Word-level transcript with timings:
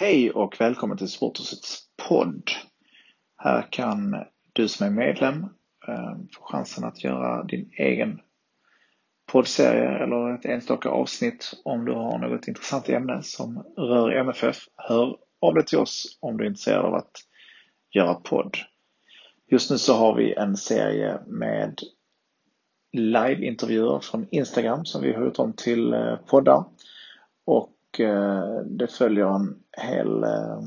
Hej 0.00 0.30
och 0.30 0.60
välkommen 0.60 0.98
till 0.98 1.08
Sporthusets 1.08 1.82
podd. 2.08 2.50
Här 3.36 3.66
kan 3.70 4.24
du 4.52 4.68
som 4.68 4.86
är 4.86 4.90
medlem 4.90 5.42
eh, 5.88 6.16
få 6.32 6.42
chansen 6.42 6.84
att 6.84 7.04
göra 7.04 7.44
din 7.44 7.70
egen 7.72 8.20
poddserie 9.32 10.04
eller 10.04 10.34
ett 10.34 10.44
enstaka 10.44 10.88
avsnitt 10.88 11.52
om 11.64 11.84
du 11.84 11.92
har 11.92 12.18
något 12.18 12.48
intressant 12.48 12.88
ämne 12.88 13.22
som 13.22 13.64
rör 13.76 14.10
MFF. 14.10 14.56
Hör 14.76 15.16
av 15.40 15.54
dig 15.54 15.64
till 15.64 15.78
oss 15.78 16.18
om 16.20 16.36
du 16.36 16.44
är 16.44 16.48
intresserad 16.48 16.84
av 16.84 16.94
att 16.94 17.12
göra 17.90 18.14
podd. 18.14 18.56
Just 19.50 19.70
nu 19.70 19.78
så 19.78 19.94
har 19.94 20.14
vi 20.14 20.34
en 20.34 20.56
serie 20.56 21.18
med 21.26 21.80
liveintervjuer 22.92 24.00
från 24.00 24.26
Instagram 24.30 24.84
som 24.84 25.02
vi 25.02 25.12
har 25.12 25.24
gjort 25.24 25.38
om 25.38 25.52
till 25.52 25.92
eh, 25.92 26.16
poddar. 26.16 26.64
Och 27.44 27.74
och 27.88 28.00
eh, 28.00 28.60
det 28.64 28.86
följer 28.86 29.34
en 29.36 29.62
hel 29.76 30.24
eh, 30.24 30.60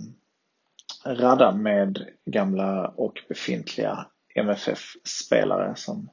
radda 1.05 1.51
med 1.51 2.05
gamla 2.25 2.87
och 2.87 3.23
befintliga 3.29 4.07
MFF-spelare 4.35 5.75
som 5.75 6.09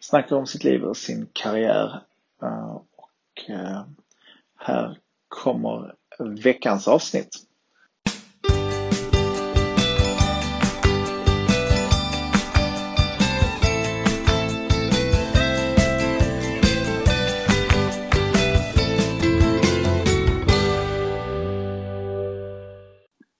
snackar 0.00 0.36
om 0.36 0.46
sitt 0.46 0.64
liv 0.64 0.82
och 0.82 0.96
sin 0.96 1.28
karriär. 1.32 2.02
Eh, 2.42 2.70
och 2.70 3.50
här 4.56 4.98
kommer 5.28 5.94
veckans 6.18 6.88
avsnitt. 6.88 7.47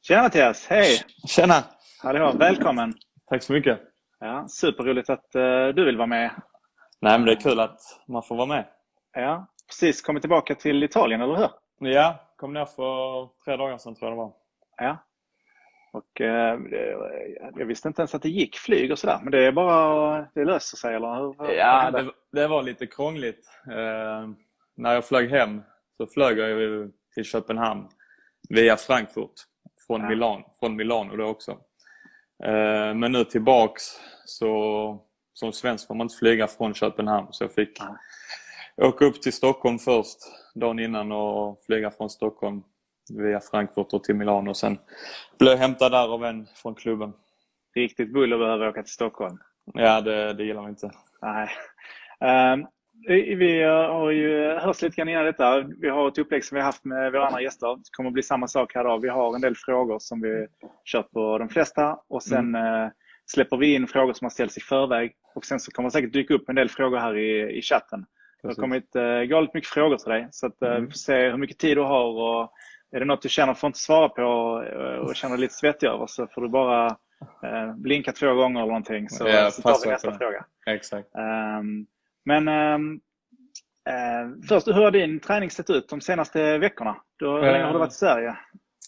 Tjena 0.08 0.22
Mattias, 0.22 0.66
hej! 0.66 0.98
Tjena! 1.26 1.64
Hallå, 2.02 2.32
välkommen! 2.38 2.94
Tack 3.30 3.42
så 3.42 3.52
mycket! 3.52 3.80
Ja, 4.20 4.46
superroligt 4.48 5.10
att 5.10 5.36
uh, 5.36 5.68
du 5.74 5.84
vill 5.84 5.96
vara 5.96 6.06
med. 6.06 6.30
Nej, 7.00 7.18
men 7.18 7.26
det 7.26 7.32
är 7.32 7.40
kul 7.40 7.60
att 7.60 7.80
man 8.06 8.22
får 8.22 8.36
vara 8.36 8.46
med. 8.46 8.64
Ja, 9.12 9.46
precis 9.66 10.02
kommit 10.02 10.22
tillbaka 10.22 10.54
till 10.54 10.82
Italien, 10.82 11.20
eller 11.20 11.36
hur? 11.36 11.48
Ja, 11.90 12.32
kom 12.36 12.52
ner 12.52 12.64
för 12.64 13.28
tre 13.44 13.56
dagar 13.56 13.78
sedan 13.78 13.94
tror 13.94 14.10
jag 14.10 14.18
det 14.18 14.22
var. 14.22 14.32
Ja. 14.76 15.04
Och 15.92 16.20
uh, 16.20 16.28
jag 17.58 17.66
visste 17.66 17.88
inte 17.88 18.02
ens 18.02 18.14
att 18.14 18.22
det 18.22 18.30
gick 18.30 18.56
flyg 18.56 18.92
och 18.92 18.98
sådär, 18.98 19.18
men 19.22 19.30
det 19.30 19.46
är 19.46 19.52
bara, 19.52 20.26
det 20.34 20.44
löser 20.44 20.76
sig 20.76 20.94
eller 20.94 21.16
hur? 21.16 21.52
Ja, 21.52 21.90
det, 21.90 22.10
det, 22.32 22.48
var 22.48 22.62
lite 22.62 22.86
krångligt. 22.86 23.50
Uh, 23.66 24.30
när 24.76 24.94
jag 24.94 25.04
flög 25.04 25.30
hem 25.30 25.62
så 25.96 26.06
flög 26.06 26.38
jag 26.38 26.90
till 27.14 27.24
Köpenhamn 27.24 27.88
via 28.48 28.76
Frankfurt 28.76 29.32
från, 29.88 30.00
ja. 30.00 30.08
Milan, 30.08 30.42
från 30.60 30.76
Milano 30.76 31.16
då 31.16 31.24
också. 31.24 31.50
Eh, 32.44 32.94
men 32.94 33.12
nu 33.12 33.24
tillbaks 33.24 33.82
så 34.24 35.04
som 35.34 35.52
svensk 35.52 35.86
får 35.86 35.94
man 35.94 36.04
inte 36.04 36.16
flyga 36.16 36.46
från 36.46 36.74
Köpenhamn 36.74 37.28
så 37.30 37.44
jag 37.44 37.52
fick 37.52 37.78
ja. 37.80 37.96
åka 38.86 39.04
upp 39.04 39.22
till 39.22 39.32
Stockholm 39.32 39.78
först 39.78 40.18
dagen 40.54 40.78
innan 40.78 41.12
och 41.12 41.62
flyga 41.66 41.90
från 41.90 42.10
Stockholm 42.10 42.62
via 43.10 43.40
Frankfurt 43.40 43.92
och 43.92 44.04
till 44.04 44.14
Milano 44.14 44.50
och 44.50 44.56
sen 44.56 44.78
blev 45.38 45.52
jag 45.52 45.58
hämtad 45.58 45.92
där 45.92 46.14
av 46.14 46.24
en 46.24 46.46
från 46.54 46.74
klubben. 46.74 47.12
Riktigt 47.74 48.12
buller 48.12 48.38
behöva 48.38 48.68
åka 48.68 48.82
till 48.82 48.92
Stockholm. 48.92 49.38
Ja, 49.74 50.00
det, 50.00 50.34
det 50.34 50.44
gillar 50.44 50.62
man 50.62 50.70
inte. 50.70 50.90
Nej. 51.22 51.48
Um, 52.52 52.66
vi 53.38 53.62
har 53.62 54.10
ju 54.10 54.54
hört 54.54 54.82
lite 54.82 54.96
grann 54.96 55.08
innan 55.08 55.24
detta. 55.24 55.64
Vi 55.80 55.88
har 55.88 56.08
ett 56.08 56.18
upplägg 56.18 56.44
som 56.44 56.54
vi 56.54 56.60
har 56.60 56.66
haft 56.66 56.84
med 56.84 57.12
våra 57.12 57.26
andra 57.26 57.42
gäster. 57.42 57.76
Det 57.76 57.82
kommer 57.96 58.10
att 58.10 58.14
bli 58.14 58.22
samma 58.22 58.48
sak 58.48 58.74
här 58.74 58.80
idag. 58.80 59.02
Vi 59.02 59.08
har 59.08 59.34
en 59.34 59.40
del 59.40 59.56
frågor 59.56 59.98
som 59.98 60.20
vi 60.20 60.46
kört 60.92 61.10
på 61.10 61.38
de 61.38 61.48
flesta 61.48 61.98
och 62.08 62.22
sen 62.22 62.38
mm. 62.38 62.84
Eh, 62.84 62.90
släpper 63.26 63.56
vi 63.56 63.74
in 63.74 63.86
frågor 63.86 64.12
som 64.12 64.24
har 64.24 64.30
ställts 64.30 64.56
i 64.56 64.60
förväg 64.60 65.12
och 65.34 65.44
sen 65.44 65.60
så 65.60 65.70
kommer 65.70 65.88
det 65.88 65.92
säkert 65.92 66.12
dyka 66.12 66.34
upp 66.34 66.48
en 66.48 66.54
del 66.54 66.68
frågor 66.68 66.98
här 66.98 67.16
i, 67.16 67.58
i 67.58 67.62
chatten. 67.62 68.06
Det 68.42 68.48
har 68.48 68.54
kommit 68.54 68.96
uh, 68.96 69.22
galet 69.22 69.54
mycket 69.54 69.70
frågor 69.70 69.96
till 69.96 70.10
dig 70.10 70.28
så 70.30 70.46
att, 70.46 70.62
uh, 70.62 70.68
mm. 70.68 70.84
vi 70.84 70.90
får 70.90 70.98
se 70.98 71.30
hur 71.30 71.36
mycket 71.36 71.58
tid 71.58 71.76
du 71.76 71.82
har 71.82 72.04
och 72.04 72.52
är 72.90 73.00
det 73.00 73.04
något 73.04 73.22
du 73.22 73.28
känner 73.28 73.54
får 73.54 73.66
inte 73.66 73.78
svara 73.78 74.08
på 74.08 74.22
och, 74.22 75.08
och 75.08 75.16
känner 75.16 75.36
dig 75.36 75.40
lite 75.40 75.54
svettig 75.54 75.86
över 75.86 76.06
så 76.06 76.26
får 76.26 76.42
du 76.42 76.48
bara 76.48 76.86
uh, 76.86 77.76
blinka 77.76 78.12
två 78.12 78.34
gånger 78.34 78.60
eller 78.60 78.68
någonting 78.68 79.08
så, 79.08 79.28
ja, 79.28 79.50
så 79.50 79.62
tar 79.62 79.84
vi 79.84 79.90
nästa 79.90 80.18
fråga. 80.18 80.44
Exakt. 80.66 81.08
Um, 81.14 81.86
men 82.28 82.48
ehm, 82.48 83.00
eh, 83.88 84.46
först, 84.48 84.68
hur 84.68 84.72
har 84.72 84.90
din 84.90 85.20
träning 85.20 85.50
sett 85.50 85.70
ut 85.70 85.88
de 85.88 86.00
senaste 86.00 86.58
veckorna? 86.58 86.96
Du, 87.16 87.26
hur 87.26 87.40
länge 87.40 87.64
har 87.64 87.72
du 87.72 87.78
varit 87.78 87.92
i 87.92 87.96
Sverige? 87.96 88.36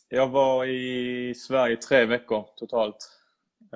Jag 0.08 0.28
var 0.28 0.64
i 0.64 1.34
Sverige 1.34 1.76
tre 1.76 2.04
veckor 2.04 2.44
totalt. 2.56 2.96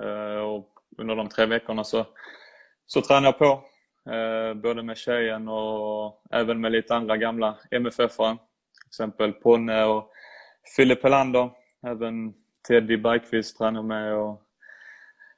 Eh, 0.01 0.41
och 0.41 0.69
under 0.97 1.15
de 1.15 1.29
tre 1.29 1.45
veckorna 1.45 1.83
så, 1.83 2.05
så 2.85 3.01
tränade 3.01 3.27
jag 3.27 3.37
på. 3.37 3.63
Eh, 4.11 4.53
både 4.53 4.83
med 4.83 4.97
tjejen 4.97 5.47
och 5.47 6.21
även 6.31 6.61
med 6.61 6.71
lite 6.71 6.95
andra 6.95 7.17
gamla 7.17 7.57
MFF-are. 7.71 8.37
Till 8.37 8.87
exempel 8.87 9.33
Ponne 9.33 9.83
och 9.85 10.11
Filip 10.75 11.03
Helander. 11.03 11.51
Även 11.87 12.33
Teddy 12.67 12.97
Bergqvist 12.97 13.57
tränade 13.57 13.87
med. 13.87 14.13
Och 14.13 14.41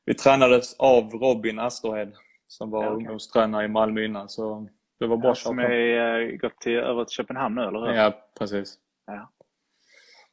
vi 0.05 0.13
tränades 0.13 0.79
av 0.79 1.11
Robin 1.11 1.59
Asterhed 1.59 2.13
som 2.47 2.69
var 2.69 2.83
ja, 2.83 2.89
okay. 2.89 2.97
ungdomstränare 2.97 3.65
i 3.65 3.67
Malmö 3.67 4.05
innan. 4.05 4.29
Så 4.29 4.67
det 4.99 5.07
var 5.07 5.17
bra 5.17 5.29
ja, 5.29 5.35
Som 5.35 5.59
är 5.59 6.19
eh, 6.19 6.37
gått 6.37 6.59
till, 6.59 6.77
över 6.77 7.05
till 7.05 7.15
Köpenhamn 7.15 7.55
nu, 7.55 7.61
eller 7.61 7.79
hur? 7.79 7.93
Ja, 7.93 8.13
precis. 8.39 8.75
Ja. 9.05 9.31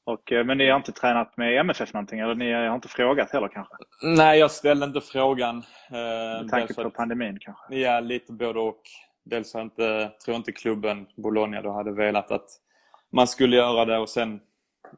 Och, 0.05 0.33
eh, 0.33 0.45
men 0.45 0.59
ni 0.59 0.71
har 0.71 0.77
inte 0.77 0.93
tränat 0.93 1.37
med 1.37 1.59
MFF 1.59 1.93
någonting, 1.93 2.21
eller 2.21 2.35
ni 2.35 2.53
har 2.53 2.75
inte 2.75 2.89
frågat 2.89 3.31
heller 3.31 3.49
kanske? 3.49 3.75
Nej, 4.03 4.39
jag 4.39 4.51
ställde 4.51 4.87
inte 4.87 5.01
frågan. 5.01 5.57
Eh, 5.91 6.43
med 6.43 6.49
tanke 6.51 6.75
på 6.75 6.91
pandemin 6.91 7.39
kanske? 7.41 7.75
Ja, 7.75 8.01
lite 8.01 8.33
både 8.33 8.61
och. 8.61 8.81
Dels 9.27 9.55
har 9.55 9.61
jag 9.61 9.67
inte, 9.67 10.11
tror 10.25 10.37
inte 10.37 10.53
klubben 10.53 11.07
Bologna 11.17 11.63
då 11.63 11.73
hade 11.73 11.93
velat 11.93 12.31
att 12.31 12.49
man 13.13 13.27
skulle 13.27 13.57
göra 13.57 13.85
det 13.85 13.99
och 13.99 14.09
sen 14.09 14.41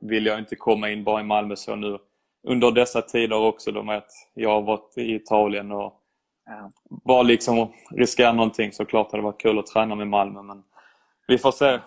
vill 0.00 0.26
jag 0.26 0.38
inte 0.38 0.56
komma 0.56 0.90
in 0.90 1.04
bara 1.04 1.20
i 1.20 1.24
Malmö 1.24 1.56
så 1.56 1.76
nu 1.76 1.98
under 2.48 2.70
dessa 2.70 3.02
tider 3.02 3.36
också 3.36 3.72
då 3.72 3.82
med 3.82 3.96
att 3.96 4.10
jag 4.34 4.50
har 4.50 4.62
varit 4.62 4.98
i 4.98 5.14
Italien 5.14 5.72
och. 5.72 6.02
Bara 6.88 7.22
liksom 7.22 7.72
riskera 7.90 8.32
någonting 8.32 8.72
såklart 8.72 9.12
hade 9.12 9.22
det 9.22 9.24
varit 9.24 9.40
kul 9.40 9.58
att 9.58 9.66
träna 9.66 9.94
med 9.94 10.08
Malmö 10.08 10.42
men 10.42 10.62
vi 11.26 11.38
får 11.38 11.52
se 11.52 11.80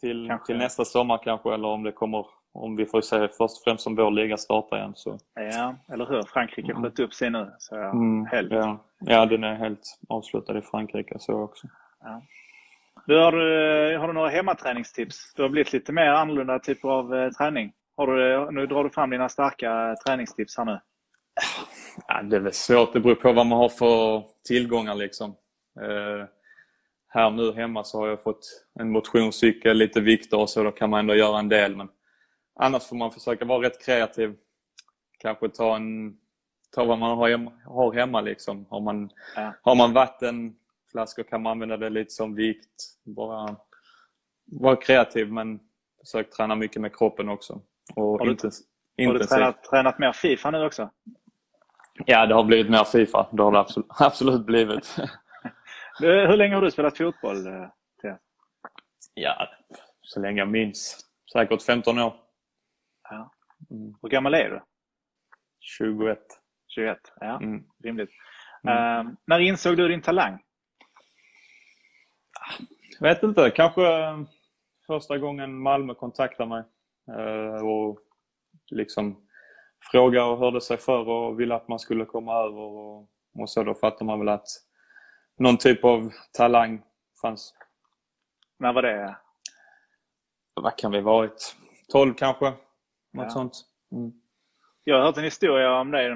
till, 0.00 0.32
till 0.46 0.56
nästa 0.56 0.84
sommar 0.84 1.20
kanske 1.24 1.54
eller 1.54 1.68
om 1.68 1.82
det 1.82 1.92
kommer 1.92 2.26
om 2.54 2.76
vi 2.76 2.86
får 2.86 3.00
se 3.00 3.28
först 3.28 3.40
och 3.40 3.62
främst 3.64 3.86
om 3.86 3.96
vår 3.96 4.10
liga 4.10 4.36
startar 4.36 4.76
igen. 4.76 4.92
Så. 4.96 5.18
Ja, 5.34 5.74
eller 5.92 6.06
hur? 6.06 6.22
Frankrike 6.22 6.72
mm. 6.72 6.82
sköt 6.82 6.98
upp 6.98 7.14
sig 7.14 7.30
nu. 7.30 7.52
Så 7.58 7.76
mm, 7.76 8.26
helt. 8.26 8.52
Ja. 8.52 8.84
ja, 8.98 9.26
den 9.26 9.44
är 9.44 9.54
helt 9.54 9.98
avslutad 10.08 10.58
i 10.58 10.62
Frankrike 10.62 11.16
så 11.18 11.32
också. 11.32 11.66
Ja. 12.00 12.22
Du, 13.06 13.18
har, 13.18 13.32
du, 13.32 13.98
har 13.98 14.06
du 14.06 14.12
några 14.12 14.28
hemmaträningstips? 14.28 15.34
Du 15.34 15.42
har 15.42 15.48
blivit 15.48 15.72
lite 15.72 15.92
mer 15.92 16.06
annorlunda 16.06 16.58
typer 16.58 16.88
av 16.88 17.14
eh, 17.14 17.30
träning. 17.30 17.72
Har 17.96 18.06
du, 18.06 18.50
nu 18.50 18.66
drar 18.66 18.84
du 18.84 18.90
fram 18.90 19.10
dina 19.10 19.28
starka 19.28 19.96
träningstips 20.06 20.56
här 20.56 20.64
nu. 20.64 20.80
Ja, 22.08 22.22
det 22.22 22.36
är 22.36 22.40
väl 22.40 22.52
svårt. 22.52 22.92
Det 22.92 23.00
beror 23.00 23.14
på 23.14 23.32
vad 23.32 23.46
man 23.46 23.58
har 23.58 23.68
för 23.68 24.24
tillgångar. 24.44 24.94
Liksom. 24.94 25.30
Eh, 25.80 26.26
här 27.08 27.30
nu 27.30 27.52
hemma 27.52 27.84
så 27.84 27.98
har 27.98 28.08
jag 28.08 28.22
fått 28.22 28.66
en 28.74 28.90
motionscykel, 28.90 29.76
lite 29.76 30.00
vikter 30.00 30.38
och 30.38 30.50
så. 30.50 30.62
Då 30.62 30.70
kan 30.70 30.90
man 30.90 31.00
ändå 31.00 31.14
göra 31.14 31.38
en 31.38 31.48
del. 31.48 31.76
Men 31.76 31.88
annars 32.54 32.88
får 32.88 32.96
man 32.96 33.10
försöka 33.10 33.44
vara 33.44 33.66
rätt 33.66 33.84
kreativ. 33.84 34.34
Kanske 35.18 35.48
ta, 35.48 35.76
en, 35.76 36.16
ta 36.74 36.84
vad 36.84 36.98
man 36.98 37.18
har 37.18 37.28
hemma. 37.28 37.52
Har 37.64 37.92
hemma 37.92 38.20
liksom. 38.20 38.66
har, 38.70 38.80
man, 38.80 39.10
ja. 39.36 39.54
har 39.62 39.74
man 39.74 39.92
vattenflaskor 39.92 41.22
kan 41.22 41.42
man 41.42 41.50
använda 41.50 41.76
det 41.76 41.90
lite 41.90 42.10
som 42.10 42.34
vikt. 42.34 42.98
Bara 43.04 43.56
vara 44.44 44.76
kreativ 44.76 45.32
men 45.32 45.60
försök 46.00 46.30
träna 46.30 46.54
mycket 46.54 46.82
med 46.82 46.96
kroppen 46.96 47.28
också. 47.28 47.60
Och 47.94 48.18
har 48.18 48.26
du, 48.26 48.36
har 49.06 49.14
du 49.14 49.24
tränat, 49.24 49.64
tränat 49.64 49.98
mer 49.98 50.12
Fifa 50.12 50.50
nu 50.50 50.64
också? 50.64 50.90
Ja, 52.06 52.26
det 52.26 52.34
har 52.34 52.44
blivit 52.44 52.70
mer 52.70 52.84
Fifa. 52.84 53.28
Det 53.32 53.42
har 53.42 53.52
det 53.52 53.58
absolut, 53.58 53.86
absolut 54.00 54.46
blivit. 54.46 54.96
Hur 56.00 56.36
länge 56.36 56.54
har 56.54 56.62
du 56.62 56.70
spelat 56.70 56.96
fotboll? 56.98 57.46
Eh, 57.46 57.68
ja, 59.14 59.48
så 60.02 60.20
länge 60.20 60.38
jag 60.38 60.48
minns. 60.48 61.00
Säkert 61.32 61.62
15 61.62 61.98
år. 61.98 62.14
Ja. 63.10 63.30
Hur 64.02 64.08
gammal 64.08 64.34
är 64.34 64.50
du? 64.50 64.60
21. 65.60 66.18
21? 66.68 66.98
Ja, 67.20 67.36
Mm. 67.42 67.64
rimligt. 67.84 68.10
Mm. 68.68 69.06
Eh, 69.06 69.12
när 69.26 69.38
insåg 69.40 69.76
du 69.76 69.88
din 69.88 70.02
talang? 70.02 70.42
Vet 73.00 73.22
inte, 73.22 73.50
kanske 73.50 73.86
eh, 74.02 74.20
första 74.86 75.18
gången 75.18 75.58
Malmö 75.58 75.94
kontaktade 75.94 76.48
mig 76.48 76.62
eh, 77.18 77.66
och 77.66 77.98
liksom 78.70 79.26
frågade 79.92 80.26
och 80.26 80.38
hörde 80.38 80.60
sig 80.60 80.76
för 80.76 81.08
och 81.08 81.40
ville 81.40 81.54
att 81.54 81.68
man 81.68 81.78
skulle 81.78 82.04
komma 82.04 82.34
över 82.34 82.58
och, 82.60 82.98
och 83.38 83.50
så 83.50 83.62
då 83.62 83.74
fattar 83.74 84.04
man 84.04 84.18
väl 84.18 84.28
att 84.28 84.46
någon 85.38 85.56
typ 85.56 85.84
av 85.84 86.12
talang 86.32 86.82
fanns. 87.22 87.54
När 88.58 88.72
var 88.72 88.82
det? 88.82 89.16
Vad 90.54 90.76
kan 90.78 90.92
vi 90.92 91.00
varit? 91.00 91.56
12 91.92 92.14
kanske? 92.14 92.44
Något 92.44 92.56
Ja. 93.12 93.28
sånt. 93.30 93.52
Mm. 93.92 94.12
Jag 94.84 94.96
har 94.96 95.04
hört 95.04 95.16
en 95.16 95.24
historia 95.24 95.80
om 95.80 95.90
dig, 95.90 96.06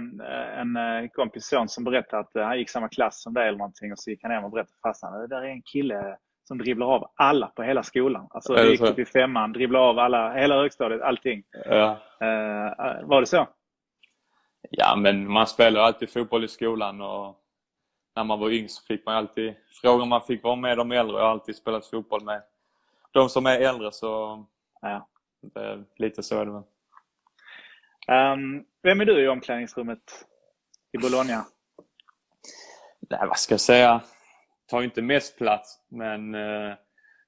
en, 0.57 0.77
eh, 0.77 1.09
kompis 1.13 1.47
son 1.47 1.69
som 1.69 1.85
berättade 1.85 2.21
att 2.21 2.37
eh, 2.37 2.45
han 2.45 2.59
gick 2.59 2.71
samma 2.71 2.89
klass 2.89 3.23
som 3.23 3.35
dig 3.35 3.49
eller 3.49 3.59
någonting 3.59 3.93
och 3.93 3.99
så 3.99 4.11
gick 4.11 4.23
han 4.23 4.33
hem 4.33 4.45
och 4.45 4.51
berättade 4.51 4.73
för 4.83 4.89
farsan. 4.89 5.21
Det 5.21 5.27
där 5.27 5.43
är 5.43 5.49
en 5.49 5.63
kille 5.63 6.17
som 6.45 6.59
dribblar 6.59 6.87
av 6.87 7.11
alla 7.15 7.47
på 7.47 7.63
hela 7.63 7.83
skolan. 7.83 8.27
Alltså 8.31 8.65
gick 8.65 8.81
upp 8.81 8.99
i 8.99 9.05
femman, 9.05 9.53
dribblar 9.53 9.81
av 9.81 9.99
alla, 9.99 10.33
hela 10.35 10.55
högstadiet, 10.55 11.03
allting. 11.03 11.43
Ja. 11.65 11.91
Eh, 12.21 13.07
var 13.07 13.21
det 13.21 13.27
så? 13.27 13.47
Ja, 14.71 14.97
men 14.97 15.31
man 15.31 15.47
spelar 15.47 15.81
alltid 15.81 16.11
fotboll 16.13 16.45
i 16.45 16.49
skolan 16.49 17.01
och 17.01 17.37
när 18.17 18.25
man 18.25 18.41
var 18.41 18.51
yngst 18.51 18.87
fick 18.87 19.07
man 19.07 19.15
alltid 19.17 19.55
frågor 19.83 20.07
man 20.07 20.21
fick 20.23 20.43
vara 20.43 20.57
med 20.57 20.79
de 20.79 20.93
äldre. 20.93 21.17
Jag 21.17 21.25
har 21.25 21.31
alltid 21.31 21.57
spelat 21.57 21.87
fotboll 21.87 22.25
med 22.25 22.43
de 23.13 23.29
som 23.29 23.47
är 23.47 23.61
äldre 23.61 23.93
så 23.93 24.45
Ja. 24.81 25.07
det 25.41 25.85
lite 25.97 26.23
så 26.23 26.39
är 26.41 26.47
det 26.47 26.53
väl. 26.53 26.63
Ehm, 28.09 28.65
vem 28.83 29.01
är 29.01 29.05
du 29.05 29.25
i 29.25 29.29
omklädningsrummet 29.29 30.27
i 30.93 30.99
Bologna? 30.99 31.45
Nej, 33.01 33.29
vad 33.29 33.39
ska 33.39 33.53
jag 33.53 33.61
säga? 33.61 34.01
Tar 34.67 34.83
inte 34.83 35.03
mest 35.03 35.39
plats 35.39 35.79
men 35.89 36.35
eh, 36.35 36.75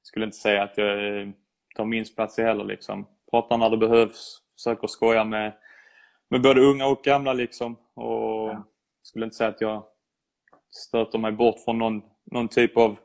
skulle 0.03 0.25
inte 0.25 0.37
säga 0.37 0.63
att 0.63 0.79
jag 0.79 1.33
tar 1.77 1.85
minst 1.85 2.17
plats 2.17 2.39
heller 2.39 2.65
liksom. 2.65 3.07
Pratar 3.31 3.57
när 3.59 3.71
det 3.71 3.77
behövs, 3.77 4.43
försöker 4.55 4.87
skoja 4.89 5.25
med, 5.25 5.53
med 6.31 6.43
både 6.43 6.61
unga 6.61 6.87
och 6.87 7.03
gamla 7.05 7.33
liksom. 7.33 7.77
Och 7.95 8.49
Ja. 8.49 8.65
skulle 9.03 9.25
inte 9.25 9.37
säga 9.37 9.51
att 9.51 9.61
jag 9.61 9.85
stöter 10.71 11.19
mig 11.19 11.33
bort 11.33 11.61
från 11.65 11.79
någon, 11.79 12.03
någon 12.31 12.49
typ 12.49 12.77
av 12.77 12.99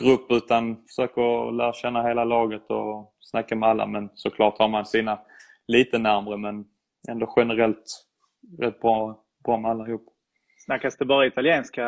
grupp 0.00 0.26
utan 0.30 0.76
försöker 0.86 1.52
lära 1.52 1.72
känna 1.72 2.02
hela 2.02 2.24
laget 2.24 2.70
och 2.70 3.14
snacka 3.20 3.56
med 3.56 3.68
alla. 3.68 3.86
Men 3.86 4.10
såklart 4.14 4.58
har 4.58 4.68
man 4.68 4.86
sina 4.86 5.18
lite 5.66 5.98
närmre 5.98 6.36
men 6.36 6.64
ändå 7.08 7.32
generellt 7.36 8.06
rätt 8.60 8.80
bra, 8.80 9.24
bra 9.44 9.56
med 9.58 9.70
allihop. 9.70 10.06
Snackas 10.66 10.96
det 10.96 11.04
bara 11.04 11.26
italienska 11.26 11.84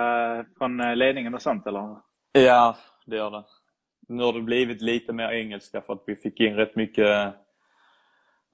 från 0.58 0.80
eh, 0.80 0.96
ledningen 0.96 1.34
och 1.34 1.42
sånt 1.42 1.66
eller? 1.66 1.96
Ja, 2.32 2.76
det 3.06 3.16
gör 3.16 3.30
det. 3.30 3.44
Nu 4.08 4.22
har 4.22 4.32
det 4.32 4.40
blivit 4.42 4.82
lite 4.82 5.12
mer 5.12 5.28
engelska 5.28 5.80
för 5.80 5.92
att 5.92 6.02
vi 6.06 6.16
fick 6.16 6.40
in 6.40 6.54
rätt 6.56 6.76
mycket 6.76 7.34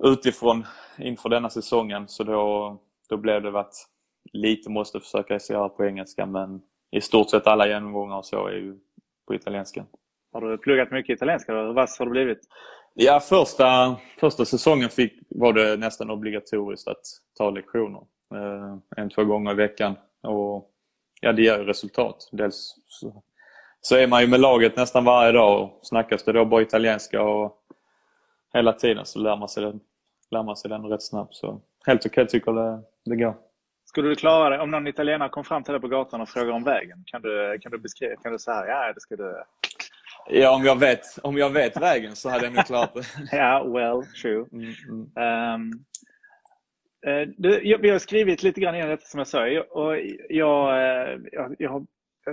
utifrån 0.05 0.67
inför 0.99 1.29
denna 1.29 1.51
säsongen. 1.51 2.09
Så 2.09 2.25
då, 2.25 2.77
då 3.09 3.17
blev 3.17 3.43
det 3.43 3.61
att 3.61 3.75
lite 4.33 4.71
måste 4.71 5.01
försöka 5.01 5.41
se 5.41 5.55
på 5.55 5.85
engelska 5.85 6.27
men 6.27 6.61
i 6.91 7.01
stort 7.01 7.31
sett 7.31 7.47
alla 7.47 7.67
genomgångar 7.67 8.23
så 8.23 8.47
är 8.47 8.53
ju 8.53 8.79
på 9.27 9.35
italienska. 9.35 9.85
Har 10.33 10.41
du 10.41 10.59
pluggat 10.59 10.91
mycket 10.91 11.17
italienska? 11.17 11.53
Hur 11.53 11.73
vass 11.73 11.99
har 11.99 12.07
du 12.07 12.11
blivit? 12.13 12.41
Ja, 12.95 13.21
första, 13.21 13.97
första 14.21 14.45
säsongen 14.45 14.89
fick, 14.89 15.13
var 15.29 15.53
det 15.53 15.77
nästan 15.77 16.11
obligatoriskt 16.11 16.89
att 16.89 17.03
ta 17.39 17.51
lektioner. 17.51 18.03
Eh, 18.35 18.77
en, 18.97 19.11
två 19.11 19.25
gånger 19.25 19.51
i 19.51 19.55
veckan. 19.55 19.95
Och 20.23 20.71
ja, 21.21 21.33
det 21.33 21.43
ger 21.43 21.59
ju 21.59 21.65
resultat. 21.65 22.29
Dels 22.33 22.77
så, 22.87 23.23
så 23.81 23.97
är 23.97 24.07
man 24.07 24.21
ju 24.21 24.27
med 24.27 24.41
laget 24.41 24.77
nästan 24.77 25.05
varje 25.05 25.33
dag 25.33 25.63
och 25.63 25.81
snackas 25.83 26.25
det 26.25 26.33
då 26.33 26.45
bara 26.45 26.63
italienska 26.63 27.23
och 27.23 27.57
hela 28.55 28.73
tiden 28.73 29.05
så 29.07 29.19
lär 29.19 29.37
man 29.37 29.49
sig 29.49 29.63
den, 29.63 29.81
lär 30.31 30.43
man 30.43 30.57
sig 30.57 30.69
den 30.71 30.85
rätt 30.87 31.03
snabbt. 31.03 31.35
Så 31.35 31.61
helt 31.87 32.07
okej 32.07 32.27
tycker 32.29 32.53
jag 32.53 32.57
det, 32.57 32.83
det 33.11 33.17
går. 33.17 33.37
Skulle 33.85 34.09
du 34.09 34.15
klara 34.15 34.51
det 34.57 34.63
om 34.63 34.71
någon 34.71 34.87
italienare 34.87 35.29
kom 35.29 35.45
fram 35.45 35.63
till 35.65 35.73
dig 35.73 35.81
på 35.81 35.89
gatan 35.89 36.21
och 36.21 36.29
frågade 36.29 36.53
om 36.53 36.65
vägen? 36.65 37.03
Kan 37.07 37.23
du, 37.23 37.59
kan 37.61 37.73
du 37.73 37.79
beskriva? 37.79 38.17
Kan 38.17 38.33
du 38.33 38.39
säga 38.39 38.67
ja, 38.67 38.93
det 38.93 39.01
ska 39.01 39.17
du... 39.17 39.43
Ja, 40.31 40.55
om 40.57 40.65
jag 40.65 40.79
vet, 40.79 41.01
om 41.23 41.37
jag 41.39 41.51
vet 41.51 41.77
vägen 41.83 42.17
så 42.17 42.29
hade 42.31 42.45
jag 42.45 42.55
nog 42.55 42.67
klarat 42.67 42.95
det. 42.95 43.03
Ja, 43.37 43.65
well, 43.65 44.03
true. 44.23 44.47
Mm, 44.53 44.75
mm. 45.17 45.71
Eh, 47.07 47.29
du, 47.37 47.61
jag, 47.69 47.79
vi 47.79 47.91
har 47.91 47.99
skrivit 47.99 48.43
lite 48.43 48.61
grann 48.61 48.75
innan 48.75 48.89
detta 48.89 49.05
som 49.07 49.19
jag 49.19 49.27
sa 49.27 49.49
jag, 49.49 49.73
och 49.77 49.99
jag, 50.29 50.69
eh, 50.71 51.19
jag, 51.33 51.55
jag, 51.59 51.71
har- 51.71 51.87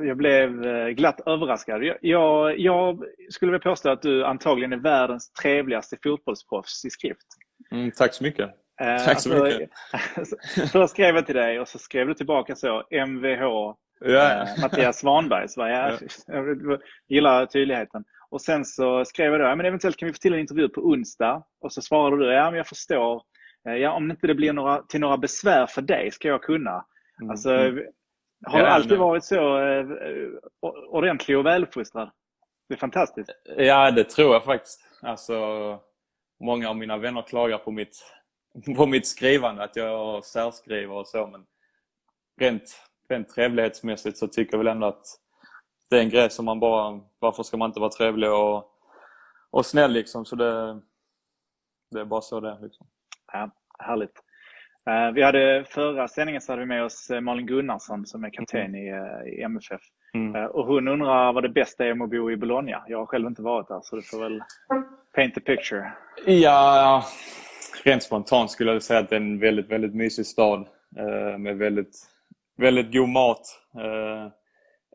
jag 0.04 0.18
blev 0.18 0.66
eh, 0.66 0.88
glatt 0.88 1.22
överraskad. 1.26 1.84
Jag, 1.84 1.98
jag, 2.02 2.60
jag 2.60 3.04
skulle 3.30 3.52
vilja 3.52 3.64
påstå 3.64 3.90
att 3.90 4.02
du 4.02 4.26
antagligen 4.26 4.74
är 4.74 4.78
världens 4.78 5.32
trevligaste 5.32 5.98
fotbollsproffs 6.04 6.86
i 6.86 6.90
skrift. 6.90 7.28
Mm, 7.72 7.92
tack 7.92 8.14
så 8.14 8.24
mycket. 8.24 8.50
Eh, 8.82 9.06
Tack 9.06 9.20
så 9.20 9.30
mycket. 9.30 9.70
Först 10.72 10.90
skrev 10.94 11.16
jag 11.16 11.26
till 11.26 11.36
dig 11.36 11.60
och 11.60 11.68
så 11.68 11.80
skrev 11.80 12.08
du 12.08 12.14
tillbaka 12.14 12.56
så 12.56 12.84
MVH 13.08 13.74
Ja, 14.00 14.42
eh, 14.44 14.62
Mattias 14.62 15.00
Svanberg. 15.00 15.50
Så 15.50 15.62
var 15.62 15.68
jag, 15.68 16.00
jag 16.28 16.80
gillar 17.08 17.46
tydligheten. 17.46 18.04
Och 18.30 18.42
sen 18.42 18.66
så 18.66 19.06
skrev 19.06 19.32
jag 19.32 19.42
då, 19.42 19.46
ja, 19.46 19.56
men 19.56 19.66
eventuellt 19.66 19.98
kan 19.98 20.08
vi 20.08 20.14
få 20.14 20.18
till 20.18 20.34
en 20.34 20.40
intervju 20.40 20.70
på 20.70 20.82
onsdag. 20.82 21.44
Och 21.62 21.74
så 21.74 21.82
svarade 21.82 22.18
du, 22.26 22.34
ja 22.34 22.50
men 22.52 22.58
jag 22.58 22.68
förstår. 22.68 23.22
Eh, 23.70 23.76
Ja, 23.76 23.92
om 23.92 24.12
inte 24.12 24.28
det 24.28 24.36
blir 24.36 24.54
några, 24.54 24.82
till 24.82 25.00
några 25.00 25.18
besvär 25.18 25.66
för 25.66 25.82
dig 25.82 26.12
ska 26.12 26.28
jag 26.28 26.42
kunna. 26.44 26.86
Mm, 27.22 27.32
Alltså, 27.32 27.50
mm. 27.54 27.84
Har 28.46 28.60
du 28.60 28.66
alltid 28.66 28.98
varit 28.98 29.24
så 29.24 29.60
eh, 29.60 29.86
ordentlig 30.90 31.38
och 31.38 31.46
väluppfostrad? 31.46 32.12
Det 32.68 32.74
är 32.74 32.78
fantastiskt. 32.78 33.30
Ja, 33.58 33.92
det 33.92 34.04
tror 34.04 34.34
jag 34.34 34.44
faktiskt. 34.44 34.82
Alltså, 35.02 35.36
många 36.44 36.70
av 36.70 36.78
mina 36.78 36.98
vänner 36.98 37.22
klagar 37.22 37.58
på 37.58 37.72
mitt, 37.72 38.12
på 38.78 38.86
mitt 38.86 39.08
skrivande, 39.08 39.64
att 39.64 39.76
jag 39.76 40.26
särskriver 40.26 40.96
och 40.96 41.08
så. 41.08 41.28
Men 41.28 41.46
rent, 42.42 42.82
rent 43.10 43.30
trevlighetsmässigt 43.30 44.18
så 44.18 44.28
tycker 44.28 44.54
jag 44.54 44.58
väl 44.58 44.68
ändå 44.68 44.88
att 44.88 45.06
det 45.90 45.98
är 45.98 46.02
en 46.02 46.10
grej 46.10 46.30
som 46.30 46.46
man 46.46 46.60
bara... 46.60 47.02
Varför 47.20 47.44
ska 47.44 47.58
man 47.58 47.70
inte 47.70 47.80
vara 47.80 47.92
trevlig 47.92 48.32
och, 48.32 48.72
och 49.52 49.66
snäll 49.66 49.92
liksom? 49.92 50.26
Så 50.26 50.36
det, 50.36 50.82
det 51.92 52.00
är 52.00 52.06
bara 52.06 52.22
så 52.22 52.40
det 52.40 52.50
är. 52.50 52.60
Liksom. 52.60 52.88
Ja, 53.34 53.50
härligt. 53.80 54.25
Eh, 54.90 55.12
Vi 55.14 55.24
hade 55.24 55.66
förra 55.70 56.08
sändningen 56.08 56.42
så 56.42 56.52
hade 56.52 56.60
vi 56.60 56.66
med 56.66 56.84
oss 56.84 57.10
eh, 57.10 57.22
Malin 57.22 57.46
Gunnarsson 57.46 58.06
som 58.06 58.24
är 58.24 58.30
kapten 58.30 58.76
i, 58.76 58.88
eh, 58.88 59.34
i 59.34 59.42
MFF. 59.42 59.82
Mm. 60.14 60.46
Och 60.46 60.66
hon 60.66 60.88
undrar 60.88 61.34
vad 61.34 61.44
det 61.44 61.50
bästa 61.50 61.86
är 61.86 61.94
med 61.94 62.06
att 62.06 62.12
bo 62.12 62.32
i 62.32 62.38
Bologna. 62.38 62.84
Jag 62.88 62.98
har 62.98 63.06
själv 63.06 63.28
inte 63.28 63.42
varit 63.42 63.68
där 63.68 63.80
så 63.84 63.96
du 63.96 64.02
får 64.02 64.20
väl 64.20 64.44
paint 65.16 65.34
the 65.36 65.42
picture. 65.42 65.92
Ja, 66.26 67.06
rent 67.84 68.04
spontant 68.04 68.52
skulle 68.52 68.72
jag 68.74 68.84
säga 68.84 69.00
att 69.00 69.10
det 69.10 69.16
är 69.16 69.22
en 69.22 69.40
väldigt, 69.40 69.72
väldigt 69.72 69.96
mysig 69.96 70.26
stad 70.26 70.68
med 71.38 71.58
väldigt, 71.58 72.08
väldigt 72.58 72.94
god 72.94 73.10
mat. 73.10 73.42
Eh, 73.76 74.32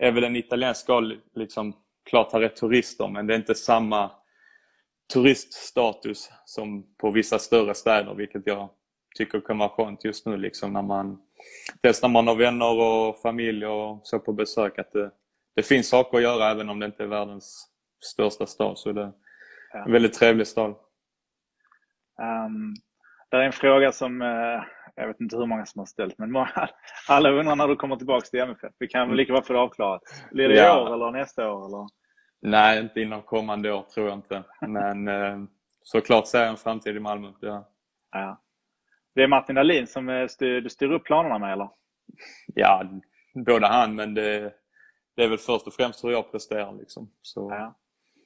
är 0.07 0.13
väl 0.13 0.25
en 0.25 0.37
italiensk 0.37 0.81
stad, 0.81 1.13
liksom, 1.35 1.73
klart 2.11 2.33
har 2.33 2.41
rätt 2.41 2.57
turister, 2.57 3.09
men 3.09 3.27
det 3.27 3.35
är 3.35 3.39
inte 3.39 3.55
samma 3.55 4.11
turiststatus 5.13 6.33
som 6.45 6.95
på 6.97 7.11
vissa 7.11 7.39
större 7.39 7.75
städer, 7.75 8.15
vilket 8.15 8.47
jag 8.47 8.69
tycker 9.17 9.41
kan 9.41 9.59
vara 9.59 9.69
skönt 9.69 10.05
just 10.05 10.27
nu. 10.27 10.37
Liksom, 10.37 10.73
när 10.73 10.83
man, 10.83 11.19
dels 11.83 12.03
när 12.03 12.09
man 12.09 12.27
har 12.27 12.35
vänner 12.35 12.81
och 12.81 13.19
familj 13.19 13.67
och 13.67 14.01
så 14.03 14.19
på 14.19 14.33
besök, 14.33 14.79
att 14.79 14.93
det, 14.93 15.11
det 15.57 15.63
finns 15.63 15.89
saker 15.89 16.17
att 16.17 16.23
göra 16.23 16.51
även 16.51 16.69
om 16.69 16.79
det 16.79 16.87
inte 16.87 17.03
är 17.03 17.07
världens 17.07 17.69
största 18.05 18.47
stad. 18.47 18.79
Så 18.79 18.93
det 18.93 19.03
är 19.03 19.13
Ja. 19.73 19.85
en 19.85 19.93
väldigt 19.93 20.13
trevlig 20.15 20.47
stad. 20.47 20.71
Um, 22.23 22.75
det 23.31 23.37
är 23.37 23.41
en 23.41 23.53
fråga 23.53 23.93
som 23.93 24.23
eh, 24.23 24.63
jag 24.95 25.07
vet 25.07 25.21
inte 25.21 25.37
hur 25.37 25.47
många 25.47 25.67
som 25.67 25.79
har 25.79 25.87
ställt 25.87 26.19
men 26.19 26.33
många, 26.33 26.69
alla 27.09 27.31
undrar 27.31 27.57
när 27.57 27.69
du 27.69 27.77
kommer 27.77 27.97
tillbaka 27.97 28.27
till 28.27 28.41
MFF. 28.41 28.73
Vi 28.79 28.87
kan 28.89 29.09
väl 29.09 29.17
lika 29.17 29.33
bra 29.33 29.43
få 29.43 29.53
det 29.53 29.59
avklarat. 29.59 30.03
Blir 30.33 30.49
det 30.49 30.55
i 30.55 30.59
Ja. 30.59 30.83
år 30.83 30.95
eller 30.95 31.11
nästa 31.11 31.51
år? 31.53 31.67
Eller? 31.67 31.87
Nej, 32.43 32.81
inte 32.81 33.01
inom 33.01 33.23
kommande 33.23 33.73
år 33.73 33.83
tror 33.95 34.09
jag 34.09 34.19
inte. 34.19 34.43
Men 34.61 35.09
eh, 35.09 35.39
såklart 35.83 36.27
ser 36.27 36.39
jag 36.41 36.49
en 36.49 36.57
framtid 36.57 36.97
i 36.97 37.01
Malmö. 37.01 37.33
Ja, 37.41 37.69
Ja. 38.13 38.41
Det 39.15 39.23
är 39.23 39.29
Martin 39.29 39.55
Dahlin 39.55 39.87
som 39.87 40.09
eh, 40.09 40.27
styr, 40.27 40.61
du 40.61 40.71
styr 40.71 40.93
upp 40.93 41.05
planerna 41.05 41.39
med 41.39 41.53
eller? 41.53 41.69
ja 42.55 42.85
både 43.35 43.67
han 43.67 43.95
men 43.95 44.15
det, 44.15 44.53
det 45.17 45.25
är 45.25 45.29
väl 45.29 45.39
först 45.39 45.67
och 45.67 45.75
främst 45.75 46.05
hur 46.05 46.11
jag 46.11 46.33
presterar. 46.33 46.73
Liksom. 46.73 47.11
Så, 47.23 47.51
Ja, 47.51 47.75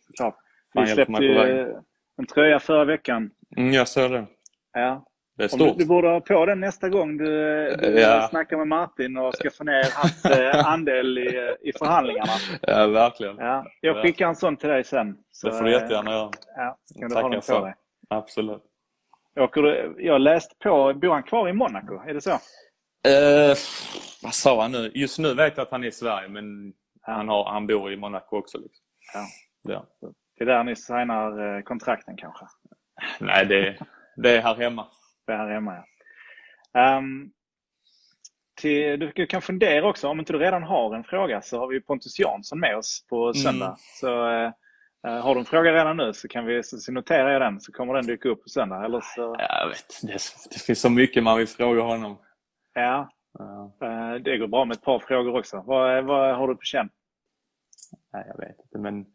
såklart. 0.07 0.37
Vi 0.75 0.87
släppte 0.87 1.25
ju 1.25 1.61
eh, 1.61 1.76
en 2.17 2.26
tröja 2.26 2.61
förra 2.61 2.85
veckan. 2.85 3.31
mm, 3.57 3.73
jag 3.73 3.88
ser 3.88 4.09
det. 4.09 4.26
Ja. 4.73 5.07
det 5.37 5.45
är 5.45 5.49
stort. 5.49 5.79
Du, 5.79 5.85
du, 5.85 5.87
borde 5.88 6.09
ha 6.09 6.21
på 6.21 6.47
den 6.47 6.61
nästa 6.61 6.88
gång 6.88 7.17
du, 7.17 7.26
du 7.76 8.00
ja. 8.00 8.29
snackar 8.31 8.57
med 8.57 8.69
Martin 8.69 9.17
och 9.17 9.35
ska 9.35 9.50
få 9.50 9.64
ner 9.64 9.87
hans 9.95 10.25
eh, 10.25 10.67
andel 10.67 11.19
i, 11.19 11.57
i 11.61 11.73
förhandlingarna. 11.79 12.33
Ja, 12.62 12.87
verkligen. 12.87 13.37
Ja, 13.37 13.67
jag 13.81 14.03
skickar 14.03 14.29
en 14.29 14.37
sån 14.37 14.57
till 14.57 14.69
dig 14.69 14.85
sen. 14.85 15.19
Så, 15.31 15.49
det 15.49 15.59
får 15.59 15.64
du 15.64 15.71
jättegärna 15.71 16.11
göra. 16.11 16.31
Ja, 16.57 16.79
kan 17.00 17.09
du 17.09 17.14
ha 17.14 17.29
den 17.29 17.41
på 17.41 17.64
dig. 17.64 17.75
Absolut. 18.09 18.62
Åker 19.41 19.62
du, 19.62 19.97
jag 19.99 20.21
läst 20.21 20.59
på, 20.59 20.95
bor 20.95 21.12
han 21.12 21.23
kvar 21.23 21.49
i 21.49 21.53
Monaco? 21.53 21.95
Är 22.09 22.14
det 22.14 22.21
så? 22.21 22.31
Eh, 22.31 23.57
vad 24.23 24.35
sa 24.35 24.62
han 24.62 24.73
nu? 24.73 24.91
Just 24.95 25.19
nu 25.19 25.35
vet 25.35 25.57
jag 25.57 25.64
att 25.64 25.71
han 25.71 25.85
är 25.85 25.88
i 25.88 25.93
Sverige 25.93 26.29
men 26.29 26.73
han, 27.03 27.29
har, 27.29 27.45
han 27.45 27.67
bor 27.67 27.93
i 27.93 27.97
Monaco 27.97 28.37
också. 28.37 28.59
Liksom. 28.59 28.85
Ja. 29.14 29.26
Ja. 29.62 30.12
Det 30.38 30.45
är 30.45 30.47
där 30.47 30.64
ni 30.64 30.76
signar 30.76 31.57
eh, 31.57 31.62
kontrakten 31.62 32.17
kanske? 32.17 32.47
Nej, 33.21 33.47
det, 33.47 33.79
det 34.17 34.31
är 34.31 34.43
här 34.43 34.55
hemma. 34.55 34.87
Det 35.26 35.33
är 35.33 35.37
här 35.37 35.50
hemma, 35.50 35.75
ja. 36.73 36.99
Um, 36.99 37.33
till, 38.61 39.12
du 39.14 39.26
kan 39.26 39.43
fundera 39.43 39.88
också, 39.88 40.09
om 40.09 40.19
inte 40.19 40.33
du 40.33 40.38
redan 40.38 40.62
har 40.62 40.95
en 40.95 41.05
fråga 41.05 41.43
så 41.43 41.59
har 41.59 41.69
vi 41.69 41.81
Pontus 41.81 42.19
Jansson 42.19 42.61
med 42.61 42.76
oss 42.76 43.07
på 43.09 43.35
söndag. 43.35 43.67
Mm. 43.67 43.76
Så 44.00 44.29
uh, 44.29 44.50
har 45.11 45.34
du 45.34 45.40
en 45.40 45.46
fråga 45.46 45.73
redan 45.73 45.96
nu 45.96 46.12
så 46.12 46.28
kan 46.28 46.46
vi 46.46 46.62
så, 46.62 46.92
noterar 46.92 47.30
jag 47.30 47.42
den 47.42 47.61
så 47.61 47.73
kommer 47.73 47.94
den 47.94 48.06
dyka 48.06 48.28
upp 48.28 48.42
på 48.42 48.49
söndag. 48.49 48.84
Eller 48.84 49.00
så... 49.00 49.37
Jag 49.38 49.68
vet, 49.68 50.00
det, 50.02 50.18
det 50.50 50.58
finns 50.58 50.80
så 50.80 50.90
mycket 50.90 51.23
man 51.23 51.38
vill 51.38 51.49
fråga 51.49 51.82
honom. 51.82 52.18
Ja, 52.75 53.11
uh. 53.40 54.14
det 54.14 54.38
går 54.38 54.46
bra 54.46 54.64
med 54.64 54.76
ett 54.76 54.82
par 54.82 54.99
frågor 54.99 55.38
också. 55.38 55.62
Vad, 55.66 56.04
vad 56.04 56.37
har 56.37 56.49
du 56.49 56.54
på 56.54 56.62
känn? 56.62 56.88
Nej, 58.12 58.25
jag 58.26 58.46
vet 58.46 58.58
inte, 58.58 58.78
men 58.78 59.04
det 59.04 59.11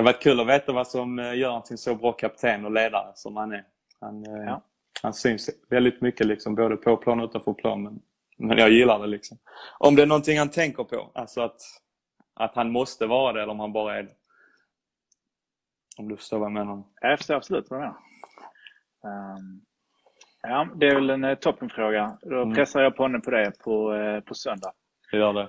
hade 0.00 0.04
varit 0.04 0.22
kul 0.22 0.40
att 0.40 0.46
veta 0.46 0.72
vad 0.72 0.88
som 0.88 1.18
eh, 1.18 1.34
gör 1.34 1.48
honom 1.48 1.62
till 1.62 1.78
så 1.78 1.94
bra 1.94 2.12
kapten 2.12 2.64
och 2.64 2.72
ledare 2.72 3.12
som 3.14 3.36
han 3.36 3.52
är. 3.52 3.64
Han, 4.00 4.26
eh, 4.26 4.44
ja. 4.46 4.62
han 5.02 5.14
syns 5.14 5.50
väldigt 5.70 6.00
mycket 6.00 6.26
liksom, 6.26 6.54
både 6.54 6.76
på 6.76 6.96
plan 6.96 7.20
och 7.20 7.28
utanför 7.28 7.52
plan. 7.52 7.82
Men, 7.82 8.00
men 8.38 8.58
jag 8.58 8.70
gillar 8.70 8.98
det. 8.98 9.06
Liksom. 9.06 9.38
Om 9.78 9.96
det 9.96 10.02
är 10.02 10.06
någonting 10.06 10.38
han 10.38 10.50
tänker 10.50 10.84
på, 10.84 11.10
alltså 11.14 11.40
att, 11.40 11.60
att 12.34 12.54
han 12.54 12.72
måste 12.72 13.06
vara 13.06 13.32
det 13.32 13.42
eller 13.42 13.52
om 13.52 13.60
han 13.60 13.72
bara 13.72 13.98
är 13.98 14.02
det. 14.02 14.12
Om 15.96 16.08
du 16.08 16.16
förstår 16.16 16.38
vad 16.38 16.46
jag 16.46 16.52
menar? 16.52 16.82
Jag 17.00 17.18
förstår 17.18 17.34
absolut 17.34 17.70
vad 17.70 17.80
du 17.80 17.84
menar. 17.84 17.96
Um, 19.36 19.60
ja, 20.42 20.68
det 20.74 20.86
är 20.86 20.94
väl 20.94 21.10
en 21.10 21.24
uh, 21.24 21.34
toppenfråga. 21.34 22.18
Då 22.22 22.42
mm. 22.42 22.54
pressar 22.54 22.82
jag 22.82 22.96
på 22.96 23.02
honom 23.02 23.20
på 23.20 23.30
det 23.30 23.52
på, 23.64 23.92
uh, 23.92 24.20
på 24.20 24.34
söndag. 24.34 24.72
Jag 25.10 25.20
gör 25.20 25.32
det. 25.32 25.48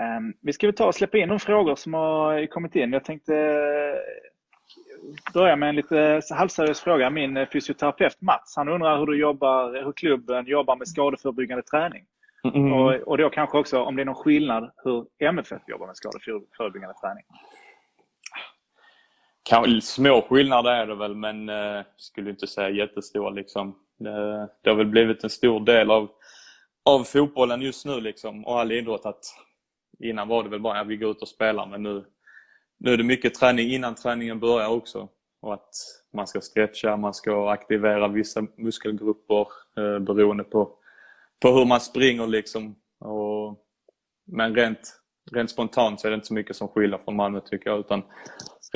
Um, 0.00 0.34
vi 0.42 0.52
ska 0.52 0.66
väl 0.66 0.74
ta 0.74 0.86
och 0.86 0.94
släppa 0.94 1.18
in 1.18 1.28
de 1.28 1.38
frågor 1.38 1.76
som 1.76 1.94
har 1.94 2.46
kommit 2.46 2.76
in. 2.76 2.92
Jag 2.92 3.04
tänkte 3.04 3.32
uh, 3.32 3.96
börja 5.34 5.56
med 5.56 5.68
en 5.68 5.76
lite 5.76 6.20
halvseriös 6.30 6.80
fråga. 6.80 7.10
Min 7.10 7.46
fysioterapeut 7.52 8.20
Mats, 8.20 8.54
han 8.56 8.68
undrar 8.68 8.98
hur 8.98 9.06
du 9.06 9.18
jobbar, 9.18 9.84
hur 9.84 9.92
klubben 9.92 10.46
jobbar 10.46 10.76
med 10.76 10.88
skadeförebyggande 10.88 11.62
träning. 11.62 12.04
Mm. 12.54 12.72
Och, 12.72 12.92
och 12.92 13.18
då 13.18 13.30
kanske 13.30 13.58
också 13.58 13.82
om 13.82 13.96
det 13.96 14.02
är 14.02 14.06
någon 14.06 14.14
skillnad 14.14 14.70
hur 14.84 15.06
MFF 15.18 15.62
jobbar 15.66 15.86
med 15.86 15.96
skadeförebyggande 15.96 16.94
träning. 17.02 17.24
Små 19.82 20.22
skillnader 20.22 20.70
är 20.70 20.86
det 20.86 20.94
väl, 20.94 21.14
men 21.14 21.48
eh, 21.48 21.84
skulle 21.96 22.30
inte 22.30 22.46
säga 22.46 22.70
jättestora. 22.70 23.30
Liksom. 23.30 23.78
Det, 23.98 24.48
det, 24.62 24.70
har 24.70 24.76
väl 24.76 24.86
blivit 24.86 25.24
en 25.24 25.30
stor 25.30 25.60
del 25.60 25.90
av, 25.90 26.08
av 26.84 27.04
fotbollen 27.04 27.62
just 27.62 27.86
nu 27.86 28.00
liksom, 28.00 28.46
och 28.46 28.60
all 28.60 28.72
idrott. 28.72 29.06
Att 29.06 29.24
innan 29.98 30.28
var 30.28 30.42
det 30.42 30.48
väl 30.48 30.60
bara 30.60 30.80
att 30.80 30.86
vi 30.86 30.96
går 30.96 31.10
ut 31.10 31.22
och 31.22 31.28
spelar, 31.28 31.66
men 31.66 31.82
nu, 31.82 32.04
nu 32.78 32.92
är 32.92 32.96
det 32.96 33.04
mycket 33.04 33.34
träning 33.34 33.70
innan 33.70 33.94
träningen 33.94 34.40
börjar 34.40 34.68
också. 34.68 35.08
Och 35.40 35.54
att 35.54 35.74
man 36.12 36.26
ska 36.26 36.40
stretcha, 36.40 36.96
man 36.96 37.14
ska 37.14 37.50
aktivera 37.50 38.08
vissa 38.08 38.46
muskelgrupper 38.56 39.46
eh, 39.78 39.98
beroende 39.98 40.44
på, 40.44 40.70
på 41.42 41.48
hur 41.48 41.64
man 41.64 41.80
springer. 41.80 42.26
Liksom. 42.26 42.76
Och, 43.00 43.64
men 44.26 44.54
rent, 44.54 45.00
rent 45.32 45.50
spontant 45.50 46.00
så 46.00 46.06
är 46.06 46.10
det 46.10 46.14
inte 46.14 46.26
så 46.26 46.34
mycket 46.34 46.56
som 46.56 46.68
skiljer 46.68 46.98
från 46.98 47.16
Malmö 47.16 47.40
tycker 47.40 47.70
jag. 47.70 47.80
Utan 47.80 48.02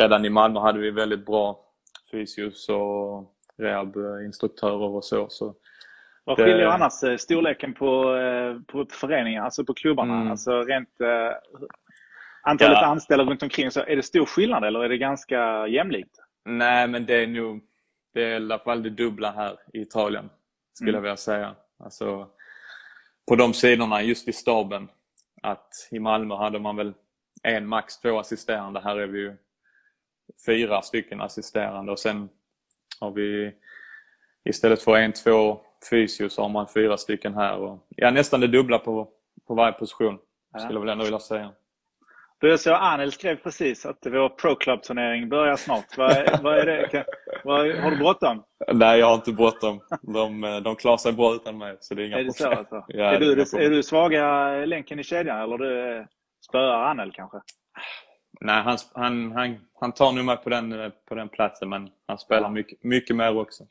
redan 0.01 0.25
i 0.25 0.31
Malmö 0.31 0.61
hade 0.61 0.79
vi 0.79 0.91
väldigt 0.91 1.27
bra 1.27 1.61
fysios 2.11 2.69
och 2.69 3.35
rehabinstruktörer 3.59 4.89
och 4.89 5.05
så. 5.05 5.29
så 5.29 5.55
Vad 6.25 6.37
skiljer 6.37 6.59
det... 6.59 6.73
annars 6.73 7.03
eh, 7.03 7.17
storleken 7.17 7.75
på, 7.75 8.17
eh, 8.17 8.61
på 8.67 8.87
föreningar, 8.91 9.45
alltså 9.45 9.65
på 9.65 9.75
klubbarna? 9.75 10.15
Mm. 10.15 10.31
Alltså 10.31 10.63
rent 10.63 11.01
eh, 11.01 11.09
antalet 12.43 12.79
ja. 12.81 12.87
anställda 12.87 13.25
runt 13.25 13.43
omkring. 13.43 13.71
Så 13.71 13.81
är 13.81 13.97
det 13.97 14.03
stor 14.03 14.27
skillnad 14.27 14.65
eller 14.65 14.85
är 14.85 14.89
det 14.89 14.99
ganska 14.99 15.67
jämlikt? 15.67 16.17
Nej, 16.45 16.89
men 16.89 17.07
det 17.07 17.23
är 17.23 17.27
nog 17.27 17.61
det 18.13 18.25
är 18.25 18.33
i 18.33 18.37
alla 18.37 18.59
fall 18.59 18.83
det 18.83 18.91
dubbla 18.91 19.33
här 19.33 19.59
i 19.73 19.81
Italien, 19.81 20.31
skulle 20.75 20.91
mm. 20.91 20.99
jag 20.99 21.03
vilja 21.03 21.17
säga. 21.17 21.55
Alltså, 21.79 22.29
på 23.29 23.37
de 23.37 23.55
sidorna, 23.55 24.03
just 24.03 24.29
i 24.29 24.33
staben, 24.33 24.89
att 25.43 25.89
i 25.91 25.99
Malmö 25.99 26.35
hade 26.35 26.59
man 26.59 26.77
väl 26.77 26.95
en, 27.43 27.67
max 27.67 27.99
två 27.99 28.19
assisterande. 28.19 28.81
Här 28.81 28.97
är 28.97 29.07
vi 29.07 29.19
ju 29.19 29.37
fyra 30.47 30.83
stycken 30.83 31.21
assisterande 31.21 31.93
och 31.93 31.99
sen 31.99 32.29
har 33.01 33.11
vi 33.11 33.53
istället 34.45 34.83
för 34.83 34.97
en, 34.97 35.13
två 35.13 35.61
fysio 35.91 36.29
så 36.29 36.43
har 36.43 36.49
man 36.49 36.69
fyra 36.75 36.97
stycken 36.97 37.35
här. 37.35 37.57
Och, 37.57 37.87
ja, 37.89 38.11
nästan 38.11 38.41
det 38.41 38.47
dubbla 38.47 38.79
på, 38.79 39.09
på 39.47 39.55
varje 39.55 39.73
position, 39.73 40.19
skulle 40.59 40.73
jag 40.73 40.81
väl 40.81 40.89
ändå 40.89 41.05
vilja 41.05 41.19
säga. 41.19 41.53
Du, 42.41 42.59
så 42.59 42.75
Anel 42.75 43.13
skrev 43.13 43.37
precis 43.37 43.87
att 43.87 43.99
vår 44.07 44.29
Pro 44.29 44.55
Club-turnering 44.55 45.29
börjar 45.29 45.57
snart. 45.57 45.97
Vad, 45.97 46.43
vad 46.43 46.59
är 46.59 46.67
det? 46.67 47.05
Vad, 47.45 47.59
har 47.59 47.91
du 47.91 47.97
bråttom? 47.97 48.43
Nej, 48.73 49.01
jag 49.01 49.07
har 49.07 49.15
inte 49.15 49.33
bråttom. 49.33 49.81
De, 50.03 50.61
de 50.65 50.77
klarar 50.77 50.97
sig 50.97 51.13
bra 51.13 51.35
utan 51.35 51.59
mig, 51.59 51.77
så 51.81 51.95
det 51.95 52.03
är 52.03 52.07
inga 52.07 52.19
är 52.19 52.25
det 52.25 52.39
problem. 52.39 52.53
Så, 52.53 52.59
alltså? 52.59 52.85
ja, 52.89 53.05
är, 53.05 53.21
du, 53.21 53.33
är 53.65 53.71
du 53.71 53.83
svaga 53.83 54.51
länken 54.65 54.99
i 54.99 55.05
kedjan 55.05 55.41
eller 55.41 55.59
du 55.59 56.07
spöar 56.49 56.85
Anel 56.85 57.13
kanske? 57.13 57.41
Nej, 58.41 58.63
han, 58.63 58.79
han, 58.95 59.33
han, 59.33 59.59
han 59.81 59.93
tar 59.93 60.13
nog 60.13 60.43
på 60.43 60.51
den, 60.51 60.93
på 61.09 61.15
den 61.15 61.29
platsen, 61.29 61.69
men 61.69 61.91
han 62.07 62.19
spelar 62.19 62.43
ja. 62.43 62.49
mycket, 62.49 62.85
mycket 62.85 63.17
mer 63.17 63.39
också. 63.39 63.67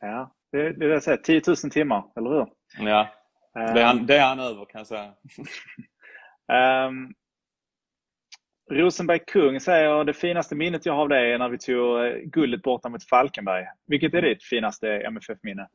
Ja, 0.00 0.34
det, 0.52 0.62
det 0.62 0.84
är 0.84 0.88
det 0.88 0.94
jag 0.94 1.02
säger. 1.02 1.18
10 1.18 1.42
000 1.46 1.56
timmar, 1.56 2.04
eller 2.16 2.30
hur? 2.30 2.46
Ja, 2.78 3.08
det 3.54 3.80
är 3.80 3.84
han, 3.84 4.06
det 4.06 4.16
är 4.16 4.26
han 4.26 4.40
över 4.40 4.64
kan 4.64 4.78
jag 4.78 4.86
säga. 4.86 5.12
um, 6.88 7.14
Rosenberg 8.70 9.18
Kung 9.26 9.60
säger 9.60 10.04
det 10.04 10.12
finaste 10.12 10.54
minnet 10.54 10.86
jag 10.86 10.92
har 10.92 11.02
av 11.02 11.08
dig 11.08 11.32
är 11.32 11.38
när 11.38 11.48
vi 11.48 11.58
tog 11.58 12.06
eh, 12.06 12.12
guldet 12.12 12.62
borta 12.62 12.88
mot 12.88 13.04
Falkenberg. 13.04 13.66
Vilket 13.86 14.14
är 14.14 14.22
ditt 14.22 14.42
finaste 14.42 14.88
MFF-minne? 14.88 15.68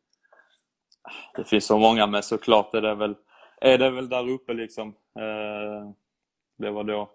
Det 1.36 1.44
finns 1.44 1.66
så 1.66 1.78
många, 1.78 2.08
men 2.08 2.24
såklart 2.24 2.74
är 2.74 2.82
det 2.82 2.96
väl, 2.96 3.16
är 3.62 3.78
det 3.78 3.90
väl 3.90 4.10
där 4.10 4.30
uppe 4.30 4.54
liksom. 4.54 4.90
Eh, 5.20 5.92
det 6.58 6.72
var 6.72 6.84
då, 6.84 7.12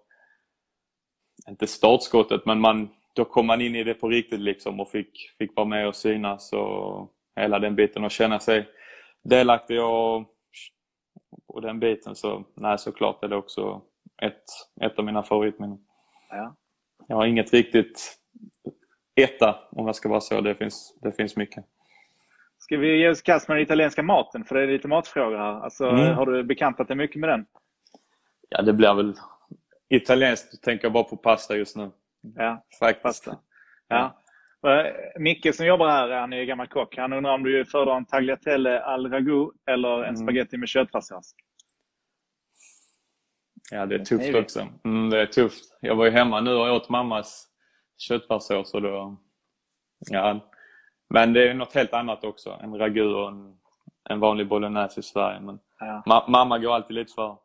inte 1.48 1.66
startskottet, 1.66 2.46
men 2.46 2.60
man, 2.60 2.88
då 3.12 3.24
kom 3.24 3.46
man 3.46 3.60
in 3.60 3.76
i 3.76 3.84
det 3.84 3.94
på 3.94 4.08
riktigt 4.08 4.40
liksom 4.40 4.80
och 4.80 4.90
fick, 4.90 5.30
fick 5.38 5.56
vara 5.56 5.66
med 5.66 5.88
och 5.88 5.96
synas 5.96 6.52
och 6.52 7.10
hela 7.36 7.58
den 7.58 7.74
biten 7.74 8.04
och 8.04 8.10
känna 8.10 8.40
sig 8.40 8.68
delaktig 9.22 9.82
och, 9.82 10.16
och 11.46 11.62
den 11.62 11.80
biten. 11.80 12.14
Så 12.14 12.44
nej, 12.54 12.78
såklart 12.78 13.24
är 13.24 13.28
det 13.28 13.36
också 13.36 13.82
ett, 14.22 14.44
ett 14.80 14.98
av 14.98 15.04
mina 15.04 15.22
favoritminnen. 15.22 15.78
Ja. 16.30 16.56
Jag 17.08 17.16
har 17.16 17.26
inget 17.26 17.52
riktigt 17.52 18.18
etta 19.14 19.56
om 19.70 19.86
jag 19.86 19.96
ska 19.96 20.08
vara 20.08 20.20
så. 20.20 20.40
Det 20.40 20.54
finns, 20.54 20.98
det 21.02 21.12
finns 21.12 21.36
mycket. 21.36 21.64
Ska 22.58 22.76
vi 22.76 22.98
ge 22.98 23.08
oss 23.08 23.22
kast 23.22 23.48
med 23.48 23.56
den 23.56 23.62
italienska 23.62 24.02
maten? 24.02 24.44
För 24.44 24.54
det 24.54 24.62
är 24.62 24.66
lite 24.66 24.88
matfrågor 24.88 25.38
här. 25.38 25.60
Alltså, 25.60 25.88
mm. 25.88 26.14
Har 26.14 26.26
du 26.26 26.42
bekantat 26.42 26.88
dig 26.88 26.96
mycket 26.96 27.20
med 27.20 27.28
den? 27.28 27.46
Ja, 28.48 28.62
det 28.62 28.72
blir 28.72 28.94
väl 28.94 29.14
italienskt. 29.88 30.62
tänker 30.62 30.84
jag 30.84 30.92
bara 30.92 31.04
på 31.04 31.16
pasta 31.16 31.56
just 31.56 31.76
nu. 31.76 31.90
Ja, 32.36 32.66
Faktiskt. 32.80 33.02
pasta. 33.02 33.38
Ja. 33.88 34.20
Micke 35.18 35.54
som 35.54 35.66
jobbar 35.66 35.88
här, 35.88 36.10
han 36.10 36.32
är 36.32 36.44
gammal 36.44 36.68
kock. 36.68 36.96
Han 36.96 37.12
undrar 37.12 37.34
om 37.34 37.42
du 37.42 37.64
föredrar 37.64 37.96
en 37.96 38.04
tagliatelle 38.04 38.80
al 38.80 39.10
ragu 39.10 39.50
eller 39.66 39.98
en 39.98 40.04
mm. 40.04 40.16
spaghetti 40.16 40.56
med 40.56 40.68
köttfärssås? 40.68 41.34
Ja, 43.70 43.86
det 43.86 43.94
är 43.94 44.04
tufft 44.04 44.34
också. 44.34 44.68
Mm, 44.84 45.10
det 45.10 45.20
är 45.20 45.26
tufft. 45.26 45.78
Jag 45.80 45.96
var 45.96 46.04
ju 46.04 46.10
hemma 46.10 46.40
nu 46.40 46.54
och 46.54 46.76
åt 46.76 46.88
mammas 46.88 47.48
köttfärssås 47.98 48.74
och 48.74 48.82
då... 48.82 49.16
Ja. 50.10 50.50
Men 51.10 51.32
det 51.32 51.48
är 51.48 51.54
något 51.54 51.74
helt 51.74 51.92
annat 51.92 52.24
också. 52.24 52.58
En 52.62 52.78
ragu 52.78 53.14
och 53.14 53.28
en, 53.28 53.56
en 54.10 54.20
vanlig 54.20 54.48
bolognese 54.48 55.00
i 55.00 55.02
Sverige. 55.02 55.40
Men 55.40 55.58
ja. 55.80 56.02
ma 56.06 56.24
mamma 56.28 56.58
går 56.58 56.74
alltid 56.74 56.94
lite 56.94 57.12
för. 57.12 57.36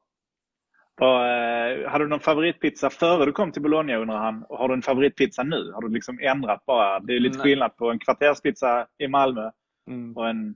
Och, 1.00 1.25
eh, 1.25 1.89
hade 1.89 2.03
du 2.03 2.08
någon 2.10 2.20
favoritpizza 2.20 2.89
före 2.89 3.25
du 3.25 3.32
kom 3.32 3.51
till 3.51 3.62
Bologna 3.62 3.96
undrar 3.96 4.18
han? 4.18 4.44
Och 4.44 4.58
har 4.58 4.68
du 4.68 4.74
en 4.74 4.82
favoritpizza 4.82 5.44
nu? 5.44 5.72
Har 5.72 5.82
du 5.82 5.89
liksom 5.89 6.20
ändrat 6.22 6.65
bara? 6.65 7.00
Det 7.00 7.15
är 7.15 7.20
lite 7.20 7.38
Nej. 7.38 7.44
skillnad 7.44 7.77
på 7.77 7.91
en 7.91 8.00
kvarterspizza 8.00 8.88
i 8.98 9.08
Malmö 9.08 9.51
mm. 9.88 10.18
och 10.18 10.29
en... 10.29 10.56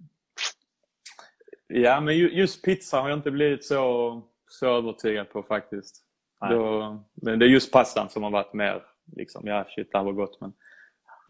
Ja, 1.67 2.01
men 2.01 2.17
just 2.17 2.65
pizza 2.65 3.01
har 3.01 3.09
jag 3.09 3.17
inte 3.17 3.31
blivit 3.31 3.65
så 3.65 4.23
så 4.59 4.77
övertygad 4.77 5.29
på 5.29 5.43
faktiskt. 5.43 6.03
Då, 6.49 7.03
men 7.13 7.39
det 7.39 7.45
är 7.45 7.49
just 7.49 7.71
pastan 7.71 8.09
som 8.09 8.23
har 8.23 8.31
varit 8.31 8.53
mer 8.53 8.83
liksom, 9.15 9.47
ja 9.47 9.65
shit 9.69 9.91
det 9.91 9.97
här 9.97 10.05
var 10.05 10.11
gott 10.11 10.41
men 10.41 10.53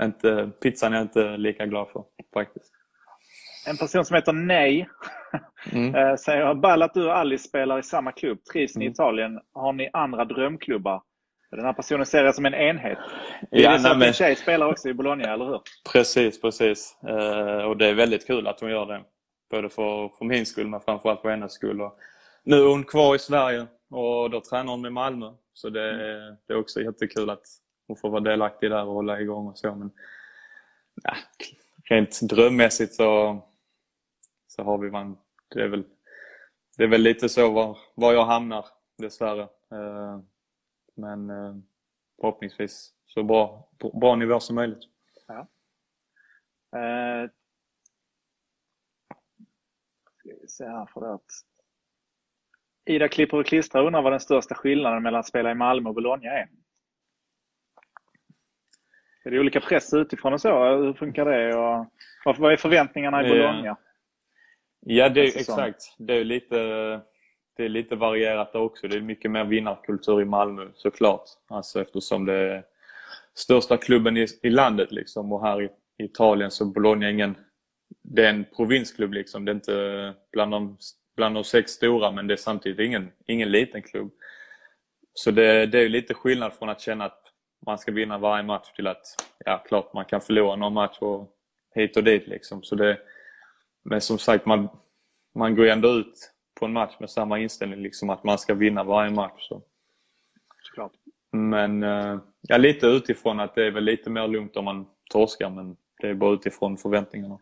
inte, 0.02 0.52
pizzan 0.62 0.94
är 0.94 0.98
jag 0.98 1.06
inte 1.06 1.38
lika 1.38 1.66
glad 1.66 1.90
för 1.90 2.04
faktiskt. 2.34 2.72
En 3.68 3.78
person 3.78 4.06
som 4.06 4.16
heter 4.16 4.34
Nej 4.34 4.90
mm. 5.72 5.96
Eh, 6.10 6.16
säger 6.16 6.54
Ball 6.54 6.82
att 6.82 6.94
du 6.94 7.06
och 7.06 7.18
Alice 7.18 7.48
spelar 7.48 7.80
i 7.80 7.84
samma 7.84 8.12
klubb. 8.12 8.44
Trivs 8.44 8.76
ni 8.76 8.86
i 8.86 8.88
mm. 8.88 8.94
Italien? 8.94 9.40
Har 9.54 9.74
ni 9.74 9.90
andra 9.94 10.26
drömklubbar? 10.26 11.02
Den 11.56 11.66
här 11.66 11.74
personen 11.74 12.06
ser 12.06 12.24
det 12.24 12.34
som 12.34 12.46
en 12.46 12.54
enhet. 12.54 12.98
Det 13.52 13.58
är 13.58 13.72
ja, 13.72 13.80
så 13.80 13.88
att 13.88 14.00
din 14.00 14.14
tjej 14.14 14.36
spelar 14.36 14.68
också 14.68 14.90
i 14.90 14.94
Bologna, 14.94 15.34
eller 15.34 15.46
hur? 15.46 15.62
Precis, 15.92 16.42
precis. 16.42 16.98
Uh, 17.10 17.66
och 17.66 17.78
det 17.78 17.88
är 17.88 17.94
väldigt 17.94 18.28
kul 18.28 18.48
att 18.48 18.60
hon 18.60 18.70
gör 18.70 18.86
det. 18.86 19.02
Både 19.52 19.70
för, 19.70 20.10
för 20.18 20.26
min 20.26 20.46
skull, 20.46 20.68
men 20.68 20.82
framförallt 20.82 21.22
för 21.22 21.30
hennes 21.30 21.52
skull. 21.52 21.82
Och 21.82 21.98
nu 22.44 22.56
är 22.56 22.68
hon 22.68 22.84
kvar 22.84 23.16
i 23.16 23.20
Sverige 23.20 23.68
och 23.90 24.30
då 24.30 24.42
tränar 24.42 24.72
hon 24.72 24.82
med 24.82 24.94
Malmö. 24.94 25.32
Så 25.54 25.70
det, 25.70 25.92
mm. 25.92 26.36
det 26.48 26.54
är 26.54 26.58
också 26.58 26.82
jättekul 26.82 27.30
att 27.30 27.44
hon 27.88 27.98
får 27.98 28.10
vara 28.10 28.22
delaktig 28.22 28.72
där 28.72 28.86
och 28.86 28.94
hålla 28.94 29.22
igång 29.22 29.48
och 29.48 29.58
så. 29.58 29.76
Men, 29.76 29.92
ja, 31.04 31.16
rent 31.90 32.22
drömmässigt 32.22 32.94
så, 32.94 33.42
så 34.48 34.64
har 34.64 34.78
vi 34.78 34.92
man, 34.92 35.18
det 35.54 35.64
är 35.64 35.68
väl, 35.68 35.84
det 36.78 36.84
är 36.84 36.88
väl 36.88 37.02
lite 37.02 37.30
så 37.30 37.52
var, 37.52 37.78
var 37.96 38.14
jag 38.14 38.26
hamnar 38.26 38.66
dessvärre. 38.98 39.44
Uh, 39.74 40.20
men 40.96 41.30
eh, 41.30 41.56
förhoppningsvis 42.22 42.94
så 43.06 43.24
bra, 43.24 43.70
bra 43.94 44.16
nivå 44.16 44.40
som 44.40 44.56
möjligt. 44.56 44.84
Ja. 45.28 45.48
Eh, 46.80 47.30
ska 50.20 50.30
vi 50.42 50.48
se 50.48 50.66
här 50.66 50.86
för 50.94 51.16
att 51.16 51.26
Ida 52.86 53.08
klipper 53.08 53.38
och 53.38 53.46
klistrar 53.46 53.86
undrar 53.86 54.02
vad 54.02 54.14
den 54.14 54.20
största 54.20 54.56
skillnaden 54.56 55.04
mellan 55.04 55.20
att 55.20 55.28
spela 55.28 55.52
i 55.52 55.56
Malmö 55.56 55.90
och 55.90 55.96
Bologna 55.96 56.32
är. 56.32 56.50
Är 59.26 59.32
det 59.32 59.40
olika 59.40 59.60
press 59.60 59.94
utifrån 59.94 60.34
och 60.34 60.42
så? 60.42 60.76
Hur 60.76 60.94
funkar 60.94 61.26
det? 61.26 61.56
Och 61.56 61.88
vad 62.38 62.54
är 62.54 62.58
förväntningarna 62.58 63.26
i 63.26 63.30
Bologna? 63.30 63.78
Ja, 64.86 65.10
det 65.10 65.22
är, 65.22 65.40
exakt. 65.40 65.96
Det 65.98 66.14
är 66.14 66.24
lite 66.24 66.56
det 67.58 67.66
är 67.66 67.70
lite 67.70 67.96
varierat 67.96 68.54
där 68.54 68.60
också. 68.60 68.88
Det 68.88 68.98
är 68.98 69.02
mycket 69.02 69.32
mer 69.32 69.44
vinnarkultur 69.44 70.22
i 70.22 70.26
Malmö 70.26 70.68
såklart. 70.74 71.24
Alltså 71.48 71.82
eftersom 71.82 72.26
det 72.26 72.34
är 72.34 72.64
största 73.34 73.78
klubben 73.78 74.18
i, 74.18 74.28
i 74.42 74.50
landet 74.50 74.92
liksom. 74.92 75.32
Och 75.34 75.42
här 75.42 75.62
i, 75.62 75.70
Italien 75.98 76.52
så 76.52 76.66
Bologna 76.66 77.10
ingen... 77.10 77.36
Det 78.02 78.26
är 78.26 78.30
en 78.30 78.46
provinsklubb 78.56 79.14
liksom. 79.14 79.46
Det 79.46 79.52
är 79.52 79.56
inte 79.56 80.14
bland 80.32 80.52
de, 80.52 80.78
bland 81.16 81.36
de 81.36 81.44
sex 81.44 81.72
stora 81.72 82.12
men 82.12 82.28
det 82.28 82.34
är 82.34 82.38
samtidigt 82.38 82.80
ingen, 82.80 83.12
ingen 83.28 83.52
liten 83.52 83.82
klubb. 83.82 84.12
Så 85.14 85.32
det, 85.32 85.66
det 85.66 85.80
är 85.80 85.90
lite 85.90 86.14
skillnad 86.14 86.54
från 86.54 86.70
att 86.70 86.82
känna 86.82 87.06
att 87.06 87.22
man 87.66 87.78
ska 87.78 87.92
vinna 87.92 88.18
varje 88.18 88.44
match 88.44 88.74
till 88.76 88.88
att, 88.88 89.04
ja 89.46 89.64
klart 89.68 89.94
man 89.94 90.06
kan 90.06 90.22
förlora 90.22 90.56
någon 90.56 90.74
match 90.74 90.98
och 91.00 91.30
hit 91.76 91.98
och 91.98 92.04
dit 92.04 92.28
liksom. 92.28 92.64
Så 92.64 92.76
det, 92.76 92.98
men 93.84 94.02
som 94.02 94.18
sagt, 94.18 94.46
man, 94.46 94.70
man 95.36 95.56
går 95.56 95.68
ändå 95.68 95.90
ut 95.90 96.34
på 96.60 96.66
en 96.66 96.74
match 96.74 96.96
med 97.00 97.10
samma 97.10 97.40
inställning, 97.40 97.80
liksom 97.80 98.10
att 98.10 98.24
man 98.24 98.38
ska 98.38 98.54
vinna 98.54 98.84
varje 98.84 99.12
match. 99.12 99.48
Så. 99.48 99.62
Såklart. 100.62 100.92
Men 101.32 101.84
eh, 101.84 102.20
ja, 102.42 102.58
lite 102.58 102.88
utifrån 102.88 103.40
att 103.40 103.56
det 103.56 103.68
är 103.68 103.72
väl 103.72 103.84
lite 103.84 104.10
mer 104.10 104.28
lugnt 104.28 104.58
om 104.58 104.66
man 104.66 104.86
torskar, 105.10 105.50
men 105.50 105.76
det 106.02 106.10
är 106.10 106.14
bara 106.14 106.34
utifrån 106.34 106.78
förväntningarna. 106.78 107.40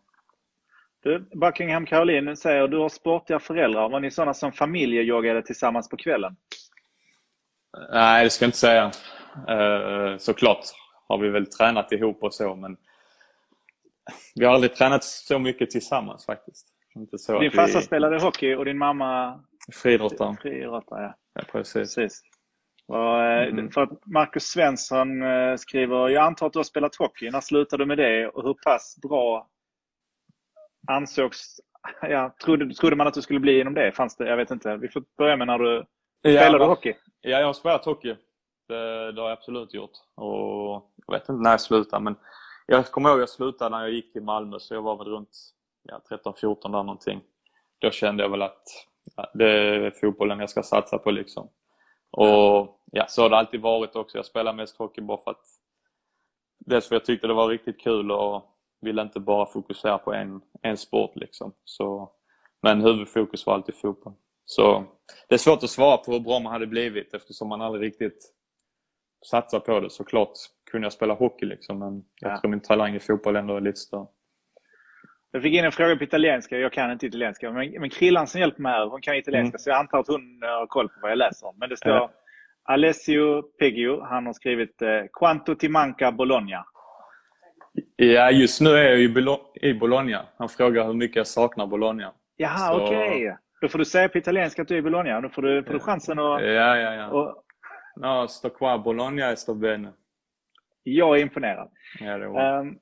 Du, 1.02 1.18
Buckingham 1.18 1.86
Caroline 1.86 2.36
säger 2.36 2.68
du 2.68 2.78
har 2.78 2.88
sportiga 2.88 3.38
föräldrar. 3.38 3.88
Var 3.88 4.00
ni 4.00 4.10
sådana 4.10 4.34
som 4.34 4.52
familjejoggade 4.52 5.42
tillsammans 5.42 5.88
på 5.88 5.96
kvällen? 5.96 6.36
Nej, 7.92 8.24
det 8.24 8.30
ska 8.30 8.44
jag 8.44 8.48
inte 8.48 8.58
säga. 8.58 8.90
Eh, 9.48 10.16
såklart 10.18 10.64
har 11.08 11.18
vi 11.18 11.28
väl 11.28 11.46
tränat 11.46 11.92
ihop 11.92 12.22
och 12.22 12.34
så, 12.34 12.54
men 12.54 12.76
vi 14.34 14.44
har 14.44 14.54
aldrig 14.54 14.74
tränat 14.74 15.04
så 15.04 15.38
mycket 15.38 15.70
tillsammans 15.70 16.26
faktiskt. 16.26 16.68
Inte 16.94 17.18
så 17.18 17.40
din 17.40 17.50
farsa 17.50 17.78
vi... 17.78 17.84
spelade 17.84 18.20
hockey 18.20 18.54
och 18.54 18.64
din 18.64 18.78
mamma 18.78 19.40
friidrottare. 19.72 20.36
Friidrottare, 20.42 21.02
ja. 21.02 21.14
ja 21.34 21.42
precis. 21.52 21.94
precis. 21.94 22.22
Och, 22.88 23.22
mm. 23.22 23.70
För 23.70 23.82
att 23.82 24.06
Marcus 24.06 24.44
Svensson 24.44 25.22
eh, 25.22 25.56
skriver, 25.56 26.08
jag 26.08 26.24
antar 26.24 26.46
att 26.46 26.52
du 26.52 26.58
har 26.58 26.64
spelat 26.64 26.96
hockey. 26.96 27.30
När 27.30 27.40
slutade 27.40 27.82
du 27.82 27.86
med 27.86 27.98
det 27.98 28.28
och 28.28 28.42
hur 28.42 28.54
pass 28.54 28.96
bra 29.02 29.48
ansågs, 30.88 31.60
ja, 32.02 32.34
trodde, 32.44 32.74
trodde 32.74 32.96
man 32.96 33.06
att 33.06 33.14
du 33.14 33.22
skulle 33.22 33.40
bli 33.40 33.60
inom 33.60 33.74
det? 33.74 33.92
Fanns 33.92 34.16
det? 34.16 34.28
Jag 34.28 34.36
vet 34.36 34.50
inte. 34.50 34.76
Vi 34.76 34.88
får 34.88 35.04
börja 35.18 35.36
med 35.36 35.46
när 35.46 35.58
du 35.58 35.84
ja, 36.22 36.40
spelade 36.40 36.64
hockey. 36.64 36.94
Ja, 37.20 37.38
jag 37.38 37.46
har 37.46 37.52
spelat 37.52 37.84
hockey. 37.84 38.16
Det, 38.68 39.12
det, 39.12 39.20
har 39.20 39.28
jag 39.28 39.38
absolut 39.38 39.74
gjort. 39.74 39.90
Och 40.16 40.92
jag 41.06 41.12
vet 41.12 41.28
inte 41.28 41.42
när 41.42 41.50
jag 41.50 41.60
slutade, 41.60 42.02
men 42.02 42.16
jag 42.76 42.86
kommer 42.86 43.08
ihåg 43.08 43.18
att 43.18 43.22
jag 43.22 43.28
slutade 43.28 43.76
när 43.76 43.82
jag 43.82 43.92
gick 43.92 44.12
till 44.12 44.22
Malmö, 44.22 44.58
så 44.58 44.74
jag 44.74 44.82
var 44.82 44.96
väl 44.96 45.06
runt 45.06 45.38
ja, 45.82 46.00
13-14 46.10 46.62
där 46.62 46.68
någonting. 46.68 47.20
Då 47.78 47.90
kände 47.90 48.22
jag 48.22 48.30
väl 48.30 48.42
att 48.42 48.62
ja, 49.16 49.30
det 49.34 49.50
är 49.50 49.90
fotbollen 49.90 50.40
jag 50.40 50.50
ska 50.50 50.62
satsa 50.62 50.98
på 50.98 51.10
liksom. 51.10 51.48
Och 52.10 52.80
ja, 52.92 53.06
så 53.08 53.22
har 53.22 53.30
det 53.30 53.36
alltid 53.36 53.60
varit 53.60 53.96
också. 53.96 54.18
Jag 54.18 54.26
spelar 54.26 54.52
mest 54.52 54.76
hockey 54.76 55.00
bara 55.00 55.18
för 55.18 55.30
att 55.30 55.46
dels 56.58 56.88
för 56.88 56.96
att 56.96 57.00
jag 57.00 57.06
tyckte 57.06 57.26
det 57.26 57.34
var 57.34 57.48
riktigt 57.48 57.80
kul 57.80 58.10
och 58.10 58.42
ville 58.80 59.02
inte 59.02 59.20
bara 59.20 59.46
fokusera 59.46 59.98
på 59.98 60.12
en, 60.12 60.40
en 60.62 60.76
sport 60.76 61.16
liksom. 61.16 61.52
Så, 61.64 62.10
men 62.62 62.80
huvudfokus 62.80 63.46
var 63.46 63.54
alltid 63.54 63.74
fotboll. 63.74 64.14
Så 64.44 64.84
det 65.28 65.34
är 65.34 65.38
svårt 65.38 65.62
att 65.62 65.70
svara 65.70 65.96
på 65.96 66.12
hur 66.12 66.20
bra 66.20 66.40
man 66.40 66.52
hade 66.52 66.66
blivit 66.66 67.14
eftersom 67.14 67.48
man 67.48 67.62
aldrig 67.62 67.84
riktigt 67.84 68.32
satsar 69.26 69.60
på 69.60 69.80
det. 69.80 69.90
Såklart 69.90 70.38
kunde 70.72 70.84
jag 70.84 70.92
spela 70.92 71.14
hockey 71.14 71.46
liksom 71.46 71.78
men 71.78 72.04
jag 72.20 72.40
tror 72.40 72.50
min 72.50 72.60
talang 72.60 72.94
i 72.94 73.00
fotboll 73.00 73.36
ändå 73.36 73.56
är 73.56 73.60
lite 73.60 73.78
större. 73.78 74.06
Jag 75.32 75.42
fick 75.42 75.54
in 75.54 75.64
en 75.64 75.72
fråga 75.72 75.96
på 75.96 76.04
italienska. 76.04 76.58
Jag 76.58 76.72
kan 76.72 76.90
inte 76.90 77.06
italienska. 77.06 77.52
Men, 77.52 77.70
men 77.70 77.90
Krillan 77.90 78.26
som 78.26 78.40
hjälper 78.40 78.62
mig 78.62 78.72
här, 78.72 78.86
hon 78.86 79.00
kan 79.00 79.14
italienska. 79.14 79.54
Mm. 79.54 79.58
Så 79.58 79.70
jag 79.70 79.78
antar 79.78 79.98
att 79.98 80.08
hon 80.08 80.40
har 80.42 80.66
koll 80.66 80.88
på 80.88 80.94
vad 81.02 81.10
jag 81.10 81.18
läser. 81.18 81.52
Men 81.56 81.68
det 81.68 81.76
står 81.76 81.92
ja. 81.92 82.10
Alessio 82.62 83.42
Peggio. 83.42 84.00
Han 84.00 84.26
har 84.26 84.32
skrivit 84.32 84.82
eh, 84.82 84.88
Quanto 85.12 85.54
ti 85.54 85.68
manca 85.68 86.12
Bologna? 86.12 86.64
Ja, 87.96 88.30
just 88.30 88.60
nu 88.60 88.70
är 88.70 88.90
jag 88.90 89.00
i 89.54 89.74
Bologna. 89.74 90.26
Han 90.36 90.48
frågar 90.48 90.86
hur 90.86 90.94
mycket 90.94 91.16
jag 91.16 91.26
saknar 91.26 91.66
Bologna. 91.66 92.12
Jaha, 92.36 92.58
så... 92.58 92.84
okej. 92.84 93.26
Okay. 93.26 93.36
Då 93.60 93.68
får 93.68 93.78
du 93.78 93.84
säga 93.84 94.08
på 94.08 94.18
italienska 94.18 94.62
att 94.62 94.68
du 94.68 94.74
är 94.74 94.78
i 94.78 94.82
Bologna. 94.82 95.20
Då 95.20 95.28
får 95.28 95.42
du, 95.42 95.64
får 95.64 95.72
du 95.72 95.80
chansen 95.80 96.18
att... 96.18 96.42
Ja, 96.42 96.76
ja, 96.76 96.94
ja. 96.94 97.08
Och... 97.08 97.44
No, 97.96 98.28
sto 98.28 98.50
qua 98.50 98.78
Bologna 98.78 99.36
sto 99.36 99.54
bene. 99.54 99.92
Jag 100.82 101.18
är 101.18 101.22
imponerad. 101.22 101.70
Ja. 102.00 102.60
Um, 102.60 102.78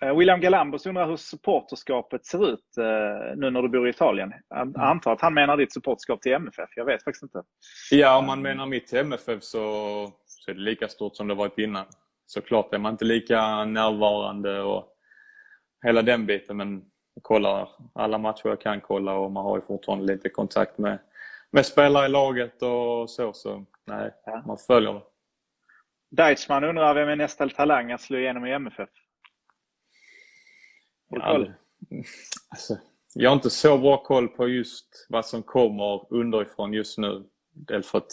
William 0.00 0.40
Galambos 0.40 0.86
undrar 0.86 1.08
hur 1.08 1.16
supporterskapet 1.16 2.26
ser 2.26 2.52
ut 2.52 2.76
eh, 2.78 3.36
nu 3.36 3.50
när 3.50 3.62
du 3.62 3.68
bor 3.68 3.86
i 3.86 3.90
Italien. 3.90 4.32
Jag 4.48 4.62
mm. 4.62 4.80
antar 4.80 5.12
att 5.12 5.20
han 5.20 5.34
menar 5.34 5.56
ditt 5.56 5.72
supporterskap 5.72 6.22
till 6.22 6.32
MFF. 6.32 6.70
Jag 6.76 6.84
vet 6.84 7.04
faktiskt 7.04 7.22
inte. 7.22 7.42
Ja, 7.90 8.18
om 8.18 8.26
man 8.26 8.42
menar 8.42 8.66
mitt 8.66 8.86
till 8.86 8.98
MFF 8.98 9.42
så, 9.42 9.60
så 10.26 10.50
är 10.50 10.54
det 10.54 10.60
lika 10.60 10.88
stort 10.88 11.16
som 11.16 11.28
det 11.28 11.34
varit 11.34 11.58
innan. 11.58 11.84
Såklart 12.26 12.74
är 12.74 12.78
man 12.78 12.92
inte 12.92 13.04
lika 13.04 13.64
närvarande 13.64 14.60
och 14.60 14.88
hela 15.86 16.02
den 16.02 16.26
biten 16.26 16.56
men 16.56 16.84
jag 17.14 17.22
kollar 17.22 17.68
alla 17.94 18.18
matcher 18.18 18.48
jag 18.48 18.60
kan 18.60 18.80
kolla 18.80 19.14
och 19.14 19.32
man 19.32 19.44
har 19.44 19.56
ju 19.56 19.62
fortfarande 19.62 20.04
lite 20.04 20.28
kontakt 20.28 20.78
med, 20.78 20.98
med 21.50 21.66
spelare 21.66 22.06
i 22.06 22.08
laget 22.08 22.62
och 22.62 23.10
så. 23.10 23.32
Så 23.32 23.64
nej, 23.86 24.14
ja. 24.26 24.42
man 24.46 24.56
följer 24.58 24.92
det. 24.92 25.00
Deichmann 26.16 26.64
undrar 26.64 26.94
vem 26.94 27.08
är 27.08 27.16
nästa 27.16 27.48
talang 27.48 27.92
att 27.92 28.00
slå 28.00 28.18
igenom 28.18 28.46
i 28.46 28.52
MFF? 28.52 28.88
Ja, 31.08 31.46
alltså, 32.48 32.78
jag 33.14 33.30
har 33.30 33.34
inte 33.34 33.50
så 33.50 33.78
bra 33.78 34.02
koll 34.02 34.28
på 34.28 34.48
just 34.48 35.06
vad 35.08 35.26
som 35.26 35.42
kommer 35.42 36.12
underifrån 36.14 36.72
just 36.72 36.98
nu. 36.98 37.24
Dels 37.52 37.90
för 37.90 37.98
att 37.98 38.10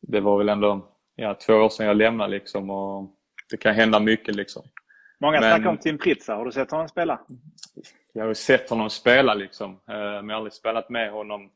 det 0.00 0.20
var 0.20 0.38
väl 0.38 0.48
ändå 0.48 0.96
ja, 1.14 1.34
två 1.34 1.54
år 1.54 1.68
sedan 1.68 1.86
jag 1.86 1.96
lämnade 1.96 2.30
liksom 2.30 2.70
och 2.70 3.10
det 3.50 3.56
kan 3.56 3.74
hända 3.74 4.00
mycket 4.00 4.34
liksom. 4.34 4.62
Många 5.20 5.40
men, 5.40 5.54
snackar 5.54 5.70
om 5.70 5.78
Tim 5.78 5.98
Pritsa. 5.98 6.34
Har 6.34 6.44
du 6.44 6.52
sett 6.52 6.70
honom 6.70 6.88
spela? 6.88 7.20
Jag 8.12 8.26
har 8.26 8.34
sett 8.34 8.70
honom 8.70 8.90
spela 8.90 9.34
liksom. 9.34 9.70
Eh, 9.70 9.94
men 9.94 10.28
jag 10.28 10.34
har 10.34 10.36
aldrig 10.36 10.52
spelat 10.52 10.90
med 10.90 11.12
honom 11.12 11.50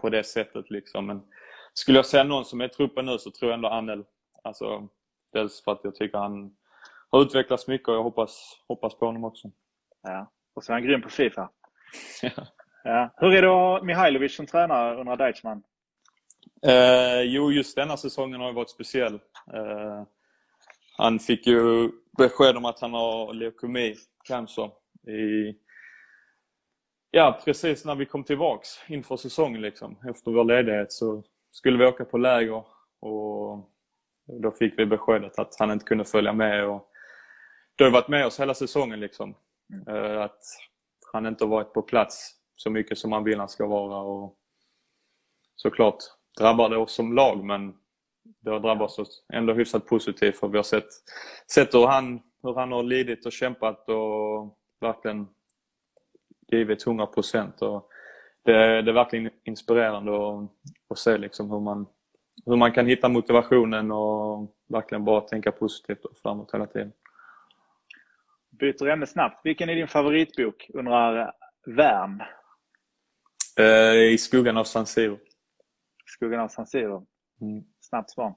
på 0.00 0.10
det 0.10 0.24
sättet 0.24 0.70
liksom. 0.70 1.06
Men 1.06 1.22
skulle 1.74 1.98
jag 1.98 2.06
säga 2.06 2.24
någon 2.24 2.44
som 2.44 2.60
är 2.60 2.64
i 2.64 2.68
truppen 2.68 3.06
nu 3.06 3.18
så 3.18 3.30
tror 3.30 3.50
jag 3.50 3.56
ändå 3.56 3.68
Anel. 3.68 4.04
Alltså, 4.44 4.88
dels 5.32 5.64
för 5.64 5.72
att 5.72 5.80
jag 5.82 5.94
tycker 5.94 6.18
han 6.18 6.56
har 7.10 7.22
utvecklats 7.22 7.68
mycket 7.68 7.88
och 7.88 7.94
jag 7.94 8.02
hoppas, 8.02 8.62
hoppas 8.68 8.94
på 8.94 9.06
honom 9.06 9.24
också. 9.24 9.50
Ja, 10.02 10.32
och 10.54 10.64
så 10.64 10.72
är 10.72 10.74
han 10.74 10.82
grym 10.82 11.02
på 11.02 11.08
Fifa. 11.08 11.50
ja. 12.84 13.14
Hur 13.16 13.34
är 13.34 13.42
det 13.42 13.48
att 13.48 13.54
ha 13.54 13.82
Mihailovic 13.82 14.36
som 14.36 14.46
tränare 14.46 15.00
under 15.00 15.16
Deichmann? 15.16 15.62
Eh, 16.66 17.22
jo, 17.22 17.52
just 17.52 17.76
denna 17.76 17.96
säsongen 17.96 18.40
har 18.40 18.52
varit 18.52 18.70
speciell. 18.70 19.14
Eh, 19.54 20.02
han 20.96 21.18
fick 21.18 21.46
ju 21.46 21.90
besked 22.18 22.56
om 22.56 22.64
att 22.64 22.80
han 22.80 22.92
har 22.92 23.34
leukemi, 23.34 23.94
cancer, 24.24 24.70
i, 25.08 25.54
ja, 27.10 27.40
precis 27.44 27.84
när 27.84 27.94
vi 27.94 28.06
kom 28.06 28.24
tillbaks 28.24 28.68
inför 28.88 29.16
säsongen. 29.16 29.60
Liksom. 29.60 29.96
Efter 30.10 30.30
vår 30.30 30.44
ledighet 30.44 30.92
så 30.92 31.22
skulle 31.50 31.78
vi 31.78 31.86
åka 31.86 32.04
på 32.04 32.18
läger 32.18 32.64
och 33.00 33.70
då 34.28 34.50
fick 34.50 34.78
vi 34.78 34.86
beskedet 34.86 35.38
att 35.38 35.56
han 35.58 35.70
inte 35.70 35.84
kunde 35.84 36.04
följa 36.04 36.32
med. 36.32 36.68
Och 36.68 36.88
du 37.76 37.84
har 37.84 37.90
varit 37.90 38.08
med 38.08 38.26
oss 38.26 38.40
hela 38.40 38.54
säsongen 38.54 39.00
liksom. 39.00 39.34
Mm. 39.88 40.18
Att 40.18 40.42
han 41.12 41.26
inte 41.26 41.44
har 41.44 41.50
varit 41.50 41.72
på 41.72 41.82
plats 41.82 42.34
så 42.56 42.70
mycket 42.70 42.98
som 42.98 43.10
man 43.10 43.24
vill 43.24 43.38
han 43.38 43.48
ska 43.48 43.66
vara. 43.66 43.96
Och 43.96 44.36
såklart 45.56 45.98
drabbar 46.38 46.68
det 46.68 46.76
oss 46.76 46.92
som 46.92 47.14
lag 47.14 47.44
men 47.44 47.74
det 48.40 48.50
har 48.50 48.60
drabbat 48.60 48.98
oss 48.98 49.24
ändå 49.32 49.52
hyfsat 49.52 49.86
positivt 49.86 50.36
för 50.36 50.48
vi 50.48 50.58
har 50.58 50.62
sett, 50.62 50.88
sett 51.52 51.74
hur, 51.74 51.86
han, 51.86 52.22
hur 52.42 52.54
han 52.54 52.72
har 52.72 52.82
lidit 52.82 53.26
och 53.26 53.32
kämpat 53.32 53.88
och 53.88 54.58
verkligen 54.80 55.28
givit 56.52 56.86
100 56.86 57.06
procent. 57.06 57.58
Det, 58.42 58.82
det 58.82 58.90
är 58.90 58.92
verkligen 58.92 59.30
inspirerande 59.44 60.12
att, 60.12 60.50
att 60.88 60.98
se 60.98 61.18
liksom 61.18 61.50
hur, 61.50 61.60
man, 61.60 61.86
hur 62.46 62.56
man 62.56 62.72
kan 62.72 62.86
hitta 62.86 63.08
motivationen 63.08 63.92
och 63.92 64.54
verkligen 64.68 65.04
bara 65.04 65.20
tänka 65.20 65.52
positivt 65.52 66.04
och 66.04 66.18
framåt 66.22 66.54
hela 66.54 66.66
tiden. 66.66 66.92
Byter 68.50 68.88
ämne 68.88 69.06
snabbt. 69.06 69.40
Vilken 69.44 69.68
är 69.68 69.74
din 69.74 69.88
favoritbok? 69.88 70.70
undrar 70.74 71.32
Värm. 71.66 72.22
Eh, 73.58 74.12
I 74.12 74.18
skuggan 74.18 74.56
av 74.56 74.64
San 74.64 74.86
Siro. 74.86 75.18
Skuggan 76.06 76.40
av 76.40 76.48
San 76.48 76.66
Siro. 76.66 77.06
Mm. 77.40 77.64
Snabbt 77.80 78.10
svar. 78.10 78.34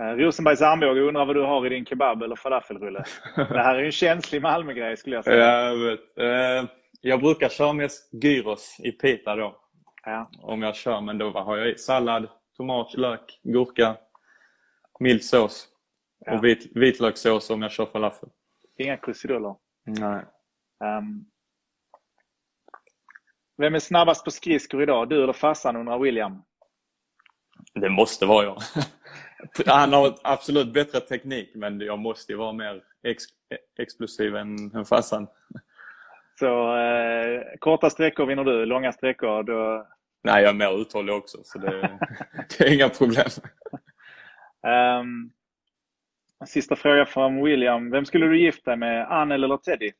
Eh, 0.00 0.16
Rosenbergs 0.16 0.62
armbåge 0.62 1.00
undrar 1.00 1.26
vad 1.26 1.36
du 1.36 1.42
har 1.42 1.66
i 1.66 1.68
din 1.68 1.86
kebab 1.86 2.22
eller 2.22 2.36
falafelrulle. 2.36 3.04
Det 3.36 3.62
här 3.62 3.74
är 3.74 3.78
ju 3.78 3.86
en 3.86 3.92
känslig 3.92 4.42
Malmögrej 4.42 4.96
skulle 4.96 5.16
jag 5.16 5.24
säga. 5.24 5.44
Ja, 5.44 5.68
jag 5.68 5.76
vet. 5.76 6.18
Eh, 6.18 6.70
jag 7.00 7.20
brukar 7.20 7.48
köra 7.48 7.72
mest 7.72 8.10
gyros 8.24 8.76
i 8.78 8.92
pita 8.92 9.36
då. 9.36 9.56
Ja. 10.04 10.30
Om 10.42 10.62
jag 10.62 10.76
kör, 10.76 11.00
men 11.00 11.18
då 11.18 11.30
har 11.30 11.56
jag 11.56 11.68
i 11.68 11.78
sallad, 11.78 12.28
tomat, 12.56 12.94
lök, 12.94 13.40
gurka, 13.42 13.96
mild 15.00 15.24
sås 15.24 15.68
ja. 16.18 16.34
och 16.34 16.44
vit, 16.44 16.70
vitlökssås 16.74 17.50
om 17.50 17.62
jag 17.62 17.70
kör 17.70 17.86
falafel. 17.86 18.28
Inga 18.78 18.96
krusiduller? 18.96 19.54
Nej. 19.84 20.24
Um, 20.84 21.26
vem 23.56 23.74
är 23.74 23.78
snabbast 23.78 24.24
på 24.24 24.30
skridskor 24.30 24.82
idag? 24.82 25.08
Du 25.08 25.22
eller 25.22 25.32
farsan 25.32 25.76
undrar 25.76 25.98
William. 25.98 26.42
Det 27.74 27.88
måste 27.88 28.26
vara 28.26 28.44
jag. 28.44 28.62
Han 29.66 29.92
har 29.92 30.14
absolut 30.22 30.72
bättre 30.72 31.00
teknik 31.00 31.50
men 31.54 31.80
jag 31.80 31.98
måste 31.98 32.32
ju 32.32 32.38
vara 32.38 32.52
mer 32.52 32.82
ex 33.02 33.24
explosiv 33.78 34.36
än, 34.36 34.76
än 34.76 34.84
farsan. 34.84 35.26
Så 36.38 36.76
eh, 36.76 37.42
korta 37.58 37.90
sträckor 37.90 38.26
vinner 38.26 38.44
du, 38.44 38.66
långa 38.66 38.92
sträckor 38.92 39.42
då... 39.42 39.86
Nej, 40.24 40.42
jag 40.42 40.50
är 40.50 40.54
mer 40.54 40.80
uthållig 40.80 41.14
också 41.14 41.38
så 41.44 41.58
det, 41.58 41.98
det 42.58 42.64
är 42.64 42.74
inga 42.74 42.88
problem. 42.88 43.26
Um, 45.00 45.32
sista 46.46 46.76
fråga 46.76 47.06
från 47.06 47.44
William. 47.44 47.90
Vem 47.90 48.04
skulle 48.04 48.26
du 48.26 48.40
gifta 48.40 48.70
dig 48.70 48.78
med, 48.78 49.12
Annel 49.12 49.44
eller 49.44 49.56
Teddy? 49.56 49.92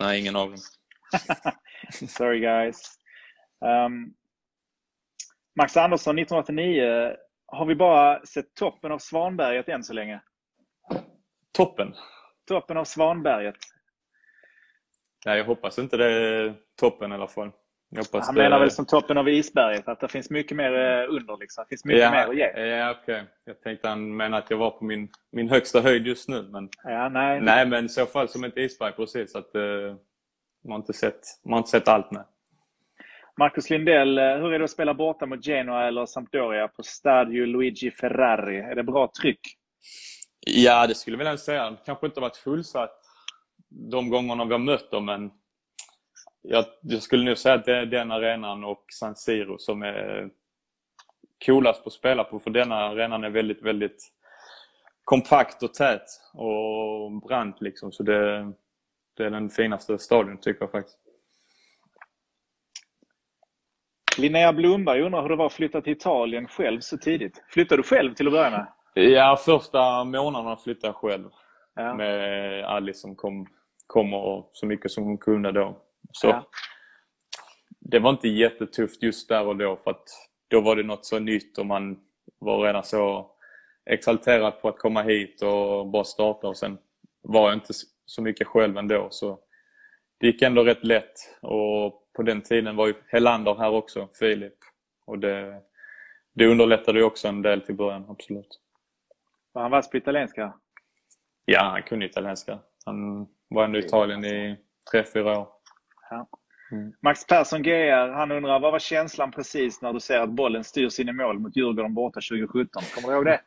Nej, 0.00 0.20
ingen 0.20 0.36
av 0.36 0.48
dem. 0.48 0.58
Sorry 2.08 2.40
guys. 2.40 2.98
Um, 3.60 4.14
Max 5.56 5.76
Andersson 5.76 6.18
1989. 6.18 7.16
Har 7.46 7.66
vi 7.66 7.74
bara 7.74 8.26
sett 8.26 8.54
toppen 8.54 8.92
av 8.92 8.98
Svanberget 8.98 9.68
än 9.68 9.84
så 9.84 9.92
länge? 9.92 10.20
Toppen? 11.52 11.94
Toppen 12.46 12.76
av 12.76 12.84
Svanberget. 12.84 13.56
Nej, 15.26 15.38
jag 15.38 15.44
hoppas 15.44 15.78
inte 15.78 15.96
det 15.96 16.12
är 16.12 16.54
toppen 16.76 17.12
i 17.12 17.14
alla 17.14 17.28
fall. 17.28 17.50
Han 18.12 18.34
menar 18.34 18.58
väl 18.58 18.70
som 18.70 18.86
toppen 18.86 19.18
av 19.18 19.28
isberget, 19.28 19.88
att 19.88 20.00
det 20.00 20.08
finns 20.08 20.30
mycket 20.30 20.56
mer 20.56 20.72
eh, 20.72 21.14
under. 21.14 21.36
Liksom. 21.40 21.64
Det 21.64 21.68
finns 21.68 21.84
mycket 21.84 22.02
ja, 22.02 22.10
mer 22.10 22.26
att 22.26 22.36
ge. 22.36 22.66
Ja. 22.66 22.90
Okay. 22.90 23.22
Jag 23.44 23.60
tänkte 23.60 23.88
han 23.88 24.16
menar 24.16 24.38
att 24.38 24.50
jag 24.50 24.56
var 24.56 24.70
på 24.70 24.84
min, 24.84 25.08
min 25.32 25.48
högsta 25.48 25.80
höjd 25.80 26.06
just 26.06 26.28
nu. 26.28 26.42
Men, 26.42 26.68
ja, 26.84 27.08
nej. 27.08 27.40
nej, 27.40 27.66
men 27.66 27.86
i 27.86 27.88
så 27.88 28.06
fall 28.06 28.28
som 28.28 28.44
ett 28.44 28.56
isberg 28.56 28.92
precis. 28.92 29.34
Att, 29.34 29.54
uh, 29.54 29.94
man, 30.64 30.72
har 30.72 30.76
inte 30.76 30.92
sett, 30.92 31.20
man 31.44 31.52
har 31.52 31.58
inte 31.58 31.70
sett 31.70 31.88
allt 31.88 32.10
med. 32.10 32.24
Marcus 33.38 33.70
Lindell, 33.70 34.18
eh, 34.18 34.24
hur 34.24 34.52
är 34.52 34.58
det 34.58 34.64
att 34.64 34.70
spela 34.70 34.94
borta 34.94 35.26
mot 35.26 35.46
Genoa 35.46 35.86
eller 35.88 36.06
Sampdoria 36.06 36.68
på 36.68 36.82
Stadio 36.82 37.46
Luigi 37.46 37.90
Ferrari? 37.90 38.58
Är 38.58 38.74
det 38.74 38.82
bra 38.82 39.10
tryck? 39.20 39.40
Ja, 40.40 40.86
det 40.86 40.94
skulle 40.94 41.14
jag 41.14 41.18
vilja 41.18 41.36
säga. 41.36 41.70
Det 41.70 41.76
kanske 41.86 42.06
inte 42.06 42.20
varit 42.20 42.36
fullsatt 42.36 43.00
de 43.68 44.10
gångerna 44.10 44.44
vi 44.44 44.52
har 44.52 44.58
mött 44.58 44.90
dem, 44.90 45.04
men 45.04 45.30
jag, 46.48 46.64
jag 46.80 47.02
skulle 47.02 47.24
nog 47.24 47.38
säga 47.38 47.54
att 47.54 47.64
det 47.64 47.76
är 47.76 47.86
den 47.86 48.12
arenan 48.12 48.64
och 48.64 48.84
San 48.88 49.16
Siro 49.16 49.58
som 49.58 49.82
är 49.82 50.30
coolast 51.46 51.82
på 51.82 51.88
att 51.88 51.92
spela 51.92 52.24
på, 52.24 52.38
för 52.38 52.50
denna 52.50 52.76
arenan 52.76 53.24
är 53.24 53.30
väldigt, 53.30 53.62
väldigt 53.62 54.12
kompakt 55.04 55.62
och 55.62 55.74
tät 55.74 56.06
och 56.32 57.12
brant 57.12 57.60
liksom. 57.60 57.92
Så 57.92 58.02
det, 58.02 58.52
det 59.16 59.24
är 59.24 59.30
den 59.30 59.50
finaste 59.50 59.98
stadion 59.98 60.38
tycker 60.40 60.62
jag 60.62 60.70
faktiskt. 60.70 60.98
Linnea 64.18 64.52
Blomberg 64.52 65.02
undrar 65.02 65.22
hur 65.22 65.28
det 65.28 65.36
var 65.36 65.46
att 65.46 65.52
flytta 65.52 65.80
till 65.80 65.92
Italien 65.92 66.48
själv 66.48 66.80
så 66.80 66.98
tidigt. 66.98 67.44
Flyttade 67.48 67.82
du 67.82 67.88
själv 67.88 68.14
till 68.14 68.26
att 68.26 68.32
börja 68.32 68.50
med? 68.50 68.66
Ja, 68.94 69.36
första 69.44 70.04
månaderna 70.04 70.56
flyttade 70.56 70.86
jag 70.86 70.96
själv. 70.96 71.28
Ja. 71.74 71.94
Med 71.94 72.64
Alice 72.64 73.00
som 73.00 73.16
kom, 73.16 73.46
kom 73.86 74.14
och 74.14 74.50
så 74.52 74.66
mycket 74.66 74.90
som 74.90 75.04
hon 75.04 75.18
kunde 75.18 75.52
då. 75.52 75.80
Så 76.18 76.26
ja. 76.26 76.48
Det 77.80 77.98
var 77.98 78.10
inte 78.10 78.28
jättetufft 78.28 79.02
just 79.02 79.28
där 79.28 79.46
och 79.46 79.56
då 79.56 79.76
för 79.76 79.90
att 79.90 80.08
då 80.48 80.60
var 80.60 80.76
det 80.76 80.82
något 80.82 81.06
så 81.06 81.18
nytt 81.18 81.58
och 81.58 81.66
man 81.66 82.00
var 82.38 82.66
redan 82.66 82.84
så 82.84 83.30
exalterad 83.90 84.60
på 84.60 84.68
att 84.68 84.78
komma 84.78 85.02
hit 85.02 85.42
och 85.42 85.86
bara 85.86 86.04
starta 86.04 86.48
och 86.48 86.56
sen 86.56 86.78
var 87.22 87.48
jag 87.48 87.56
inte 87.56 87.72
så 88.06 88.22
mycket 88.22 88.46
själv 88.46 88.78
ändå. 88.78 89.08
Så 89.10 89.38
det 90.18 90.26
gick 90.26 90.42
ändå 90.42 90.64
rätt 90.64 90.84
lätt 90.84 91.14
och 91.40 92.10
på 92.12 92.22
den 92.22 92.42
tiden 92.42 92.76
var 92.76 92.86
ju 92.86 92.94
Helander 93.08 93.54
här 93.54 93.70
också, 93.70 94.08
Filip. 94.18 94.58
Och 95.06 95.18
det, 95.18 95.62
det 96.34 96.46
underlättade 96.46 96.98
ju 96.98 97.04
också 97.04 97.28
en 97.28 97.42
del 97.42 97.60
till 97.60 97.74
början, 97.74 98.06
absolut. 98.08 98.60
Var 99.52 99.62
han 99.62 99.70
vass 99.70 99.90
på 99.90 99.96
italienska? 99.96 100.52
Ja, 101.44 101.62
han 101.62 101.82
kunde 101.82 102.06
italienska. 102.06 102.58
Han 102.84 103.28
var 103.48 103.64
ändå 103.64 103.78
i 103.78 103.84
Italien 103.84 104.24
i 104.24 104.56
tre, 104.90 105.04
fyra 105.04 105.38
år. 105.38 105.53
Ja. 106.10 106.28
Mm. 106.72 106.92
Max 107.02 107.26
Persson 107.26 107.62
GR, 107.62 108.08
han 108.12 108.32
undrar 108.32 108.60
vad 108.60 108.72
var 108.72 108.78
känslan 108.78 109.32
precis 109.32 109.82
när 109.82 109.92
du 109.92 110.00
ser 110.00 110.20
att 110.20 110.30
bollen 110.30 110.64
styrs 110.64 111.00
in 111.00 111.08
i 111.08 111.12
mål 111.12 111.38
mot 111.38 111.56
Djurgården 111.56 111.94
borta 111.94 112.20
2017? 112.20 112.82
Kommer 112.94 113.08
du 113.08 113.14
ihåg 113.14 113.24
det? 113.24 113.40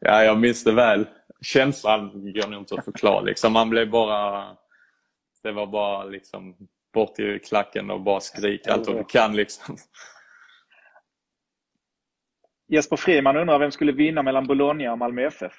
Ja, 0.00 0.24
jag 0.24 0.38
minns 0.38 0.64
det 0.64 0.72
väl. 0.72 1.06
Känslan 1.40 2.32
går 2.32 2.48
nog 2.48 2.60
inte 2.60 2.74
att 2.74 2.84
förklara. 2.84 3.20
Liksom, 3.20 3.52
man 3.52 3.70
blev 3.70 3.90
bara... 3.90 4.56
Det 5.42 5.52
var 5.52 5.66
bara 5.66 6.04
liksom 6.04 6.56
bort 6.94 7.18
i 7.18 7.38
klacken 7.38 7.90
och 7.90 8.00
bara 8.00 8.20
skrika 8.20 8.72
allt 8.72 8.86
vad 8.86 8.96
du 8.96 9.04
kan. 9.04 9.36
Liksom. 9.36 9.76
Jesper 12.68 12.96
Friman 12.96 13.36
undrar 13.36 13.58
vem 13.58 13.70
skulle 13.70 13.92
vinna 13.92 14.22
mellan 14.22 14.46
Bologna 14.46 14.92
och 14.92 14.98
Malmö 14.98 15.22
FF? 15.22 15.52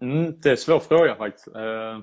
Mm, 0.00 0.36
det 0.40 0.48
är 0.48 0.50
en 0.50 0.56
svår 0.56 0.80
fråga 0.80 1.16
faktiskt. 1.16 1.46
Eh, 1.46 2.00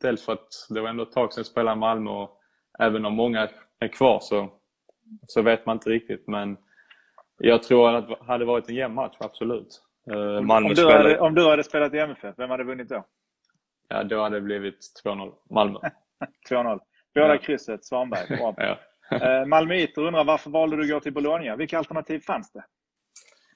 dels 0.00 0.24
för 0.24 0.32
att 0.32 0.48
det 0.68 0.80
var 0.80 0.88
ändå 0.88 1.02
ett 1.02 1.12
tag 1.12 1.32
sedan 1.32 1.40
jag 1.40 1.46
spelade 1.46 1.76
i 1.76 1.80
Malmö 1.80 2.10
och 2.10 2.40
även 2.78 3.06
om 3.06 3.14
många 3.14 3.48
är 3.78 3.88
kvar 3.88 4.20
så, 4.22 4.52
så 5.26 5.42
vet 5.42 5.66
man 5.66 5.76
inte 5.76 5.90
riktigt. 5.90 6.28
Men 6.28 6.56
jag 7.38 7.62
tror 7.62 7.94
att 7.94 8.08
det 8.08 8.16
hade 8.26 8.44
varit 8.44 8.68
en 8.68 8.74
jämn 8.74 8.94
match, 8.94 9.16
absolut. 9.20 9.82
Eh, 10.10 10.40
Malmö 10.40 10.68
om, 10.68 10.74
du 10.74 10.92
hade, 10.92 11.18
om 11.20 11.34
du 11.34 11.48
hade 11.48 11.64
spelat 11.64 11.94
i 11.94 11.98
MFF, 11.98 12.34
vem 12.38 12.50
hade 12.50 12.64
vunnit 12.64 12.88
då? 12.88 13.04
Ja, 13.88 14.04
då 14.04 14.22
hade 14.22 14.36
det 14.36 14.40
blivit 14.40 15.02
2-0 15.04 15.32
Malmö. 15.50 15.78
2-0. 16.50 16.80
Båda 17.14 17.28
ja. 17.28 17.38
krysset, 17.38 17.84
Svanberg. 17.84 18.36
Bra. 18.36 18.54
ja. 19.10 19.16
Eh, 19.16 19.46
Malmöiter 19.46 20.02
undrar 20.02 20.24
varför 20.24 20.50
valde 20.50 20.76
du 20.76 20.82
att 20.82 20.90
gå 20.90 21.00
till 21.00 21.12
Bologna? 21.12 21.56
Vilka 21.56 21.78
alternativ 21.78 22.20
fanns 22.20 22.52
det? 22.52 22.64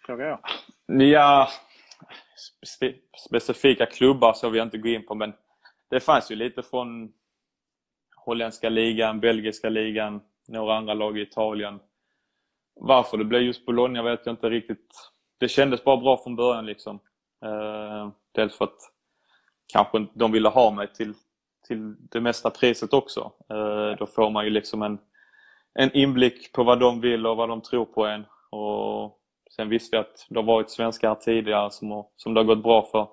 Frågar 0.06 0.26
jag. 0.26 0.40
Ja, 1.10 1.48
spe 2.66 2.94
specifika 3.28 3.86
klubbar 3.86 4.32
så 4.32 4.48
vill 4.48 4.58
jag 4.58 4.66
inte 4.66 4.78
gå 4.78 4.88
in 4.88 5.06
på 5.06 5.14
men 5.14 5.32
det 5.90 6.00
fanns 6.00 6.30
ju 6.30 6.36
lite 6.36 6.62
från 6.62 7.12
holländska 8.16 8.68
ligan, 8.68 9.20
belgiska 9.20 9.68
ligan, 9.68 10.20
några 10.48 10.76
andra 10.76 10.94
lag 10.94 11.18
i 11.18 11.22
Italien. 11.22 11.80
Varför 12.74 13.18
det 13.18 13.24
blev 13.24 13.42
just 13.42 13.66
Bologna 13.66 14.02
vet 14.02 14.26
jag 14.26 14.32
inte 14.32 14.50
riktigt. 14.50 15.10
Det 15.38 15.48
kändes 15.48 15.84
bara 15.84 15.96
bra 15.96 16.16
från 16.16 16.36
början 16.36 16.66
liksom. 16.66 17.00
Eh, 17.44 18.08
dels 18.32 18.56
för 18.56 18.64
att 18.64 18.78
kanske 19.72 20.06
de 20.14 20.32
ville 20.32 20.48
ha 20.48 20.70
mig 20.70 20.92
till, 20.92 21.14
till 21.68 21.96
det 21.98 22.20
mesta 22.20 22.50
priset 22.50 22.92
också. 22.92 23.32
Eh, 23.48 23.98
då 23.98 24.06
får 24.06 24.30
man 24.30 24.44
ju 24.44 24.50
liksom 24.50 24.82
en, 24.82 24.98
en 25.74 25.96
inblick 25.96 26.52
på 26.52 26.64
vad 26.64 26.80
de 26.80 27.00
vill 27.00 27.26
och 27.26 27.36
vad 27.36 27.48
de 27.48 27.60
tror 27.60 27.84
på 27.84 28.06
en. 28.06 28.24
Och 28.50 29.18
sen 29.50 29.68
visste 29.68 29.96
jag 29.96 30.00
att 30.00 30.26
det 30.28 30.38
har 30.38 30.46
varit 30.46 30.70
svenskar 30.70 31.08
här 31.08 31.14
tidigare 31.14 31.70
som, 31.70 32.04
som 32.16 32.34
det 32.34 32.40
har 32.40 32.44
gått 32.44 32.62
bra 32.62 32.82
för. 32.82 33.08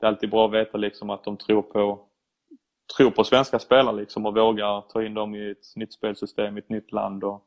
Det 0.00 0.06
är 0.06 0.08
alltid 0.08 0.30
bra 0.30 0.46
att 0.46 0.52
veta 0.52 0.78
liksom 0.78 1.10
att 1.10 1.24
de 1.24 1.36
tror 1.36 1.62
på, 1.62 2.00
tror 2.96 3.10
på 3.10 3.24
svenska 3.24 3.58
spelare 3.58 3.96
liksom 3.96 4.26
och 4.26 4.36
vågar 4.36 4.80
ta 4.80 5.02
in 5.02 5.14
dem 5.14 5.34
i 5.34 5.50
ett 5.50 5.76
nytt 5.76 5.92
spelsystem, 5.92 6.56
i 6.56 6.60
ett 6.60 6.68
nytt 6.68 6.92
land. 6.92 7.24
Och... 7.24 7.44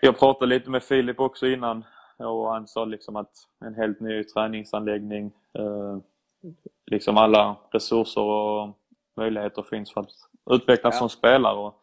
Jag 0.00 0.18
pratade 0.18 0.46
lite 0.46 0.70
med 0.70 0.82
Filip 0.82 1.20
också 1.20 1.46
innan 1.46 1.84
och 2.18 2.52
han 2.52 2.68
sa 2.68 2.84
liksom 2.84 3.16
att 3.16 3.32
en 3.64 3.74
helt 3.74 4.00
ny 4.00 4.24
träningsanläggning, 4.24 5.32
eh, 5.58 5.98
liksom 6.86 7.16
alla 7.16 7.56
resurser 7.70 8.20
och 8.20 8.78
möjligheter 9.16 9.62
finns 9.62 9.92
för 9.92 10.00
att 10.00 10.10
utvecklas 10.50 10.94
ja. 10.94 10.98
som 10.98 11.08
spelare. 11.08 11.56
Och 11.56 11.80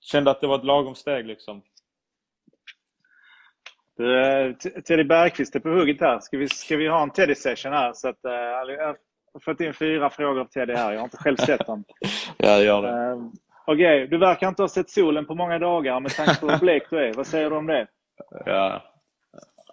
kände 0.00 0.30
att 0.30 0.40
det 0.40 0.46
var 0.46 0.58
ett 0.58 0.64
lagom 0.64 0.94
steg 0.94 1.26
liksom. 1.26 1.62
Du, 3.98 4.54
Teddy 4.84 5.04
Bergqvist 5.04 5.56
är 5.56 5.60
på 5.60 5.68
hugget 5.68 6.00
här. 6.00 6.20
Ska 6.20 6.38
vi, 6.38 6.48
ska 6.48 6.76
vi 6.76 6.88
ha 6.88 7.02
en 7.02 7.10
Teddy-session 7.10 7.72
här? 7.72 7.92
Så 7.92 8.08
att, 8.08 8.24
uh, 8.24 8.32
jag 8.72 8.86
har 9.32 9.40
fått 9.44 9.60
in 9.60 9.74
fyra 9.74 10.10
frågor 10.10 10.40
av 10.40 10.44
Teddy 10.44 10.74
här. 10.74 10.92
Jag 10.92 10.98
har 10.98 11.04
inte 11.04 11.16
själv 11.16 11.36
sett 11.36 11.66
dem. 11.66 11.84
ja, 12.36 12.62
gör 12.62 12.82
det. 12.82 12.88
Uh, 12.88 13.28
Okej, 13.66 14.04
okay. 14.04 14.06
du 14.06 14.18
verkar 14.18 14.48
inte 14.48 14.62
ha 14.62 14.68
sett 14.68 14.90
solen 14.90 15.26
på 15.26 15.34
många 15.34 15.58
dagar 15.58 16.00
med 16.00 16.10
tanke 16.10 16.40
på 16.40 16.48
hur 16.48 16.58
blek 16.58 16.82
du 16.90 16.98
är. 16.98 17.12
Vad 17.12 17.26
säger 17.26 17.50
du 17.50 17.56
om 17.56 17.66
det? 17.66 17.86
Ja. 18.46 18.82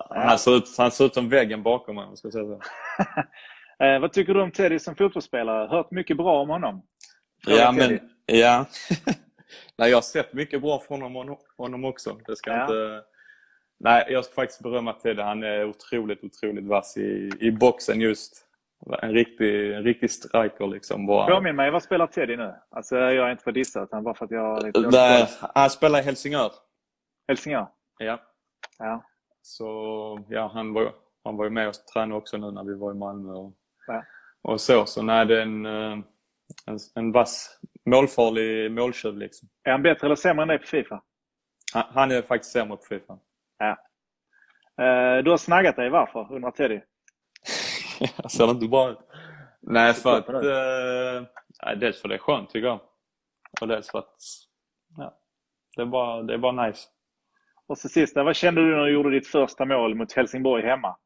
Han 0.10 0.40
ser 0.40 0.56
ut, 0.58 0.78
han 0.78 0.92
ser 0.92 1.06
ut 1.06 1.14
som 1.14 1.30
väggen 1.30 1.64
bakom 1.64 1.96
mig, 1.96 2.06
ska 2.14 2.32
säga 2.32 2.46
så. 2.46 2.54
uh, 3.86 4.00
vad 4.02 4.14
tycker 4.14 4.34
du 4.34 4.42
om 4.42 4.52
Teddy 4.52 4.80
som 4.80 4.96
fotbollsspelare? 4.96 5.68
Hört 5.68 5.92
mycket 5.92 6.18
bra 6.18 6.42
om 6.42 6.50
honom. 6.50 6.82
Fråga 7.44 7.58
ja, 7.58 7.74
Teddy. 7.74 8.00
men... 8.00 8.10
Ja. 8.26 8.66
Nej, 9.78 9.90
jag 9.90 9.98
har 9.98 10.02
sett 10.02 10.34
mycket 10.34 10.62
bra 10.62 10.80
från 10.88 11.02
honom, 11.02 11.38
honom 11.58 11.86
också. 11.86 12.18
Det 12.28 12.36
ska 12.36 12.52
ja. 12.52 12.62
inte... 12.62 13.04
Nej, 13.80 14.06
jag 14.10 14.26
ska 14.26 14.34
faktiskt 14.34 14.64
berömma 14.64 14.94
Teddy. 14.94 15.22
Han 15.22 15.44
är 15.44 15.66
otroligt, 15.66 16.24
otroligt 16.24 16.66
vass 16.66 16.98
i, 16.98 17.32
i 17.40 17.52
boxen 17.52 18.02
just. 18.02 18.42
En 19.02 19.14
riktig, 19.14 19.74
en 19.74 19.84
riktig 19.84 20.12
striker 20.12 20.68
liksom. 20.68 21.06
Bara... 21.06 21.36
Påminn 21.36 21.56
mig, 21.56 21.72
vad 21.72 21.84
spelar 21.84 22.08
Teddy 22.08 22.38
nu? 22.38 22.54
Alltså 22.70 22.96
jag 22.96 23.28
är 23.28 23.32
inte 23.32 23.44
för 23.44 23.52
dissa 23.52 23.84
utan 23.84 24.04
bara 24.04 24.16
för 24.16 24.26
att 24.26 24.32
jag... 24.32 24.64
Lite 24.64 24.80
Nej, 24.80 25.28
han 25.40 25.70
spelar 25.70 26.00
i 26.00 26.02
Helsingör. 26.02 26.52
Helsingör? 27.28 27.68
Ja. 27.98 28.22
ja. 28.78 29.04
Så 29.42 29.66
ja, 30.30 30.52
han 30.54 30.74
var, 30.74 30.94
han 31.24 31.38
var 31.38 31.46
ju 31.46 31.52
med 31.52 31.68
och 31.68 31.74
tränade 31.74 32.16
också 32.16 32.38
nu 32.38 32.52
när 32.52 32.64
vi 32.64 32.76
var 32.76 32.92
i 32.92 32.96
Malmö 32.96 33.34
och, 33.34 33.54
ja. 33.88 34.04
och 34.42 34.62
så. 34.62 34.86
Så 34.86 35.04
nej, 35.04 35.26
det 35.26 35.38
är 35.38 35.42
en, 35.42 35.66
eh, 35.66 36.00
en, 36.66 36.80
en 36.96 37.12
vass, 37.12 37.60
målfarlig 37.86 38.72
måltjuv 38.72 39.18
liksom. 39.18 39.50
Är 39.64 39.72
han 39.72 39.82
bättre 39.82 40.08
eller 40.08 40.16
sämre 40.16 40.42
än 40.42 40.48
dig 40.48 40.60
på 40.60 40.68
Fifa? 40.68 41.02
Han, 41.74 41.84
han 41.94 42.12
är 42.12 42.22
faktiskt 42.22 42.54
sämre 42.54 42.78
på 42.78 42.84
Fifa. 42.84 43.18
Ja. 43.58 43.78
Eh, 44.84 45.24
du 45.24 45.30
har 45.30 45.38
snaggat 45.38 45.76
dig, 45.76 45.90
varför? 45.90 46.28
undrar 46.36 46.52
Teddy. 46.52 46.82
jag 48.18 48.32
ser 48.32 48.52
inte 48.52 48.68
bra 48.68 48.90
ut. 48.90 49.00
Nej, 49.62 49.94
för 49.94 50.20
att... 50.20 50.30
Eh, 50.30 51.80
dels 51.80 52.02
för 52.02 52.08
det 52.08 52.16
är 52.16 52.20
skönt 52.20 52.50
tycker 52.50 52.68
jag. 52.68 52.80
Och 53.62 53.68
dels 53.68 53.92
för 53.92 54.00
att... 54.00 54.16
Ja, 54.98 55.18
det, 55.76 55.82
är 55.82 55.86
bara, 55.86 56.24
det 56.24 56.34
är 56.34 56.38
bara 56.38 56.68
nice. 56.68 56.88
Och 57.68 57.78
så 57.78 57.90
sista, 57.90 58.24
vad 58.24 58.36
kände 58.36 58.62
du 58.62 58.76
när 58.76 58.86
du 58.86 58.94
gjorde 58.94 59.12
ditt 59.12 59.28
första 59.28 59.66
mål 59.66 59.96
mot 59.96 60.14
Helsingborg 60.14 60.64
hemma? 60.64 60.98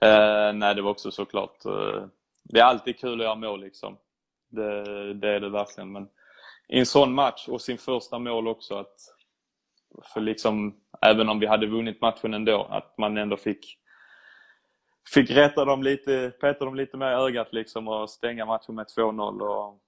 Eh, 0.00 0.52
nej, 0.52 0.74
det 0.74 0.82
var 0.82 0.90
också 0.90 1.10
såklart... 1.10 1.64
Eh, 1.64 2.06
det 2.44 2.60
är 2.60 2.64
alltid 2.64 2.98
kul 2.98 3.20
att 3.20 3.24
göra 3.24 3.34
mål 3.34 3.60
liksom. 3.60 3.98
Det, 4.50 5.14
det 5.14 5.28
är 5.28 5.40
det 5.40 5.50
verkligen. 5.50 5.92
Men 5.92 6.08
i 6.68 6.78
en 6.78 6.86
sån 6.86 7.14
match 7.14 7.48
och 7.48 7.60
sin 7.60 7.78
första 7.78 8.18
mål 8.18 8.48
också 8.48 8.74
att 8.78 8.96
för 10.12 10.20
liksom, 10.20 10.76
även 11.02 11.28
om 11.28 11.38
vi 11.38 11.46
hade 11.46 11.66
vunnit 11.66 12.00
matchen 12.00 12.34
ändå, 12.34 12.68
att 12.70 12.98
man 12.98 13.16
ändå 13.16 13.36
fick 13.36 13.78
fick 15.14 15.30
rätta 15.30 15.64
dem 15.64 15.82
lite, 15.82 16.32
peta 16.40 16.64
dem 16.64 16.74
lite 16.74 16.96
mer 16.96 17.10
i 17.10 17.14
ögat 17.14 17.52
liksom 17.52 17.88
och 17.88 18.10
stänga 18.10 18.46
matchen 18.46 18.74
med 18.74 18.86
2-0. 18.98 19.40
Och... 19.40 19.80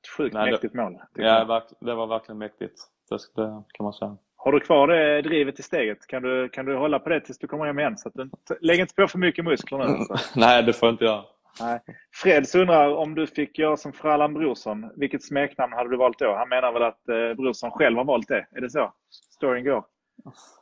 Ett 0.00 0.08
sjukt 0.16 0.34
nej, 0.34 0.50
mäktigt 0.50 0.74
mål. 0.74 0.98
Ja, 1.14 1.62
det 1.80 1.94
var 1.94 2.06
verkligen 2.06 2.38
mäktigt. 2.38 2.80
Det, 3.10 3.44
kan 3.72 3.84
man 3.84 3.92
säga. 3.92 4.16
Har 4.36 4.52
du 4.52 4.60
kvar 4.60 4.88
det 4.88 5.22
drivet 5.22 5.58
i 5.58 5.62
steget? 5.62 6.06
Kan 6.06 6.22
du, 6.22 6.48
kan 6.48 6.66
du 6.66 6.76
hålla 6.76 6.98
på 6.98 7.08
det 7.08 7.20
tills 7.20 7.38
du 7.38 7.46
kommer 7.46 7.66
hem 7.66 7.78
igen? 7.78 7.98
Så 7.98 8.08
att 8.08 8.14
du, 8.14 8.30
lägg 8.60 8.80
inte 8.80 8.94
på 8.94 9.08
för 9.08 9.18
mycket 9.18 9.44
muskler 9.44 9.78
nu. 9.78 10.16
Nej, 10.36 10.62
det 10.62 10.72
får 10.72 10.86
jag 10.86 10.94
inte 10.94 11.04
göra. 11.04 11.24
Nej. 11.60 11.80
Freds 12.22 12.54
undrar 12.54 12.94
om 12.94 13.14
du 13.14 13.26
fick 13.26 13.58
göra 13.58 13.76
som 13.76 13.92
Frallan 13.92 14.34
Brorsson. 14.34 14.90
Vilket 14.96 15.24
smeknamn 15.24 15.72
hade 15.72 15.90
du 15.90 15.96
valt 15.96 16.18
då? 16.18 16.34
Han 16.34 16.48
menar 16.48 16.72
väl 16.72 16.82
att 16.82 17.08
eh, 17.08 17.34
Brorsson 17.34 17.70
själv 17.70 17.96
har 17.96 18.04
valt 18.04 18.28
det? 18.28 18.46
Är 18.50 18.60
det 18.60 18.70
så 18.70 18.92
storyn 19.36 19.64
går? 19.64 19.84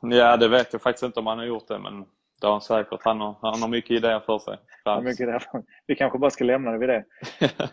Ja, 0.00 0.36
det 0.36 0.48
vet 0.48 0.72
jag 0.72 0.82
faktiskt 0.82 1.02
inte 1.02 1.20
om 1.20 1.26
han 1.26 1.38
har 1.38 1.44
gjort 1.44 1.68
det. 1.68 1.78
Men 1.78 2.04
det 2.40 2.46
har 2.46 2.52
han 2.52 2.60
säkert. 2.60 3.00
Han 3.04 3.20
har, 3.20 3.36
han 3.42 3.62
har 3.62 3.68
mycket 3.68 3.90
idéer 3.90 4.20
för 4.20 4.38
sig. 4.38 4.58
mycket 5.02 5.20
idéer 5.20 5.42
Vi 5.86 5.94
kanske 5.94 6.18
bara 6.18 6.30
ska 6.30 6.44
lämna 6.44 6.70
det 6.70 6.78
vid 6.78 6.88
det. 6.88 7.04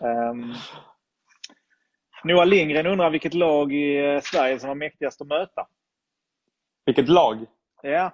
um, 0.01 0.53
Noah 2.23 2.45
Lindgren 2.45 2.87
undrar 2.87 3.09
vilket 3.09 3.33
lag 3.33 3.73
i 3.73 4.05
eh, 4.05 4.21
Sverige 4.21 4.59
som 4.59 4.67
var 4.67 4.75
mäktigast 4.75 5.21
att 5.21 5.27
möta? 5.27 5.67
Vilket 6.85 7.09
lag? 7.09 7.45
Ja. 7.81 8.11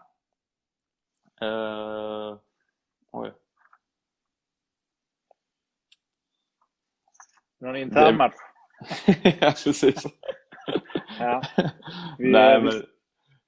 Uh, 1.41 2.37
oj. 3.11 3.31
Någon 7.59 7.75
intern 7.75 8.17
match? 8.17 8.35
ja, 9.23 9.53
precis. 9.63 10.03
ja. 11.19 11.41
Vi, 12.17 12.31
Nej, 12.31 12.61
men... 12.61 12.73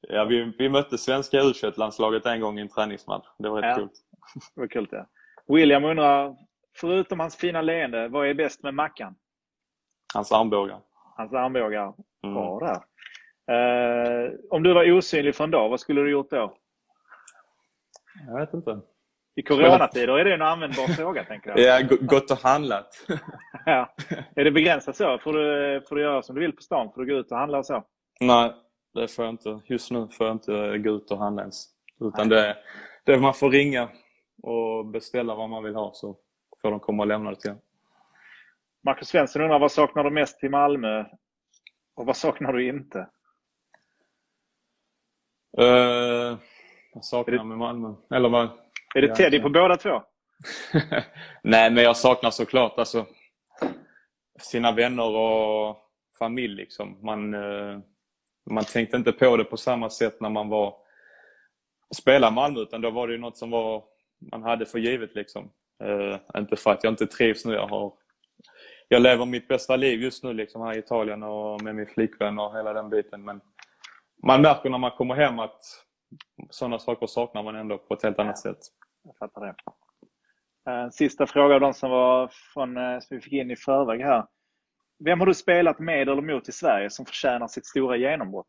Ja, 0.09 0.25
vi, 0.25 0.53
vi 0.57 0.69
mötte 0.69 0.97
svenska 0.97 1.37
u 1.37 1.53
landslaget 1.75 2.25
en 2.25 2.41
gång 2.41 2.59
i 2.59 2.61
en 2.61 2.69
träningsmatch. 2.69 3.27
Det 3.37 3.49
var 3.49 3.61
rätt 3.61 3.69
ja. 3.69 3.75
coolt. 3.75 3.93
Det 4.55 4.61
var 4.61 4.67
kul 4.67 4.87
ja. 4.91 5.05
William 5.47 5.83
undrar, 5.83 6.35
förutom 6.77 7.19
hans 7.19 7.35
fina 7.35 7.61
leende, 7.61 8.07
vad 8.07 8.27
är 8.27 8.33
bäst 8.33 8.63
med 8.63 8.73
Mackan? 8.73 9.15
Hans 10.13 10.31
armbågar. 10.31 10.79
Hans 11.17 11.33
armbågar. 11.33 11.93
Mm. 12.23 12.35
Bra 12.35 12.59
där. 12.59 12.81
Uh, 13.51 14.31
om 14.49 14.63
du 14.63 14.73
var 14.73 14.91
osynlig 14.91 15.35
för 15.35 15.43
en 15.43 15.51
dag, 15.51 15.69
vad 15.69 15.79
skulle 15.79 16.01
du 16.01 16.11
gjort 16.11 16.29
då? 16.29 16.57
Jag 18.27 18.39
vet 18.39 18.53
inte. 18.53 18.81
I 19.35 19.41
coronatider 19.41 20.17
är 20.17 20.25
det 20.25 20.33
en 20.33 20.41
användbar 20.41 20.87
fråga, 20.87 21.23
tänker 21.23 21.49
jag. 21.49 21.59
Ja, 21.81 21.97
gått 22.01 22.31
och 22.31 22.37
handlat. 22.37 23.05
ja. 23.65 23.93
Är 24.35 24.43
det 24.43 24.51
begränsat 24.51 24.95
så? 24.95 25.17
Får 25.17 25.33
du, 25.33 25.81
får 25.89 25.95
du 25.95 26.01
göra 26.01 26.21
som 26.21 26.35
du 26.35 26.41
vill 26.41 26.55
på 26.55 26.61
stan? 26.61 26.91
Får 26.95 27.01
du 27.01 27.13
gå 27.13 27.19
ut 27.19 27.31
och 27.31 27.37
handla 27.37 27.57
och 27.57 27.65
så? 27.65 27.83
Nej, 28.19 28.53
det 28.93 29.07
får 29.07 29.25
jag 29.25 29.33
inte. 29.33 29.59
Just 29.65 29.91
nu 29.91 30.07
får 30.07 30.27
jag 30.27 30.35
inte 30.35 30.77
gå 30.77 30.89
ut 30.89 31.11
och 31.11 31.17
handla 31.17 31.41
ens. 31.41 31.65
Utan 31.99 32.29
det, 32.29 32.57
det 33.05 33.17
man 33.17 33.33
får 33.33 33.51
ringa 33.51 33.89
och 34.43 34.85
beställa 34.85 35.35
vad 35.35 35.49
man 35.49 35.63
vill 35.63 35.75
ha 35.75 35.91
så 35.93 36.17
får 36.61 36.71
de 36.71 36.79
komma 36.79 37.03
och 37.03 37.07
lämna 37.07 37.29
det 37.29 37.35
till 37.35 37.55
Marcus 38.83 39.07
Svensson 39.07 39.41
undrar 39.41 39.59
vad 39.59 39.71
saknar 39.71 40.03
du 40.03 40.11
mest 40.11 40.39
till 40.39 40.49
Malmö 40.49 41.05
och 41.95 42.05
vad 42.05 42.17
saknar 42.17 42.53
du 42.53 42.67
inte? 42.67 42.99
Uh, 45.59 46.37
vad 46.93 47.05
saknar 47.05 47.33
jag 47.33 47.45
med 47.45 47.57
Malmö? 47.57 47.93
Eller 48.13 48.29
vad? 48.29 48.49
Är 48.95 49.01
det 49.01 49.15
Teddy 49.15 49.39
på 49.39 49.49
båda 49.49 49.77
två? 49.77 50.03
Nej, 51.43 51.71
men 51.71 51.83
jag 51.83 51.97
saknar 51.97 52.31
såklart 52.31 52.79
alltså 52.79 53.05
sina 54.39 54.71
vänner 54.71 55.15
och 55.15 55.77
familj. 56.19 56.55
Liksom. 56.55 56.97
Man, 57.01 57.33
uh, 57.33 57.79
man 58.49 58.63
tänkte 58.63 58.97
inte 58.97 59.11
på 59.11 59.37
det 59.37 59.43
på 59.43 59.57
samma 59.57 59.89
sätt 59.89 60.21
när 60.21 60.29
man 60.29 60.49
var 60.49 60.75
spelade 61.95 62.35
Malmö 62.35 62.59
utan 62.59 62.81
då 62.81 62.89
var 62.89 63.07
det 63.07 63.13
ju 63.13 63.19
något 63.19 63.37
som 63.37 63.49
var, 63.49 63.83
man 64.31 64.43
hade 64.43 64.65
för 64.65 64.79
givet. 64.79 65.15
Liksom. 65.15 65.51
Uh, 65.83 66.17
inte 66.37 66.55
för 66.55 66.71
att 66.71 66.83
jag 66.83 66.93
inte 66.93 67.07
trivs 67.07 67.45
nu. 67.45 67.53
Jag, 67.53 67.67
har, 67.67 67.93
jag 68.87 69.01
lever 69.01 69.25
mitt 69.25 69.47
bästa 69.47 69.75
liv 69.75 70.01
just 70.01 70.23
nu 70.23 70.33
liksom, 70.33 70.61
här 70.61 70.75
i 70.75 70.79
Italien 70.79 71.23
och 71.23 71.61
med 71.61 71.75
min 71.75 71.87
flickvän 71.87 72.39
och 72.39 72.57
hela 72.57 72.73
den 72.73 72.89
biten. 72.89 73.23
Men 73.23 73.41
man 74.23 74.41
märker 74.41 74.69
när 74.69 74.77
man 74.77 74.91
kommer 74.91 75.15
hem 75.15 75.39
att 75.39 75.61
sådana 76.49 76.79
saker 76.79 77.07
saknar 77.07 77.43
man 77.43 77.55
ändå 77.55 77.77
på 77.77 77.93
ett 77.93 78.03
helt 78.03 78.19
annat 78.19 78.39
sätt. 78.39 78.57
Jag 79.03 79.17
fattar 79.17 79.45
det. 79.45 79.55
Eh, 80.71 80.89
sista 80.89 81.27
fråga 81.27 81.55
av 81.55 81.61
de 81.61 81.73
som, 81.73 81.91
var 81.91 82.31
från, 82.53 82.77
eh, 82.77 82.99
som 82.99 83.17
vi 83.17 83.21
fick 83.21 83.33
in 83.33 83.51
i 83.51 83.55
förväg 83.55 84.01
här. 84.01 84.25
Vem 85.05 85.19
har 85.19 85.27
du 85.27 85.33
spelat 85.33 85.79
med 85.79 86.09
eller 86.09 86.21
mot 86.21 86.49
i 86.49 86.51
Sverige 86.51 86.89
som 86.89 87.05
förtjänar 87.05 87.47
sitt 87.47 87.65
stora 87.65 87.97
genombrott? 87.97 88.47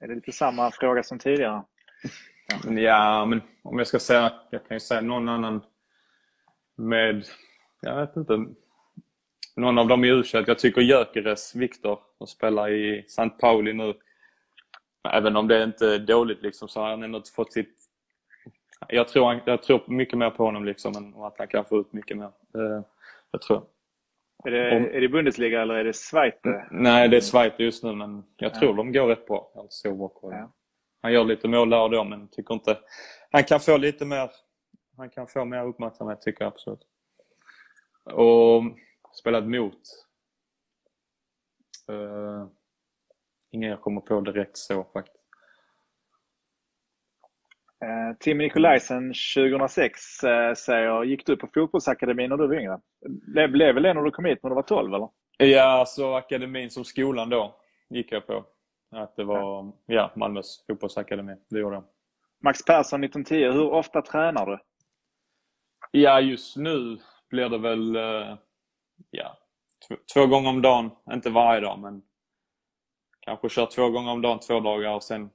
Är 0.00 0.08
det 0.08 0.14
lite 0.14 0.32
samma 0.32 0.70
fråga 0.70 1.02
som 1.02 1.18
tidigare? 1.18 1.62
Ja, 2.64 2.80
ja 2.80 3.24
men 3.24 3.42
om 3.62 3.78
jag 3.78 3.86
ska 3.86 3.98
säga, 3.98 4.32
jag 4.50 4.66
kan 4.66 4.76
ju 4.76 4.80
säga 4.80 5.00
någon 5.00 5.28
annan 5.28 5.62
med, 6.76 7.24
jag 7.80 8.00
vet 8.00 8.16
inte, 8.16 8.46
någon 9.56 9.78
av 9.78 9.88
dem 9.88 10.04
i 10.04 10.08
u 10.08 10.22
Jag 10.32 10.58
tycker 10.58 10.80
Gyökeres, 10.80 11.54
Viktor, 11.54 11.98
som 12.18 12.26
spelar 12.26 12.70
i 12.70 12.98
St. 12.98 13.28
Pauli 13.28 13.72
nu, 13.72 13.94
även 15.08 15.36
om 15.36 15.48
det 15.48 15.64
inte 15.64 15.86
är 15.86 15.98
dåligt 15.98 16.42
liksom, 16.42 16.68
så 16.68 16.80
har 16.80 16.90
han 16.90 17.02
ändå 17.02 17.22
fått 17.34 17.52
sitt... 17.52 17.76
Jag 18.88 19.08
tror, 19.08 19.40
jag 19.44 19.62
tror 19.62 19.82
mycket 19.86 20.18
mer 20.18 20.30
på 20.30 20.44
honom 20.44 20.64
liksom, 20.64 21.14
och 21.14 21.26
att 21.26 21.38
han 21.38 21.48
kan 21.48 21.64
få 21.64 21.80
ut 21.80 21.92
mycket 21.92 22.16
mer. 22.16 22.30
Det, 22.52 22.82
det 23.30 23.38
tror 23.38 23.58
jag. 23.58 23.66
Är 24.44 24.50
det, 24.50 24.76
Om, 24.76 24.84
är 24.84 25.00
det 25.00 25.08
Bundesliga 25.08 25.62
eller 25.62 25.74
är 25.74 25.84
det 25.84 25.96
Schweiz? 25.96 26.34
Nej, 26.70 27.08
det 27.08 27.16
är 27.16 27.20
Schweiz 27.20 27.54
just 27.58 27.84
nu 27.84 27.92
men 27.92 28.24
jag 28.36 28.54
tror 28.54 28.70
ja. 28.70 28.76
de 28.76 28.92
går 28.92 29.06
rätt 29.06 29.26
bra. 29.26 29.52
Alltså, 29.54 29.88
ja. 30.22 30.52
Han 31.02 31.12
gör 31.12 31.24
lite 31.24 31.48
mål 31.48 31.70
där 31.70 31.80
och 31.80 31.90
då 31.90 32.04
men 32.04 32.28
tycker 32.28 32.54
inte... 32.54 32.78
Han 33.30 33.44
kan 33.44 33.60
få 33.60 33.76
lite 33.76 34.04
mer... 34.04 34.30
Han 34.96 35.10
kan 35.10 35.26
få 35.26 35.44
mer 35.44 35.66
uppmärksamhet 35.66 36.20
tycker 36.20 36.44
jag 36.44 36.52
absolut. 36.52 36.86
Och 38.04 38.62
spelat 39.12 39.44
mot... 39.44 39.80
Uh, 41.90 42.46
ingen 43.50 43.70
jag 43.70 43.80
kommer 43.80 44.00
på 44.00 44.20
direkt 44.20 44.56
så 44.56 44.84
faktiskt. 44.92 45.16
Eh, 47.84 48.16
Tim 48.18 48.38
Nikolajsen 48.38 49.12
2006 49.36 50.24
eh, 50.24 50.54
säger, 50.54 51.04
gick 51.04 51.26
du 51.26 51.36
på 51.36 51.48
fotbollsakademin 51.54 52.30
när 52.30 52.36
du 52.36 52.46
var 52.46 52.54
yngre? 52.54 52.80
Det 53.34 53.48
blev 53.48 53.74
väl 53.74 53.82
det 53.82 53.94
när 53.94 54.02
du 54.02 54.10
kom 54.10 54.24
hit 54.24 54.38
när 54.42 54.50
du 54.50 54.56
var 54.56 54.62
12 54.62 54.94
eller? 54.94 55.08
Ja, 55.38 55.62
alltså 55.62 56.14
akademin 56.14 56.70
som 56.70 56.84
skolan 56.84 57.30
då 57.30 57.56
gick 57.90 58.12
jag 58.12 58.26
på. 58.26 58.44
Att 58.90 59.16
det 59.16 59.24
var 59.24 59.72
ja, 59.86 60.12
Malmös 60.16 60.64
fotbollsakademi. 60.66 61.36
Det 61.50 61.58
gjorde 61.58 61.76
jag. 61.76 61.84
Max 62.44 62.64
Persson 62.64 63.04
1910, 63.04 63.34
hur 63.34 63.70
ofta 63.70 64.02
tränar 64.02 64.46
du? 64.46 64.58
Ja, 65.90 66.20
just 66.20 66.56
nu 66.56 66.98
blir 67.30 67.48
det 67.48 67.58
väl 67.58 67.96
eh, 67.96 68.36
ja, 69.10 69.38
två 70.14 70.26
gånger 70.26 70.50
om 70.50 70.62
dagen. 70.62 70.90
Inte 71.12 71.30
varje 71.30 71.60
dag, 71.60 71.78
men 71.78 72.02
kanske 73.20 73.48
kör 73.48 73.66
två 73.66 73.90
gånger 73.90 74.12
om 74.12 74.22
dagen 74.22 74.38
två 74.40 74.60
dagar 74.60 74.94
och 74.94 75.02
sen 75.02 75.30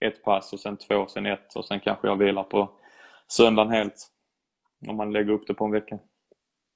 ett 0.00 0.24
pass 0.24 0.52
och 0.52 0.60
sen 0.60 0.76
två, 0.76 1.06
sen 1.06 1.26
ett 1.26 1.56
och 1.56 1.64
sen 1.64 1.80
kanske 1.80 2.08
jag 2.08 2.16
vilar 2.16 2.42
på 2.42 2.70
söndagen 3.28 3.72
helt. 3.72 4.08
Om 4.88 4.96
man 4.96 5.12
lägger 5.12 5.32
upp 5.32 5.46
det 5.46 5.54
på 5.54 5.64
en 5.64 5.70
vecka. 5.70 5.98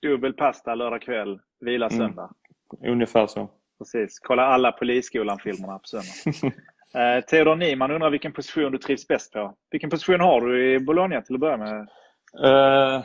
Dubbel 0.02 0.32
pasta 0.32 0.74
lördag 0.74 1.02
kväll, 1.02 1.40
vila 1.60 1.86
mm. 1.86 1.98
söndag. 1.98 2.34
Mm. 2.78 2.92
Ungefär 2.92 3.26
så. 3.26 3.50
Precis. 3.78 4.18
Kolla 4.18 4.42
alla 4.42 4.72
Polisskolan-filmerna 4.72 5.78
på 5.78 5.86
söndag. 5.86 6.56
eh, 7.16 7.24
Theodor 7.24 7.56
Niman 7.56 7.90
undrar 7.90 8.10
vilken 8.10 8.32
position 8.32 8.72
du 8.72 8.78
trivs 8.78 9.08
bäst 9.08 9.32
på. 9.32 9.54
Vilken 9.70 9.90
position 9.90 10.20
har 10.20 10.40
du 10.40 10.74
i 10.74 10.80
Bologna 10.80 11.22
till 11.22 11.34
att 11.34 11.40
börja 11.40 11.56
med? 11.56 11.88
Eh, 12.44 13.04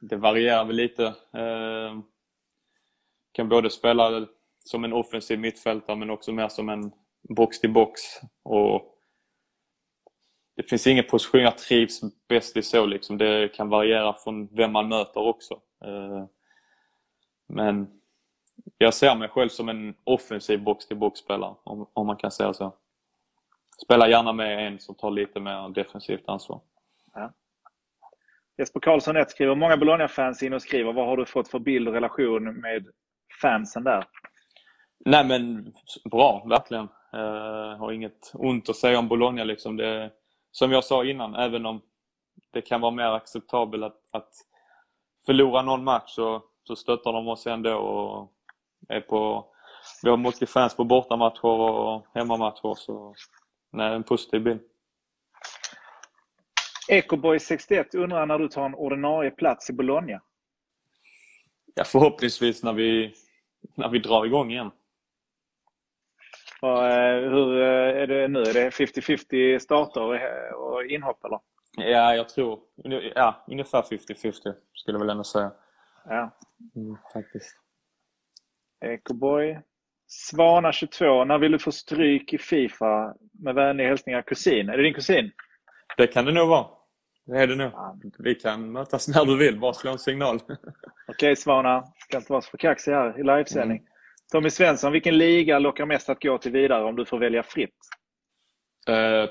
det 0.00 0.16
varierar 0.16 0.64
väl 0.64 0.76
lite. 0.76 1.04
Eh, 1.06 1.98
kan 3.32 3.48
både 3.48 3.70
spela 3.70 4.26
som 4.68 4.84
en 4.84 4.92
offensiv 4.92 5.38
mittfältare 5.38 5.96
men 5.96 6.10
också 6.10 6.32
mer 6.32 6.48
som 6.48 6.68
en 6.68 6.92
box-till-box. 7.28 8.00
Och 8.42 8.94
det 10.56 10.62
finns 10.62 10.86
ingen 10.86 11.04
position 11.04 11.40
jag 11.40 11.58
trivs 11.58 12.00
bäst 12.28 12.56
i 12.56 12.62
så. 12.62 12.86
Liksom. 12.86 13.18
Det 13.18 13.48
kan 13.54 13.68
variera 13.68 14.14
från 14.14 14.46
vem 14.46 14.72
man 14.72 14.88
möter 14.88 15.20
också. 15.20 15.54
Eh, 15.84 16.24
men 17.48 18.00
jag 18.78 18.94
ser 18.94 19.14
mig 19.14 19.28
själv 19.28 19.48
som 19.48 19.68
en 19.68 19.94
offensiv 20.04 20.62
box-till-box-spelare, 20.62 21.54
om, 21.64 21.90
om 21.92 22.06
man 22.06 22.16
kan 22.16 22.30
säga 22.30 22.52
så. 22.52 22.76
Spelar 23.84 24.08
gärna 24.08 24.32
med 24.32 24.66
en 24.66 24.80
som 24.80 24.94
tar 24.94 25.10
lite 25.10 25.40
mer 25.40 25.68
defensivt 25.68 26.28
ansvar. 26.28 26.60
Ja. 27.14 27.32
Jesper 28.58 28.80
Karlsson 28.80 29.16
1 29.16 29.30
skriver, 29.30 29.54
många 29.54 29.76
Bologna-fans 29.76 30.42
in 30.42 30.52
och 30.52 30.62
skriver, 30.62 30.92
vad 30.92 31.06
har 31.06 31.16
du 31.16 31.26
fått 31.26 31.48
för 31.48 31.58
bild 31.58 31.88
och 31.88 31.94
relation 31.94 32.60
med 32.60 32.86
fansen 33.42 33.84
där? 33.84 34.04
Nej 35.04 35.24
men 35.24 35.72
bra, 36.10 36.44
verkligen. 36.46 36.88
Uh, 37.14 37.78
har 37.78 37.92
inget 37.92 38.32
ont 38.34 38.68
att 38.68 38.76
säga 38.76 38.98
om 38.98 39.08
Bologna. 39.08 39.44
Liksom. 39.44 39.76
Det, 39.76 40.10
som 40.50 40.72
jag 40.72 40.84
sa 40.84 41.04
innan, 41.04 41.34
även 41.34 41.66
om 41.66 41.80
det 42.52 42.62
kan 42.62 42.80
vara 42.80 42.90
mer 42.90 43.04
acceptabelt 43.04 43.84
att, 43.84 44.00
att 44.10 44.30
förlora 45.26 45.62
någon 45.62 45.84
match 45.84 46.10
så, 46.14 46.42
så 46.64 46.76
stöttar 46.76 47.12
de 47.12 47.28
oss 47.28 47.46
ändå 47.46 47.74
och 47.74 48.32
är 48.88 49.00
på... 49.00 49.46
Vi 50.02 50.10
har 50.10 50.16
mycket 50.16 50.50
fans 50.50 50.76
på 50.76 50.84
bortamatcher 50.84 51.44
och 51.44 52.06
hemmamatcher 52.14 52.74
så 52.74 53.14
nej, 53.72 53.94
en 53.94 54.02
positiv 54.02 54.42
bild. 54.42 54.60
Ecoboy61 56.90 57.96
undrar 57.96 58.26
när 58.26 58.38
du 58.38 58.48
tar 58.48 58.66
en 58.66 58.74
ordinarie 58.74 59.30
plats 59.30 59.70
i 59.70 59.72
Bologna? 59.72 60.20
Ja, 61.74 61.84
förhoppningsvis 61.84 62.62
när 62.62 62.72
vi, 62.72 63.14
när 63.74 63.88
vi 63.88 63.98
drar 63.98 64.26
igång 64.26 64.50
igen. 64.50 64.70
Och, 66.62 66.86
eh, 66.86 67.30
hur 67.30 67.62
eh, 67.62 68.02
är 68.02 68.06
det 68.06 68.28
nu? 68.28 68.40
Är 68.42 68.54
det 68.54 68.70
50-50 68.70 69.58
starter 69.58 70.00
och 70.54 70.84
inhopp 70.84 71.24
eller? 71.24 71.40
Ja, 71.76 72.14
jag 72.14 72.28
tror 72.28 72.60
ja, 73.14 73.44
ungefär 73.48 73.82
50-50 73.82 74.32
skulle 74.32 74.54
jag 74.86 74.98
väl 74.98 75.10
ändå 75.10 75.24
säga. 75.24 75.52
Ja. 76.04 76.30
Mm, 76.76 76.96
faktiskt. 77.12 77.56
Ecoboy. 78.84 79.60
Svana 80.06 80.72
22. 80.72 81.24
När 81.24 81.38
vill 81.38 81.52
du 81.52 81.58
få 81.58 81.72
stryk 81.72 82.32
i 82.32 82.38
Fifa? 82.38 83.14
Med 83.32 83.54
vänliga 83.54 83.88
hälsningar 83.88 84.22
kusin. 84.22 84.68
Är 84.68 84.76
det 84.76 84.82
din 84.82 84.94
kusin? 84.94 85.30
Det 85.96 86.06
kan 86.06 86.24
det 86.24 86.32
nog 86.32 86.48
vara. 86.48 86.66
Det 87.26 87.38
är 87.38 87.46
det 87.46 87.56
nog. 87.56 87.72
Vi 88.18 88.34
kan 88.34 88.72
mötas 88.72 89.08
när 89.08 89.24
du 89.24 89.38
vill. 89.38 89.60
Bara 89.60 89.72
slå 89.72 89.90
en 89.90 89.98
signal. 89.98 90.38
Okej 91.08 91.36
Svana. 91.36 91.84
Ska 91.98 92.16
inte 92.16 92.32
vara 92.32 92.42
så 92.42 92.50
för 92.50 92.58
kaxig 92.58 92.92
här 92.92 93.20
i 93.20 93.22
livesändning. 93.22 93.78
Mm. 93.78 93.88
Tommy 94.32 94.50
Svensson, 94.50 94.92
vilken 94.92 95.18
liga 95.18 95.58
lockar 95.58 95.86
mest 95.86 96.08
att 96.08 96.22
gå 96.22 96.38
till 96.38 96.52
vidare 96.52 96.84
om 96.84 96.96
du 96.96 97.04
får 97.04 97.18
välja 97.18 97.42
fritt? 97.42 97.76
Uh, 98.88 99.30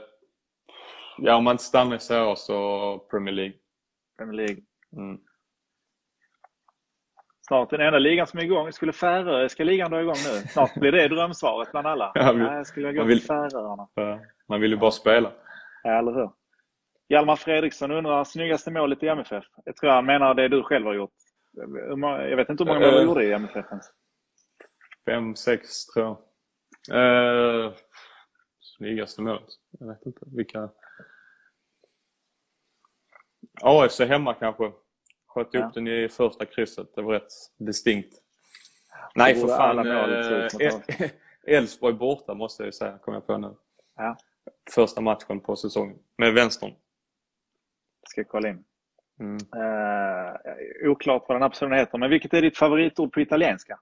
ja, 1.17 1.35
om 1.35 1.43
man 1.43 1.51
inte 1.51 1.63
stannar 1.63 1.97
så 1.97 2.35
så 2.35 2.99
Premier 3.11 3.35
League. 3.35 3.55
Premier 4.17 4.35
League. 4.45 4.63
Mm. 4.97 5.17
Snart 7.47 7.69
den 7.69 7.81
enda 7.81 7.99
ligan 7.99 8.27
som 8.27 8.39
är 8.39 8.43
igång. 8.43 8.71
Skulle 8.71 8.93
Färöiska 8.93 9.63
ligan 9.63 9.91
dra 9.91 10.01
igång 10.01 10.15
nu? 10.25 10.47
Snart 10.47 10.73
blir 10.73 10.91
det 10.91 11.07
drömsvaret 11.07 11.71
bland 11.71 11.87
alla. 11.87 12.11
Ja, 12.15 12.31
vi, 12.31 12.43
Nej, 12.43 12.65
skulle 12.65 12.87
jag 12.87 12.95
gå 12.95 13.03
vill, 13.03 13.19
till 13.19 13.27
Färöarna. 13.27 13.87
Man 14.49 14.61
vill 14.61 14.71
ju 14.71 14.77
bara 14.77 14.91
spela. 14.91 15.31
Ja, 15.83 15.99
eller 15.99 16.11
hur? 16.11 16.29
Hjalmar 17.09 17.35
Fredriksson 17.35 17.91
undrar 17.91 18.23
snyggaste 18.23 18.71
målet 18.71 19.03
i 19.03 19.07
MFF. 19.07 19.45
Jag 19.65 19.75
tror 19.75 19.89
han 19.89 20.05
menar 20.05 20.33
det 20.33 20.47
du 20.47 20.63
själv 20.63 20.85
har 20.85 20.93
gjort. 20.93 21.13
Jag 22.29 22.37
vet 22.37 22.49
inte 22.49 22.63
hur 22.63 22.73
många 22.73 22.91
mål 22.91 22.99
du 22.99 23.03
gjorde 23.03 23.23
i 23.23 23.33
MFF 23.33 23.65
ens. 23.71 23.85
Fem, 25.07 25.35
sex 25.35 25.85
tror 25.85 26.05
jag. 26.05 27.65
Eh, 27.65 27.73
snyggaste 28.59 29.21
målet? 29.21 29.43
Jag 29.79 29.87
vet 29.87 30.05
inte. 30.05 30.19
Vilka? 30.25 30.69
AFC 33.61 33.99
hemma 33.99 34.33
kanske. 34.33 34.71
Sköt 35.27 35.47
ja. 35.51 35.65
upp 35.65 35.73
den 35.73 35.87
i 35.87 36.09
första 36.09 36.45
krysset. 36.45 36.95
Det 36.95 37.01
var 37.01 37.13
rätt 37.13 37.31
distinkt. 37.57 38.21
Nej 39.15 39.35
för 39.35 39.47
fan. 39.47 39.87
Eh, 39.87 41.09
Elfsborg 41.55 41.93
eh, 41.93 41.99
borta 41.99 42.33
måste 42.33 42.63
jag 42.63 42.67
ju 42.67 42.71
säga, 42.71 42.97
kommer 42.97 43.15
jag 43.15 43.27
på 43.27 43.37
nu. 43.37 43.55
Ja. 43.95 44.17
Första 44.71 45.01
matchen 45.01 45.39
på 45.39 45.55
säsongen. 45.55 45.97
Med 46.17 46.33
vänstern. 46.33 46.73
Ska 48.09 48.23
kolla 48.23 48.49
in. 48.49 48.63
Mm. 49.19 49.35
Uh, 49.35 50.91
oklart 50.91 51.25
vad 51.27 51.35
den 51.35 51.41
här 51.41 51.49
personen 51.49 51.79
heter, 51.79 51.97
men 51.97 52.09
vilket 52.09 52.33
är 52.33 52.41
ditt 52.41 52.57
favoritord 52.57 53.13
på 53.13 53.21
italienska? 53.21 53.79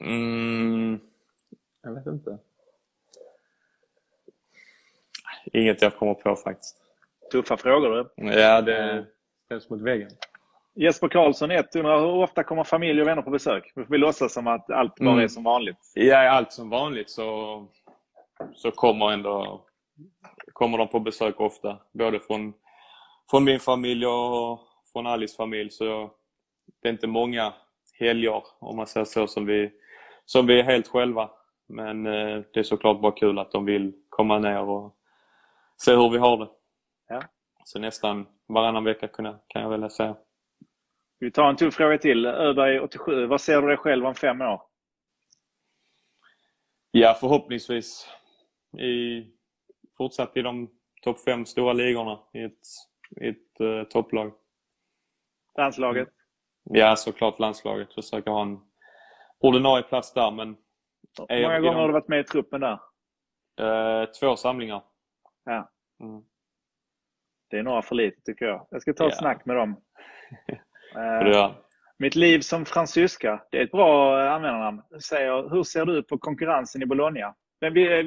Mm, 0.00 1.00
jag 1.82 1.94
vet 1.94 2.06
inte. 2.06 2.38
Inget 5.52 5.82
jag 5.82 5.96
kommer 5.96 6.14
på 6.14 6.36
faktiskt. 6.36 6.76
Tuffa 7.32 7.56
frågor 7.56 7.90
du. 7.90 8.32
Ja, 8.32 8.62
det 8.62 9.06
ställs 9.44 9.70
mot 9.70 9.80
väggen. 9.80 10.10
Jesper 10.74 11.08
Karlsson 11.08 11.50
1 11.50 11.76
undrar 11.76 12.00
hur 12.00 12.06
ofta 12.06 12.42
kommer 12.42 12.64
familj 12.64 13.00
och 13.00 13.08
vänner 13.08 13.22
på 13.22 13.30
besök? 13.30 13.72
Vi 13.74 13.84
får 13.84 13.94
låtsas 13.94 14.32
som 14.32 14.46
att 14.46 14.70
allt 14.70 14.96
bara 14.96 15.12
mm. 15.12 15.24
är 15.24 15.28
som 15.28 15.44
vanligt. 15.44 15.92
Ja, 15.94 16.30
allt 16.30 16.52
som 16.52 16.70
vanligt 16.70 17.10
så, 17.10 17.68
så 18.54 18.70
kommer 18.70 19.12
ändå 19.12 19.64
kommer 20.52 20.78
de 20.78 20.88
på 20.88 21.00
besök 21.00 21.40
ofta. 21.40 21.78
Både 21.92 22.20
från, 22.20 22.52
från 23.30 23.44
min 23.44 23.60
familj 23.60 24.06
och 24.06 24.60
från 24.92 25.06
Alice 25.06 25.36
familj. 25.36 25.70
Så 25.70 26.10
det 26.82 26.88
är 26.88 26.92
inte 26.92 27.06
många 27.06 27.54
helger, 27.98 28.42
om 28.58 28.76
man 28.76 28.86
säger 28.86 29.04
så, 29.04 29.26
som 29.26 29.46
vi 29.46 29.70
som 30.28 30.46
vi 30.46 30.60
är 30.60 30.62
helt 30.62 30.88
själva. 30.88 31.30
Men 31.68 32.06
eh, 32.06 32.42
det 32.52 32.60
är 32.60 32.62
såklart 32.62 33.00
bara 33.00 33.12
kul 33.12 33.38
att 33.38 33.52
de 33.52 33.64
vill 33.64 33.92
komma 34.08 34.38
ner 34.38 34.62
och 34.62 34.96
se 35.76 35.94
hur 35.94 36.10
vi 36.10 36.18
har 36.18 36.36
det. 36.36 36.48
Ja. 37.08 37.22
Så 37.64 37.78
nästan 37.78 38.26
varannan 38.48 38.84
vecka 38.84 39.08
kan 39.08 39.62
jag 39.62 39.70
väl 39.70 39.90
säga. 39.90 40.16
Vi 41.18 41.30
tar 41.30 41.48
en 41.48 41.56
tuff 41.56 41.74
fråga 41.74 41.98
till. 41.98 42.26
Öberg 42.26 42.80
87. 42.80 43.26
Vad 43.26 43.40
ser 43.40 43.62
du 43.62 43.68
dig 43.68 43.76
själv 43.76 44.06
om 44.06 44.14
fem 44.14 44.40
år? 44.40 44.62
Ja, 46.90 47.16
förhoppningsvis 47.20 48.08
i, 48.78 49.26
fortsatt 49.96 50.36
i 50.36 50.42
de 50.42 50.70
topp 51.02 51.20
fem 51.20 51.46
stora 51.46 51.72
ligorna 51.72 52.18
i 52.32 52.42
ett, 52.42 52.60
i 53.20 53.28
ett 53.28 53.60
uh, 53.60 53.84
topplag. 53.84 54.32
Landslaget? 55.58 56.08
Ja, 56.62 56.96
såklart 56.96 57.38
landslaget. 57.38 57.94
Försöka 57.94 58.30
ha 58.30 58.42
en 58.42 58.67
ordinarie 59.40 59.82
plats 59.82 60.12
där. 60.12 60.30
Men 60.30 60.56
Hur 61.28 61.42
många 61.42 61.60
gånger 61.60 61.78
har 61.78 61.86
du 61.86 61.92
varit 61.92 62.08
med 62.08 62.20
i 62.20 62.24
truppen 62.24 62.60
där? 62.60 62.78
Eh, 63.60 64.04
två 64.10 64.36
samlingar. 64.36 64.82
Ja. 65.44 65.70
Mm. 66.00 66.22
Det 67.50 67.58
är 67.58 67.62
några 67.62 67.82
för 67.82 67.94
lite 67.94 68.20
tycker 68.22 68.44
jag. 68.44 68.66
Jag 68.70 68.82
ska 68.82 68.92
ta 68.92 69.06
ett 69.06 69.12
ja. 69.12 69.18
snack 69.18 69.44
med 69.44 69.56
dem. 69.56 69.76
eh, 70.96 71.52
mitt 71.98 72.14
liv 72.14 72.40
som 72.40 72.64
fransyska. 72.64 73.42
Det 73.50 73.58
är 73.58 73.64
ett 73.64 73.70
bra 73.70 74.22
eh, 74.24 74.32
användarnamn. 74.32 74.82
Säger, 75.02 75.50
hur 75.50 75.62
ser 75.62 75.84
du 75.84 76.02
på 76.02 76.18
konkurrensen 76.18 76.82
i 76.82 76.86
Bologna? 76.86 77.34
Men 77.60 77.76
eh, 77.76 78.04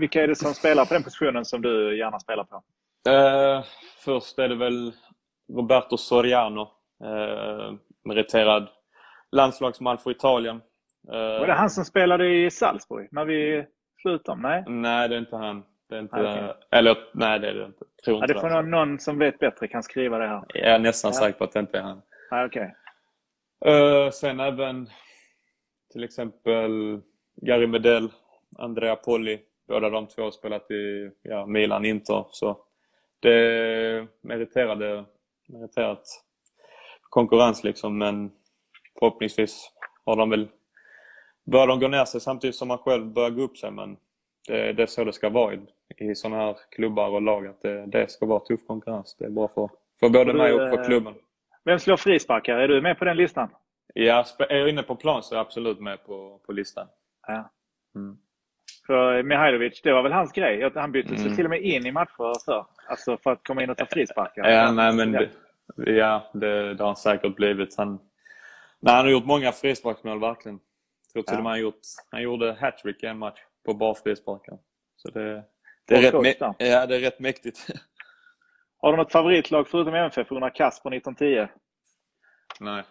vilka 0.00 0.22
är 0.22 0.28
det 0.28 0.36
som 0.36 0.54
spelar 0.54 0.84
på 0.84 0.94
den 0.94 1.02
positionen 1.02 1.44
som 1.44 1.62
du 1.62 1.98
gärna 1.98 2.20
spelar 2.20 2.44
på? 2.44 2.62
Eh, 3.10 3.64
först 4.04 4.38
är 4.38 4.48
det 4.48 4.56
väl 4.56 4.92
Roberto 5.52 5.96
Soriano. 5.96 6.62
Eh, 7.04 7.74
meriterad 8.04 8.68
landslagsman 9.34 9.98
för 9.98 10.10
Italien. 10.10 10.60
Var 11.06 11.46
det 11.46 11.52
han 11.52 11.70
som 11.70 11.84
spelade 11.84 12.34
i 12.34 12.50
Salzburg 12.50 13.08
när 13.12 13.24
vi 13.24 13.66
slutade? 14.02 14.40
Nej? 14.40 14.64
Nej, 14.66 15.08
det 15.08 15.14
är 15.14 15.18
inte 15.18 15.36
han. 15.36 15.62
Det 15.88 15.94
är 15.94 16.00
inte, 16.00 16.20
okay. 16.20 16.52
Eller 16.70 16.96
nej, 17.14 17.40
det 17.40 17.48
är 17.48 17.54
det 17.54 17.64
inte. 17.64 17.84
Tror 18.04 18.16
inte 18.16 18.32
ja, 18.32 18.34
det 18.34 18.40
får 18.40 18.50
någon, 18.50 18.70
någon, 18.70 18.98
som 18.98 19.18
vet 19.18 19.38
bättre 19.38 19.68
kan 19.68 19.82
skriva 19.82 20.18
det 20.18 20.26
här. 20.26 20.44
Jag 20.48 20.74
är 20.74 20.78
nästan 20.78 21.12
ja. 21.14 21.20
säker 21.20 21.38
på 21.38 21.44
att 21.44 21.52
det 21.52 21.60
inte 21.60 21.78
är 21.78 21.82
han. 21.82 22.02
Ja, 22.30 22.46
okay. 22.46 22.68
Uh, 23.66 24.10
sen 24.10 24.40
även 24.40 24.88
till 25.92 26.04
exempel 26.04 27.00
Gary 27.36 27.66
Medell, 27.66 28.10
Andrea 28.58 28.96
Polli. 28.96 29.40
Båda 29.68 29.90
de 29.90 30.06
två 30.06 30.22
har 30.22 30.30
spelat 30.30 30.70
i 30.70 31.10
ja, 31.22 31.46
Milan, 31.46 31.84
Inter. 31.84 32.26
Så 32.30 32.58
det 33.20 33.34
är 33.34 34.08
meriterade, 34.20 35.04
meriterat 35.48 36.02
konkurrens 37.02 37.64
liksom. 37.64 37.98
Men 37.98 38.30
förhoppningsvis 38.98 39.70
har 40.04 40.16
de 40.16 40.30
väl 40.30 40.48
börjar 41.44 41.66
de 41.66 41.80
gå 41.80 41.88
ner 41.88 42.04
sig 42.04 42.20
samtidigt 42.20 42.56
som 42.56 42.68
man 42.68 42.78
själv 42.78 43.06
börjar 43.06 43.30
gå 43.30 43.42
upp 43.42 43.56
sig. 43.56 43.70
Men 43.70 43.96
det, 44.48 44.72
det 44.72 44.82
är 44.82 44.86
så 44.86 45.04
det 45.04 45.12
ska 45.12 45.28
vara 45.28 45.54
i, 45.54 45.60
i 45.98 46.14
sådana 46.14 46.42
här 46.42 46.56
klubbar 46.70 47.08
och 47.08 47.22
lag. 47.22 47.46
Att 47.46 47.62
det, 47.62 47.86
det 47.86 48.10
ska 48.10 48.26
vara 48.26 48.40
tuff 48.40 48.66
konkurrens. 48.66 49.16
Det 49.18 49.24
är 49.24 49.30
bra 49.30 49.48
för, 49.48 49.68
för 50.00 50.08
både 50.08 50.32
du, 50.32 50.38
mig 50.38 50.52
och 50.52 50.70
för 50.70 50.84
klubben. 50.84 51.14
Vem 51.64 51.78
slår 51.78 51.96
frisparkar? 51.96 52.58
Är 52.58 52.68
du 52.68 52.82
med 52.82 52.98
på 52.98 53.04
den 53.04 53.16
listan? 53.16 53.48
Ja, 53.94 54.24
är 54.38 54.56
jag 54.56 54.68
inne 54.68 54.82
på 54.82 54.96
plan 54.96 55.22
så 55.22 55.34
är 55.34 55.38
jag 55.38 55.46
absolut 55.46 55.80
med 55.80 56.04
på, 56.06 56.40
på 56.46 56.52
listan. 56.52 56.86
Ja. 57.26 57.50
Mm. 57.94 58.16
För 58.86 59.22
Mihailovic, 59.22 59.82
det 59.82 59.92
var 59.92 60.02
väl 60.02 60.12
hans 60.12 60.32
grej? 60.32 60.70
Han 60.74 60.92
bytte 60.92 61.14
mm. 61.14 61.36
till 61.36 61.44
och 61.44 61.50
med 61.50 61.62
in 61.62 61.86
i 61.86 61.92
matcher 61.92 62.44
för, 62.44 62.66
alltså 62.88 63.16
för 63.16 63.32
att 63.32 63.44
komma 63.44 63.62
in 63.62 63.70
och 63.70 63.76
ta 63.76 63.86
frisparkar. 63.86 64.50
Ja, 64.50 64.72
nej, 64.72 64.92
men 64.92 65.12
det, 65.12 65.30
ja, 65.76 66.30
det, 66.32 66.74
det 66.74 66.82
har 66.82 66.86
han 66.86 66.96
säkert 66.96 67.36
blivit. 67.36 67.76
Han, 67.76 67.98
nej, 68.84 68.94
han 68.94 69.04
har 69.04 69.12
gjort 69.12 69.26
många 69.26 69.52
frisparksmål, 69.52 70.20
verkligen. 70.20 70.60
Jag 71.06 71.12
tror 71.12 71.22
till 71.22 71.38
och 71.38 71.42
med 71.42 71.52
han, 71.52 71.60
gjort, 71.60 71.80
han 72.10 72.22
gjorde 72.22 72.56
hattrick 72.60 73.02
i 73.02 73.06
en 73.06 73.18
match 73.18 73.40
på 73.64 73.74
bara 73.74 73.94
frisparkar. 73.94 74.58
Så 74.96 75.10
det, 75.10 75.44
det, 75.84 75.94
är 75.94 76.22
rätt, 76.22 76.36
ja, 76.58 76.86
det 76.86 76.96
är 76.96 77.00
rätt 77.00 77.20
mäktigt. 77.20 77.66
Har 78.78 78.92
du 78.92 78.96
något 78.96 79.12
favoritlag 79.12 79.68
förutom 79.68 79.94
MFF 79.94 80.32
under 80.32 80.50
Kasper 80.50 80.94
1910? 80.94 81.52
Nej. 82.60 82.84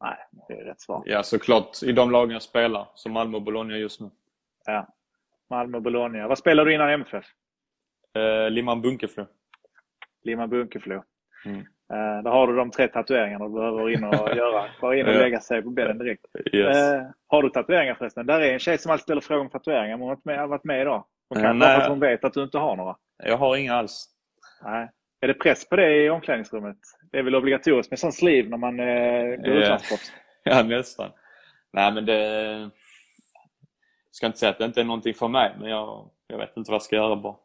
Nej, 0.00 0.16
det 0.48 0.54
är 0.54 0.64
rätt 0.64 0.80
svar. 0.80 1.02
Ja, 1.06 1.22
såklart 1.22 1.82
i 1.82 1.92
de 1.92 2.10
lagen 2.10 2.30
jag 2.30 2.42
spelar, 2.42 2.88
som 2.94 3.12
Malmö 3.12 3.36
och 3.36 3.42
Bologna 3.42 3.76
just 3.76 4.00
nu. 4.00 4.10
Ja, 4.66 4.88
Malmö 5.50 5.76
och 5.76 5.82
Bologna. 5.82 6.28
Vad 6.28 6.38
spelar 6.38 6.64
du 6.64 6.74
innan 6.74 6.90
MFF? 6.90 7.26
Eh, 8.14 8.50
Limman 8.50 8.82
Bunkeflo. 8.82 9.26
Limman 10.22 10.50
Bunkeflo. 10.50 11.02
Mm. 11.44 11.66
Eh, 11.90 12.22
där 12.22 12.30
har 12.30 12.46
du 12.46 12.56
de 12.56 12.70
tre 12.70 12.88
tatueringarna 12.88 13.44
du 13.44 13.54
behöver 13.54 13.90
in 13.90 14.04
och 14.04 14.14
göra. 14.36 14.64
Bara 14.80 14.96
in 14.96 15.06
och 15.06 15.14
lägga 15.14 15.40
sig 15.40 15.62
på 15.62 15.70
bädden 15.70 15.98
direkt. 15.98 16.24
Yes. 16.52 16.76
Eh, 16.76 17.02
har 17.26 17.42
du 17.42 17.50
tatueringar 17.50 17.94
förresten? 17.94 18.26
Där 18.26 18.40
är 18.40 18.52
en 18.52 18.58
tjej 18.58 18.78
som 18.78 18.92
alltid 18.92 19.02
ställer 19.02 19.20
frågor 19.20 19.40
om 19.40 19.50
tatueringar. 19.50 19.98
Hon 19.98 20.08
har 20.08 20.14
varit 20.14 20.24
med, 20.24 20.48
varit 20.48 20.64
med 20.64 20.80
idag. 20.80 21.04
Hon 21.28 21.42
kan 21.42 21.60
ja, 21.60 21.76
att 21.76 21.88
hon 21.88 22.00
vet 22.00 22.24
att 22.24 22.34
du 22.34 22.42
inte 22.42 22.58
har 22.58 22.76
några. 22.76 22.96
Jag 23.24 23.36
har 23.36 23.56
inga 23.56 23.74
alls. 23.74 24.06
Nej. 24.64 24.90
Är 25.20 25.28
det 25.28 25.34
press 25.34 25.68
på 25.68 25.76
det 25.76 26.04
i 26.04 26.10
omklädningsrummet? 26.10 26.76
Det 27.12 27.18
är 27.18 27.22
väl 27.22 27.34
obligatoriskt 27.34 27.90
med 27.90 27.98
sån 27.98 28.12
sleeve 28.12 28.48
när 28.48 28.56
man 28.56 28.80
eh, 28.80 29.36
går 29.36 29.56
yeah. 29.56 29.80
Ja, 30.44 30.62
nästan. 30.62 31.10
Nej, 31.72 31.92
men 31.92 32.06
det... 32.06 32.20
Jag 34.08 34.14
ska 34.14 34.26
inte 34.26 34.38
säga 34.38 34.50
att 34.50 34.58
det 34.58 34.64
inte 34.64 34.80
är 34.80 34.84
någonting 34.84 35.14
för 35.14 35.28
mig, 35.28 35.52
men 35.60 35.70
jag, 35.70 36.10
jag 36.26 36.38
vet 36.38 36.56
inte 36.56 36.70
vad 36.70 36.74
jag 36.74 36.82
ska 36.82 36.96
göra 36.96 37.16
bara. 37.16 37.36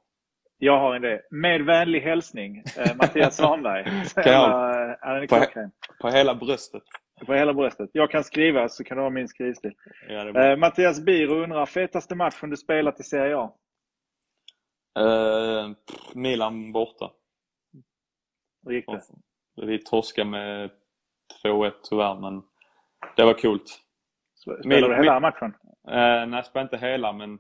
Jag 0.58 0.80
har 0.80 0.96
en 0.96 1.06
idé. 1.06 1.22
Med 1.32 1.62
vänlig 1.66 2.02
hälsning, 2.02 2.64
eh, 2.78 2.96
Mattias 2.96 3.36
Svanberg. 3.38 4.04
jag, 4.16 5.30
på, 5.30 5.46
på 6.02 6.10
hela 6.10 6.36
bröstet. 6.36 6.84
På 7.26 7.34
hela 7.34 7.54
bröstet. 7.54 7.90
Jag 7.94 8.12
kan 8.12 8.24
skriva 8.24 8.70
så 8.70 8.84
kan 8.84 8.98
du 8.98 9.04
ha 9.04 9.10
min 9.10 9.28
skrivstil. 9.28 9.74
Ja, 10.10 10.42
eh, 10.42 10.58
Mattias 10.58 11.02
Biro 11.06 11.44
undrar, 11.44 11.66
fetaste 11.66 12.16
matchen 12.16 12.50
du 12.50 12.58
spelat 12.58 13.00
i 13.00 13.04
Serie 13.04 13.38
A? 13.38 13.54
Eh, 15.00 15.72
Milan 16.14 16.72
borta. 16.72 17.12
Hur 18.66 18.74
gick 18.74 18.86
det? 18.88 19.02
Vi 19.56 19.84
torskade 19.84 20.30
med 20.30 20.72
2-1 21.44 21.72
tyvärr, 21.90 22.16
men 22.16 22.44
det 23.16 23.24
var 23.24 23.34
coolt. 23.34 23.80
Spelade 24.36 24.96
du 24.96 25.04
hela 25.04 25.20
matchen? 25.20 25.54
Eh, 25.88 26.28
nej, 26.28 26.30
jag 26.32 26.46
spelade 26.46 26.76
inte 26.76 26.88
hela, 26.88 27.14
men 27.14 27.40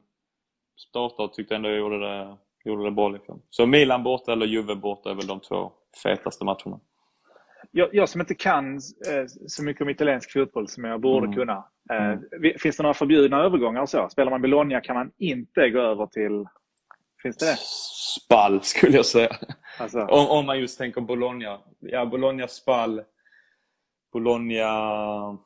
startade 0.77 1.27
och 1.27 1.33
tyckte 1.33 1.55
ändå 1.55 1.69
jag 1.69 1.77
gjorde 1.77 1.99
det, 1.99 2.37
gjorde 2.65 2.83
det 2.83 2.91
bra. 2.91 3.09
Liksom. 3.09 3.41
Så 3.49 3.65
Milan 3.65 4.03
borta 4.03 4.33
eller 4.33 4.45
Juve 4.45 4.75
borta 4.75 5.11
är 5.11 5.15
väl 5.15 5.27
de 5.27 5.39
två 5.39 5.71
fetaste 6.03 6.45
matcherna. 6.45 6.79
Jag, 7.71 7.89
jag 7.95 8.09
som 8.09 8.21
inte 8.21 8.35
kan 8.35 8.75
eh, 8.75 9.25
så 9.47 9.63
mycket 9.63 9.81
om 9.81 9.89
italiensk 9.89 10.33
fotboll 10.33 10.67
som 10.67 10.83
jag 10.83 11.01
borde 11.01 11.25
mm. 11.25 11.37
kunna. 11.37 11.65
Eh, 11.91 12.05
mm. 12.05 12.19
Finns 12.59 12.77
det 12.77 12.83
några 12.83 12.93
förbjudna 12.93 13.43
övergångar 13.43 13.81
och 13.81 13.89
så? 13.89 14.09
Spelar 14.09 14.31
man 14.31 14.41
Bologna 14.41 14.81
kan 14.81 14.95
man 14.95 15.11
inte 15.17 15.69
gå 15.69 15.79
över 15.79 16.05
till... 16.05 16.45
Finns 17.21 17.37
det 17.37 17.45
det? 17.45 17.57
Spall 18.21 18.61
skulle 18.63 18.95
jag 18.95 19.05
säga. 19.05 19.35
Alltså. 19.79 19.99
Om, 19.99 20.27
om, 20.27 20.45
man 20.45 20.59
just 20.59 20.77
tänker 20.77 21.01
Bologna. 21.01 21.59
Ja, 21.79 22.05
Bologna, 22.05 22.47
Spall, 22.47 23.01
Bologna, 24.13 25.37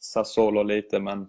Sassuolo 0.00 0.62
lite 0.62 1.00
men 1.00 1.26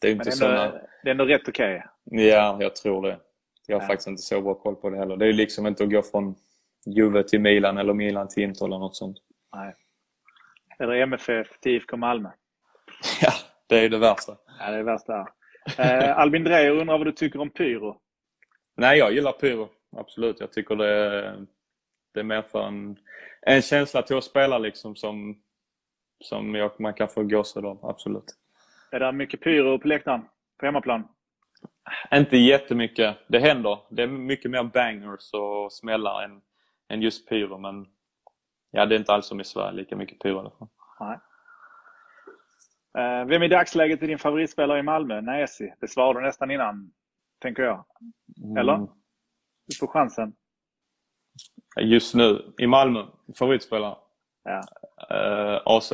det 0.00 0.08
är 0.08 0.12
inte 0.12 0.30
men 0.40 0.48
ändå, 0.48 0.56
såna... 0.56 0.80
Det 1.02 1.08
är 1.08 1.10
ändå 1.10 1.24
rätt 1.24 1.48
okej? 1.48 1.84
Okay. 2.06 2.28
Ja, 2.28 2.56
jag 2.60 2.76
tror 2.76 3.02
det. 3.02 3.18
Jag 3.66 3.76
har 3.76 3.82
ja. 3.82 3.86
faktiskt 3.86 4.08
inte 4.08 4.22
så 4.22 4.40
bra 4.40 4.54
koll 4.54 4.76
på 4.76 4.90
det 4.90 4.96
heller. 4.96 5.16
Det 5.16 5.26
är 5.26 5.32
liksom 5.32 5.66
inte 5.66 5.84
att 5.84 5.90
gå 5.90 6.02
från 6.02 6.34
Juve 6.86 7.22
till 7.22 7.40
Milan 7.40 7.78
eller 7.78 7.94
Milan 7.94 8.28
till 8.28 8.42
Inter 8.42 8.66
eller 8.66 8.78
något 8.78 8.96
sånt. 8.96 9.18
Nej. 9.54 9.74
Eller 10.78 10.94
MFF 10.94 11.60
till 11.60 11.72
IFK 11.72 11.96
Malmö. 11.96 12.28
Ja, 13.20 13.32
det 13.66 13.84
är 13.84 13.88
det 13.88 13.98
värsta. 13.98 14.36
Ja, 14.58 14.70
det 14.70 14.74
är 14.74 14.78
det 14.78 14.82
värsta. 14.82 15.28
Eh, 15.78 16.18
Albin 16.18 16.44
Dreyer 16.44 16.70
undrar 16.70 16.98
vad 16.98 17.06
du 17.06 17.12
tycker 17.12 17.40
om 17.40 17.50
pyro? 17.50 18.00
Nej, 18.74 18.98
jag 18.98 19.12
gillar 19.12 19.32
pyro. 19.32 19.68
Absolut. 19.96 20.40
Jag 20.40 20.52
tycker 20.52 20.76
det 20.76 20.88
är, 20.88 21.46
det 22.14 22.20
är 22.20 22.24
mer 22.24 22.42
för 22.42 22.66
en, 22.66 22.96
en 23.42 23.62
känsla 23.62 24.02
till 24.02 24.16
att 24.16 24.24
spela 24.24 24.58
liksom 24.58 24.96
som, 24.96 25.40
som 26.20 26.54
jag, 26.54 26.80
man 26.80 26.94
kan 26.94 27.08
få 27.08 27.22
gåshud 27.22 27.64
av. 27.64 27.86
Absolut. 27.86 28.34
Är 28.90 29.00
det 29.00 29.12
mycket 29.12 29.40
pyro 29.40 29.78
på 29.78 29.88
läktaren? 29.88 30.22
På 30.58 30.66
hemmaplan? 30.66 31.08
Inte 32.14 32.36
jättemycket. 32.36 33.16
Det 33.28 33.38
händer. 33.38 33.78
Det 33.90 34.02
är 34.02 34.06
mycket 34.06 34.50
mer 34.50 34.62
bangers 34.62 35.32
och 35.32 35.72
smällar 35.72 36.22
än, 36.22 36.40
än 36.88 37.02
just 37.02 37.28
pyro. 37.28 37.58
Men 37.58 37.86
ja, 38.70 38.86
det 38.86 38.94
är 38.94 38.98
inte 38.98 39.12
alls 39.12 39.26
som 39.26 39.40
i 39.40 39.44
Sverige, 39.44 39.72
lika 39.72 39.96
mycket 39.96 40.18
pyro 40.18 40.36
i 40.36 40.38
alla 40.38 40.50
fall. 40.50 40.68
Nej. 41.00 41.18
Eh, 42.98 43.24
vem 43.24 43.42
i 43.42 43.48
dagsläget 43.48 44.02
är 44.02 44.06
din 44.06 44.18
favoritspelare 44.18 44.78
i 44.78 44.82
Malmö? 44.82 45.20
Näsi. 45.20 45.74
Det 45.80 45.88
svarade 45.88 46.20
du 46.20 46.26
nästan 46.26 46.50
innan, 46.50 46.92
tänker 47.38 47.62
jag. 47.62 47.84
Eller? 48.58 48.74
Mm. 48.74 48.88
Du 49.66 49.76
får 49.76 49.86
chansen. 49.86 50.32
Just 51.80 52.14
nu, 52.14 52.54
i 52.58 52.66
Malmö, 52.66 53.06
favoritspelare? 53.38 53.96
Ja. 54.42 54.62
Uh, 55.12 55.62
AC. 55.64 55.92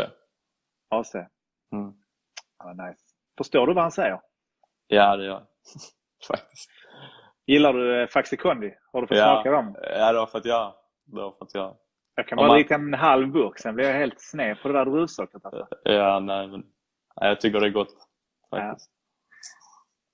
AC? 0.89 1.15
Mm. 1.15 1.95
Ja, 2.59 2.73
nice. 2.73 3.05
Förstår 3.39 3.67
du 3.67 3.75
vad 3.75 3.85
han 3.85 3.93
säger? 3.93 4.21
Ja, 4.87 5.17
det 5.17 5.25
gör 5.25 5.33
jag. 5.33 5.47
Faktiskt. 6.29 6.71
Gillar 7.47 7.73
du 7.73 8.03
eh, 8.03 8.07
Faxi 8.07 8.37
Kondi? 8.37 8.75
Har 8.93 9.01
du 9.01 9.07
fått 9.07 9.17
ja. 9.17 9.35
smaka 9.35 9.51
dem? 9.51 9.77
Ja, 9.83 10.13
det 10.13 10.19
har 10.19 10.27
fått 10.27 10.45
göra. 10.45 10.73
Det 11.07 11.21
har 11.21 11.33
fått 11.33 11.55
göra. 11.55 11.75
Jag 12.15 12.29
kan 12.29 12.37
bara 12.37 12.47
man... 12.47 12.57
dricka 12.57 12.75
en 12.75 12.95
halv 12.95 13.33
burk, 13.33 13.59
sen 13.59 13.75
blir 13.75 13.85
jag 13.85 13.95
helt 13.95 14.21
sned 14.21 14.63
på 14.63 14.69
det 14.69 14.75
där 14.75 14.85
druvsockret. 14.85 15.45
Alltså. 15.45 15.67
Ja, 15.83 16.21
nej, 16.21 16.49
men 16.49 16.63
jag 17.15 17.41
tycker 17.41 17.61
det 17.61 17.67
är 17.67 17.71
gott. 17.71 17.95
Faktiskt. 18.51 18.91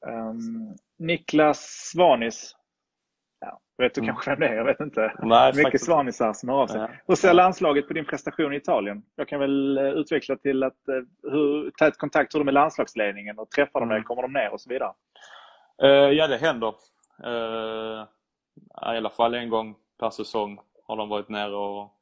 Ja. 0.00 0.28
Um, 0.30 0.76
Niklas 0.98 1.60
Svanis. 1.92 2.54
Ja, 3.40 3.60
vet 3.78 3.94
du 3.94 4.00
mm. 4.00 4.14
kanske 4.14 4.30
vem 4.30 4.40
det 4.40 4.48
är? 4.48 4.54
Jag 4.54 4.64
vet 4.64 4.80
inte. 4.80 5.14
Nej, 5.22 5.52
Mycket 5.52 5.62
faktiskt. 5.62 5.84
Svanisar 5.84 6.32
som 6.32 6.48
hör 6.48 6.56
av 6.56 6.66
sig. 6.66 6.80
Ja. 6.80 6.90
Hur 7.06 7.14
ser 7.14 7.34
landslaget 7.34 7.88
på 7.88 7.94
din 7.94 8.04
prestation 8.04 8.52
i 8.52 8.56
Italien? 8.56 9.02
Jag 9.16 9.28
kan 9.28 9.40
väl 9.40 9.78
eh, 9.78 9.84
utveckla 9.84 10.36
till 10.36 10.62
att 10.62 10.78
uh, 10.88 11.30
hur 11.32 11.70
tät 11.70 11.98
kontakt 11.98 12.32
har 12.32 12.40
du 12.40 12.44
med 12.44 12.54
landslagsledningen 12.54 13.38
och 13.38 13.50
träffar 13.50 13.80
de 13.80 13.88
dig? 13.88 13.96
Mm. 13.96 14.04
Kommer 14.04 14.22
de 14.22 14.32
ner 14.32 14.52
och 14.52 14.60
så 14.60 14.70
vidare? 14.70 14.92
Uh, 15.82 15.88
ja, 15.88 16.26
det 16.26 16.36
händer. 16.36 16.74
Uh, 17.26 18.06
I 18.72 18.96
alla 18.96 19.10
fall 19.10 19.34
en 19.34 19.48
gång 19.48 19.76
per 19.98 20.10
säsong 20.10 20.60
har 20.86 20.96
de 20.96 21.08
varit 21.08 21.28
nere 21.28 21.56
och, 21.56 21.92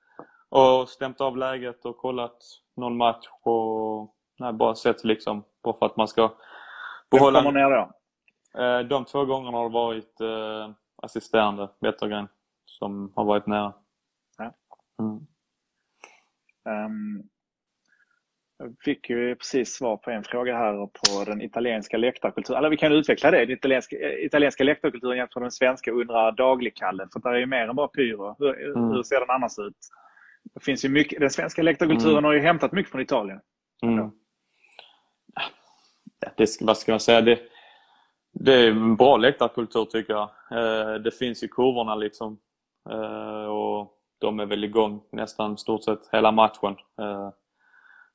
och 0.49 0.89
stämt 0.89 1.21
av 1.21 1.37
läget 1.37 1.85
och 1.85 1.97
kollat 1.97 2.37
någon 2.77 2.97
match 2.97 3.27
och 3.43 4.15
nej, 4.39 4.53
bara 4.53 4.75
sett 4.75 5.05
liksom 5.05 5.45
bara 5.63 5.77
för 5.77 5.87
att 5.87 5.97
man 5.97 6.09
ska 6.09 6.33
behålla... 7.11 7.43
Vem 7.43 7.53
kommer 7.53 7.61
ner 7.61 7.77
då? 7.77 7.93
Eh, 8.63 8.81
de 8.81 9.05
två 9.05 9.25
gångerna 9.25 9.59
har 9.59 9.69
det 9.69 9.75
varit 9.75 10.21
eh, 10.21 10.71
assisterande 11.03 11.69
Wettergren 11.81 12.29
som 12.65 13.13
har 13.17 13.25
varit 13.25 13.47
nära. 13.47 13.73
Ja. 14.39 14.53
Mm. 14.99 15.27
Um, 16.65 17.29
jag 18.59 18.77
fick 18.81 19.11
ju 19.11 19.35
precis 19.35 19.75
svar 19.75 19.97
på 19.97 20.11
en 20.11 20.25
fråga 20.25 20.57
här 20.57 20.87
på 20.87 21.25
den 21.25 21.43
italienska 21.43 21.97
läktarkulturen. 21.97 22.59
Eller 22.59 22.71
vi 22.71 22.77
kan 22.77 22.93
utveckla 22.93 23.31
det. 23.31 23.39
Den 23.39 23.51
italienska, 23.51 23.97
italienska 24.19 24.65
läktarkulturen 24.65 25.19
jämfört 25.19 25.35
med 25.35 25.43
den 25.43 25.51
svenska 25.51 25.91
undrar 25.91 26.33
Daglig-Kalle. 26.33 27.09
För 27.13 27.21
det 27.21 27.37
är 27.37 27.41
ju 27.41 27.47
mer 27.47 27.69
än 27.69 27.77
bara 27.77 27.89
pyro. 27.89 28.37
Hur, 28.39 28.77
mm. 28.77 28.91
hur, 28.91 29.03
ser 29.03 29.21
den 29.21 29.31
annars 29.31 29.59
ut? 29.59 29.77
Det 30.55 30.65
finns 30.65 30.85
ju 30.85 30.89
mycket, 30.89 31.21
den 31.21 31.31
svenska 31.31 31.63
läktarkulturen 31.63 32.13
mm. 32.13 32.25
har 32.25 32.33
ju 32.33 32.41
hämtat 32.41 32.73
mycket 32.73 32.93
från 32.93 33.01
Italien. 33.01 33.41
Mm. 33.83 34.11
Det, 36.37 36.57
vad 36.61 36.79
ska 36.79 36.93
man 36.93 37.01
säga? 37.01 37.21
Det, 37.21 37.39
Det 38.33 38.55
är 38.55 38.71
en 38.71 38.97
bra 38.97 39.17
läktarkultur 39.17 39.85
tycker 39.85 40.13
jag. 40.13 40.31
Eh, 40.51 40.95
det 40.95 41.11
finns 41.11 41.43
i 41.43 41.49
kurvorna 41.49 41.95
liksom. 41.95 42.39
Eh, 42.91 43.47
och 43.47 43.93
de 44.19 44.41
är 44.41 44.47
väl 44.47 44.65
igång 44.65 45.03
nästan 45.13 45.59
stort 45.59 45.85
sett 45.85 46.09
hela 46.13 46.33
matchen. 46.33 46.77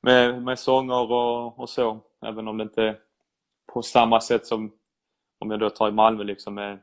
Med, 0.01 0.43
med 0.43 0.59
sånger 0.59 1.11
och, 1.11 1.59
och 1.59 1.69
så. 1.69 1.99
Även 2.25 2.47
om 2.47 2.57
det 2.57 2.63
inte 2.63 2.83
är 2.83 2.99
på 3.73 3.81
samma 3.81 4.21
sätt 4.21 4.45
som 4.45 4.71
om 5.39 5.51
jag 5.51 5.59
då 5.59 5.69
tar 5.69 5.87
i 5.87 5.91
Malmö 5.91 6.23
liksom 6.23 6.53
med, 6.53 6.79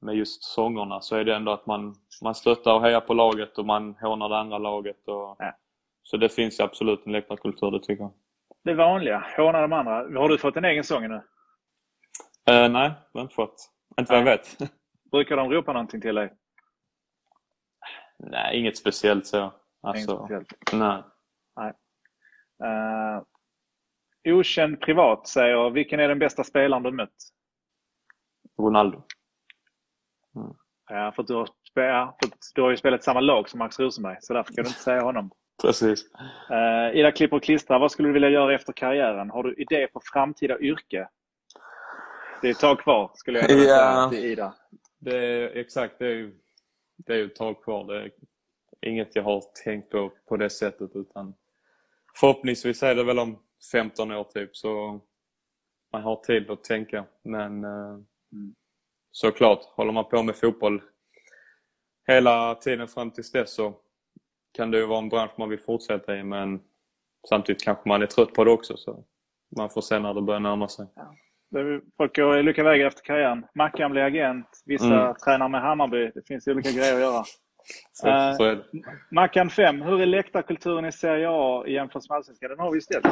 med 0.00 0.14
just 0.14 0.44
sångerna 0.44 1.00
så 1.00 1.16
är 1.16 1.24
det 1.24 1.34
ändå 1.34 1.52
att 1.52 1.66
man, 1.66 1.94
man 2.22 2.34
stöttar 2.34 2.74
och 2.74 2.82
hejar 2.82 3.00
på 3.00 3.14
laget 3.14 3.58
och 3.58 3.66
man 3.66 3.94
hånar 3.94 4.28
det 4.28 4.38
andra 4.38 4.58
laget. 4.58 5.08
Och, 5.08 5.36
ja. 5.38 5.56
Så 6.02 6.16
det 6.16 6.28
finns 6.28 6.60
absolut 6.60 7.06
en 7.06 7.12
läktarkultur, 7.12 7.70
det 7.70 7.80
tycker 7.80 8.02
jag. 8.02 8.12
Det 8.64 8.74
vanliga, 8.74 9.26
håna 9.36 9.60
de 9.60 9.72
andra. 9.72 9.92
Har 9.92 10.28
du 10.28 10.38
fått 10.38 10.56
en 10.56 10.64
egen 10.64 10.84
sång 10.84 11.08
nu? 11.08 11.14
Uh, 11.14 12.68
nej, 12.68 12.92
det 13.12 13.18
har 13.18 13.22
inte 13.22 13.34
fått. 13.34 13.70
Inte 14.00 14.12
vad 14.12 14.20
jag 14.20 14.24
vet. 14.24 14.58
Brukar 15.10 15.36
de 15.36 15.50
ropa 15.50 15.72
någonting 15.72 16.00
till 16.00 16.14
dig? 16.14 16.32
Nej, 18.18 18.58
inget 18.58 18.76
speciellt 18.76 19.26
så. 19.26 19.52
Alltså, 19.82 20.12
inget 20.12 20.20
speciellt? 20.20 20.72
Nej. 20.72 21.02
Uh, 22.64 23.22
okänd 24.34 24.80
privat 24.80 25.28
säger, 25.28 25.70
vilken 25.70 26.00
är 26.00 26.08
den 26.08 26.18
bästa 26.18 26.44
spelaren 26.44 26.82
du 26.82 26.90
mött? 26.90 27.14
Ronaldo. 28.58 29.02
Mm. 30.36 30.54
Ja, 30.88 31.12
för 31.16 31.22
du, 31.22 31.34
har, 31.34 31.48
ja, 31.74 32.16
för 32.22 32.30
du 32.54 32.62
har 32.62 32.70
ju 32.70 32.76
spelat 32.76 33.04
samma 33.04 33.20
lag 33.20 33.48
som 33.48 33.58
Max 33.58 33.78
Rosenberg, 33.78 34.16
så 34.20 34.34
därför 34.34 34.54
kan 34.54 34.64
du 34.64 34.68
inte 34.68 34.80
säga 34.80 35.02
honom. 35.02 35.30
Precis. 35.62 36.04
Uh, 36.50 36.98
Ida 36.98 37.12
klipper 37.12 37.36
och 37.36 37.42
klistrar. 37.42 37.78
Vad 37.78 37.92
skulle 37.92 38.08
du 38.08 38.12
vilja 38.12 38.30
göra 38.30 38.54
efter 38.54 38.72
karriären? 38.72 39.30
Har 39.30 39.42
du 39.42 39.54
idé 39.54 39.86
på 39.86 40.00
framtida 40.12 40.58
yrke? 40.58 41.08
Det 42.42 42.48
är 42.48 42.52
ett 42.52 42.60
tag 42.60 42.78
kvar, 42.78 43.10
skulle 43.14 43.38
jag 43.38 43.50
säga 43.50 43.64
ja, 43.64 44.08
till 44.10 44.24
Ida. 44.24 44.54
Det 44.98 45.16
är, 45.16 45.56
exakt, 45.56 45.98
det 45.98 46.06
är 46.06 46.14
ju 46.14 46.34
det 46.96 47.14
är 47.14 47.24
ett 47.24 47.36
tag 47.36 47.64
kvar. 47.64 47.84
Det 47.84 48.00
är 48.00 48.10
inget 48.80 49.16
jag 49.16 49.22
har 49.22 49.42
tänkt 49.64 49.90
på 49.90 50.12
på 50.28 50.36
det 50.36 50.50
sättet. 50.50 50.90
utan 50.94 51.34
Förhoppningsvis 52.20 52.82
är 52.82 52.94
det 52.94 53.04
väl 53.04 53.18
om 53.18 53.38
15 53.72 54.10
år 54.12 54.24
typ 54.24 54.56
så 54.56 55.00
man 55.92 56.02
har 56.02 56.16
tid 56.16 56.50
att 56.50 56.64
tänka. 56.64 57.04
Men 57.22 57.64
eh, 57.64 57.94
mm. 58.32 58.54
såklart, 59.10 59.64
håller 59.64 59.92
man 59.92 60.08
på 60.08 60.22
med 60.22 60.36
fotboll 60.36 60.82
hela 62.06 62.54
tiden 62.54 62.88
fram 62.88 63.10
tills 63.10 63.32
dess 63.32 63.54
så 63.54 63.74
kan 64.52 64.70
det 64.70 64.78
ju 64.78 64.86
vara 64.86 64.98
en 64.98 65.08
bransch 65.08 65.32
man 65.38 65.48
vill 65.48 65.60
fortsätta 65.60 66.16
i 66.16 66.24
men 66.24 66.60
samtidigt 67.28 67.64
kanske 67.64 67.88
man 67.88 68.02
är 68.02 68.06
trött 68.06 68.32
på 68.32 68.44
det 68.44 68.50
också. 68.50 68.76
Så 68.76 69.04
man 69.56 69.70
får 69.70 69.80
se 69.80 69.98
när 69.98 70.14
det 70.14 70.22
börjar 70.22 70.40
närma 70.40 70.68
sig. 70.68 70.86
Ja. 70.94 71.14
Folk 71.96 72.16
går 72.16 72.38
olika 72.38 72.64
vägar 72.64 72.86
efter 72.86 73.02
karriären. 73.02 73.46
Mackan 73.54 73.90
blir 73.90 74.02
agent, 74.02 74.62
vissa 74.64 75.02
mm. 75.02 75.14
tränar 75.24 75.48
med 75.48 75.60
Hammarby. 75.60 76.10
Det 76.14 76.26
finns 76.26 76.46
olika 76.46 76.70
grejer 76.70 76.94
att 76.94 77.00
göra. 77.00 77.24
Så, 77.92 78.08
uh, 78.08 78.32
så. 78.32 78.56
Mackan 79.10 79.50
5. 79.50 79.82
Hur 79.82 80.00
är 80.00 80.06
läktarkulturen 80.06 80.84
i 80.84 80.92
Serie 80.92 81.28
A 81.30 81.64
jämfört 81.66 82.08
med 82.08 82.16
Allsvenskan? 82.16 82.50
Den 82.50 82.58
har 82.58 82.72
vi 82.72 82.80
ställt. 82.80 83.06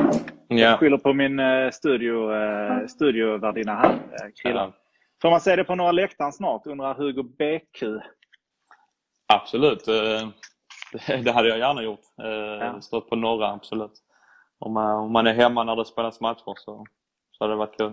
Ja. 0.49 0.57
Jag 0.57 0.79
skyller 0.79 0.99
på 0.99 1.13
min 1.13 1.41
uh, 1.41 1.71
studio, 1.71 2.33
uh, 2.33 2.87
studiovärdinna 2.87 3.75
här, 3.75 3.95
uh, 3.95 4.01
Ja. 4.45 4.73
Får 5.23 5.31
man 5.31 5.41
se 5.41 5.57
det 5.57 5.65
på 5.65 5.75
några 5.75 5.93
läktaren 5.93 6.33
snart, 6.33 6.67
undrar 6.67 6.95
Hugo 6.95 7.23
BQ. 7.23 7.83
Absolut. 9.27 9.85
Det 11.25 11.33
hade 11.33 11.49
jag 11.49 11.59
gärna 11.59 11.83
gjort. 11.83 12.01
Ja. 12.61 12.81
Stått 12.81 13.11
på 13.11 13.17
några, 13.17 13.53
absolut. 13.53 13.93
Om 14.59 14.73
man, 14.73 14.97
om 14.97 15.13
man 15.13 15.27
är 15.27 15.35
hemma 15.35 15.65
när 15.65 15.77
det 15.77 15.85
spelas 15.85 16.21
matcher 16.21 16.55
så, 16.57 16.87
så 17.31 17.45
hade 17.45 17.53
det 17.53 17.59
varit 17.59 17.79
kul. 17.79 17.93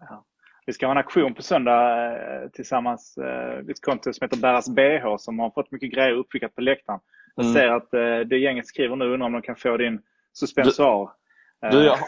Ja. 0.00 0.24
Vi 0.66 0.72
ska 0.72 0.86
ha 0.86 0.90
en 0.90 0.98
aktion 0.98 1.34
på 1.34 1.42
söndag 1.42 2.12
eh, 2.12 2.48
tillsammans. 2.48 3.18
Eh, 3.18 3.58
ett 3.70 3.80
konto 3.80 4.12
som 4.12 4.24
heter 4.24 4.36
Bäras 4.36 4.68
BH 4.68 5.16
som 5.18 5.38
har 5.38 5.50
fått 5.50 5.70
mycket 5.70 5.92
grejer 5.92 6.12
uppskickat 6.12 6.54
på 6.54 6.60
läktaren. 6.60 7.00
Jag 7.34 7.44
mm. 7.44 7.54
ser 7.54 7.68
att 7.68 7.94
eh, 7.94 8.28
det 8.28 8.38
gänget 8.38 8.66
skriver 8.66 8.96
nu 8.96 9.04
undrar 9.04 9.26
om 9.26 9.32
de 9.32 9.42
kan 9.42 9.56
få 9.56 9.76
din 9.76 10.02
suspensoar. 10.32 11.10
Du, 11.60 11.70
du 11.70 11.84
jag, 11.84 11.98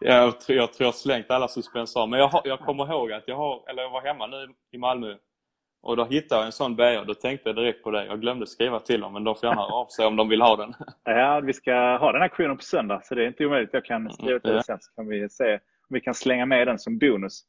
jag, 0.00 0.40
tror, 0.40 0.58
jag 0.58 0.72
tror 0.72 0.86
jag 0.86 0.94
slängt 0.94 1.30
alla 1.30 1.48
suspensoar. 1.48 2.06
Men 2.06 2.18
jag, 2.18 2.28
har, 2.28 2.42
jag 2.44 2.60
kommer 2.60 2.92
ihåg 2.92 3.12
att 3.12 3.24
jag, 3.26 3.36
har, 3.36 3.70
eller 3.70 3.82
jag 3.82 3.90
var 3.90 4.02
hemma 4.02 4.26
nu 4.26 4.54
i 4.72 4.78
Malmö 4.78 5.14
och 5.82 5.96
då 5.96 6.04
hittade 6.04 6.40
jag 6.40 6.46
en 6.46 6.52
sån 6.52 6.76
BH. 6.76 7.04
Då 7.06 7.14
tänkte 7.14 7.48
jag 7.48 7.56
direkt 7.56 7.82
på 7.82 7.90
dig. 7.90 8.06
Jag 8.06 8.20
glömde 8.20 8.46
skriva 8.46 8.80
till 8.80 9.00
dem 9.00 9.12
men 9.12 9.24
de 9.24 9.34
får 9.34 9.48
gärna 9.48 9.62
av 9.62 9.86
sig 9.86 10.06
om 10.06 10.16
de 10.16 10.28
vill 10.28 10.42
ha 10.42 10.56
den. 10.56 10.74
Ja, 11.04 11.40
vi 11.40 11.52
ska 11.52 11.74
ha 11.96 12.12
den 12.12 12.22
aktionen 12.22 12.56
på 12.56 12.62
söndag 12.62 13.00
så 13.04 13.14
det 13.14 13.22
är 13.22 13.26
inte 13.26 13.46
omöjligt. 13.46 13.70
Jag 13.72 13.84
kan 13.84 14.12
skriva 14.12 14.38
till 14.38 14.52
dig 14.52 14.64
sen 14.64 14.78
så 14.80 14.94
kan 14.94 15.08
vi 15.08 15.28
se 15.28 15.58
vi 15.88 16.00
kan 16.00 16.14
slänga 16.14 16.46
med 16.46 16.66
den 16.66 16.78
som 16.78 16.98
bonus. 16.98 17.42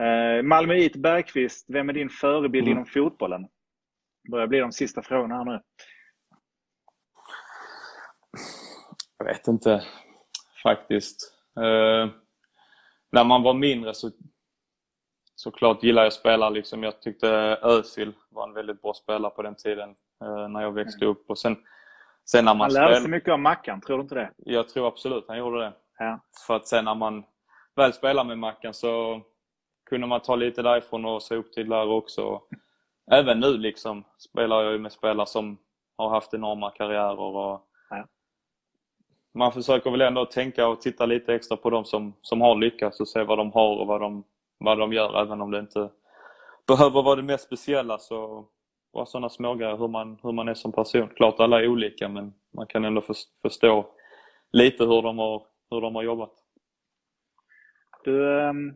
Eh, 0.00 0.42
Malmö 0.42 0.74
IT 0.74 0.96
Bergqvist, 0.96 1.66
vem 1.68 1.88
är 1.88 1.92
din 1.92 2.10
förebild 2.10 2.66
mm. 2.66 2.72
inom 2.72 2.86
fotbollen? 2.86 3.48
börjar 4.30 4.46
bli 4.46 4.58
de 4.58 4.72
sista 4.72 5.02
frågorna 5.02 5.36
här 5.36 5.44
nu. 5.44 5.60
Jag 9.18 9.26
vet 9.26 9.48
inte 9.48 9.84
faktiskt. 10.62 11.34
Eh, 11.56 12.10
när 13.12 13.24
man 13.24 13.42
var 13.42 13.54
mindre 13.54 13.94
så 13.94 14.10
såklart 15.34 15.82
gillar 15.82 16.02
jag 16.02 16.12
spelare. 16.12 16.50
Liksom. 16.50 16.82
Jag 16.82 17.02
tyckte 17.02 17.28
Özil 17.62 18.12
var 18.28 18.48
en 18.48 18.54
väldigt 18.54 18.82
bra 18.82 18.94
spelare 18.94 19.30
på 19.30 19.42
den 19.42 19.54
tiden 19.54 19.94
eh, 20.24 20.48
när 20.48 20.62
jag 20.62 20.72
växte 20.72 21.04
upp. 21.04 21.30
Och 21.30 21.38
sen, 21.38 21.56
sen 22.30 22.44
när 22.44 22.54
man 22.54 22.60
han 22.60 22.72
lärde 22.72 23.00
sig 23.00 23.10
mycket 23.10 23.32
av 23.32 23.40
Mackan, 23.40 23.80
tror 23.80 23.96
du 23.96 24.02
inte 24.02 24.14
det? 24.14 24.30
Jag 24.36 24.68
tror 24.68 24.88
absolut 24.88 25.24
han 25.28 25.38
gjorde 25.38 25.60
det. 25.60 25.72
Ja. 25.98 26.20
För 26.46 26.56
att 26.56 26.68
sen 26.68 26.84
när 26.84 26.94
man 26.94 27.24
väl 27.76 27.92
spelade 27.92 28.28
med 28.28 28.38
Mackan 28.38 28.74
så 28.74 29.22
kunde 29.90 30.06
man 30.06 30.20
ta 30.20 30.36
lite 30.36 30.62
därifrån 30.62 31.04
och 31.04 31.22
se 31.22 31.34
upp 31.34 31.52
till 31.52 31.68
där 31.68 31.88
också. 31.88 32.42
Även 33.10 33.40
nu 33.40 33.58
liksom 33.58 34.04
spelar 34.18 34.62
jag 34.62 34.80
med 34.80 34.92
spelare 34.92 35.26
som 35.26 35.58
har 35.96 36.08
haft 36.08 36.34
enorma 36.34 36.70
karriärer. 36.70 37.20
Och 37.20 37.60
ja. 37.90 38.06
Man 39.34 39.52
försöker 39.52 39.90
väl 39.90 40.00
ändå 40.00 40.26
tänka 40.26 40.68
och 40.68 40.80
titta 40.80 41.06
lite 41.06 41.34
extra 41.34 41.56
på 41.56 41.70
de 41.70 41.84
som, 41.84 42.14
som 42.22 42.40
har 42.40 42.56
lyckats 42.56 43.00
och 43.00 43.08
se 43.08 43.22
vad 43.22 43.38
de 43.38 43.52
har 43.52 43.76
och 43.76 43.86
vad 43.86 44.00
de, 44.00 44.24
vad 44.58 44.78
de 44.78 44.92
gör 44.92 45.22
även 45.22 45.40
om 45.40 45.50
det 45.50 45.58
inte 45.58 45.90
behöver 46.66 47.02
vara 47.02 47.16
det 47.16 47.22
mest 47.22 47.44
speciella. 47.44 47.98
Så 47.98 48.46
bara 48.92 49.06
sådana 49.06 49.28
smågrejer 49.28 49.76
hur 49.76 49.88
man, 49.88 50.18
hur 50.22 50.32
man 50.32 50.48
är 50.48 50.54
som 50.54 50.72
person. 50.72 51.08
Klart 51.16 51.40
alla 51.40 51.60
är 51.60 51.68
olika 51.68 52.08
men 52.08 52.34
man 52.54 52.66
kan 52.66 52.84
ändå 52.84 53.02
förstå 53.42 53.86
lite 54.52 54.84
hur 54.84 55.02
de 55.02 55.18
har, 55.18 55.42
hur 55.70 55.80
de 55.80 55.94
har 55.94 56.02
jobbat. 56.02 56.41
Du, 58.04 58.40
ehm, 58.40 58.72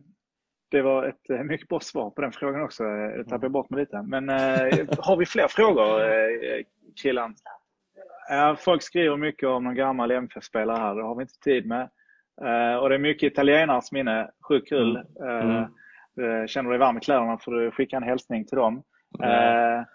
det 0.71 0.81
var 0.81 1.03
ett 1.03 1.29
eh, 1.29 1.43
mycket 1.43 1.67
bra 1.67 1.79
svar 1.79 2.09
på 2.09 2.21
den 2.21 2.31
frågan 2.31 2.61
också. 2.61 2.83
Jag 2.83 3.27
tappade 3.27 3.49
bort 3.49 3.69
mig 3.69 3.79
lite. 3.79 4.01
Men 4.01 4.29
eh, 4.29 4.87
har 4.99 5.17
vi 5.17 5.25
fler 5.25 5.47
frågor, 5.47 6.01
eh, 6.01 6.63
killen? 7.01 7.35
folk 8.57 8.81
skriver 8.81 9.17
mycket 9.17 9.49
om 9.49 9.63
någon 9.63 9.75
gammal 9.75 10.11
MFF-spelare 10.11 10.77
här. 10.77 10.95
Det 10.95 11.03
har 11.03 11.15
vi 11.15 11.21
inte 11.21 11.39
tid 11.39 11.65
med. 11.65 11.89
och 12.81 12.89
det 12.89 12.95
är 12.95 12.99
mycket 12.99 13.31
italienarnas 13.31 13.91
minne. 13.91 14.31
Sjukt 14.47 14.69
kul. 14.69 15.03
Mm. 15.21 15.65
Mm. 16.17 16.47
känner 16.47 16.69
du 16.69 16.69
dig 16.69 16.79
varm 16.79 16.97
i 16.97 16.99
kläderna 16.99 17.37
får 17.37 17.51
du 17.51 17.71
skicka 17.71 17.97
en 17.97 18.03
hälsning 18.03 18.45
till 18.45 18.57
dem. 18.57 18.83
Mm. 19.23 19.85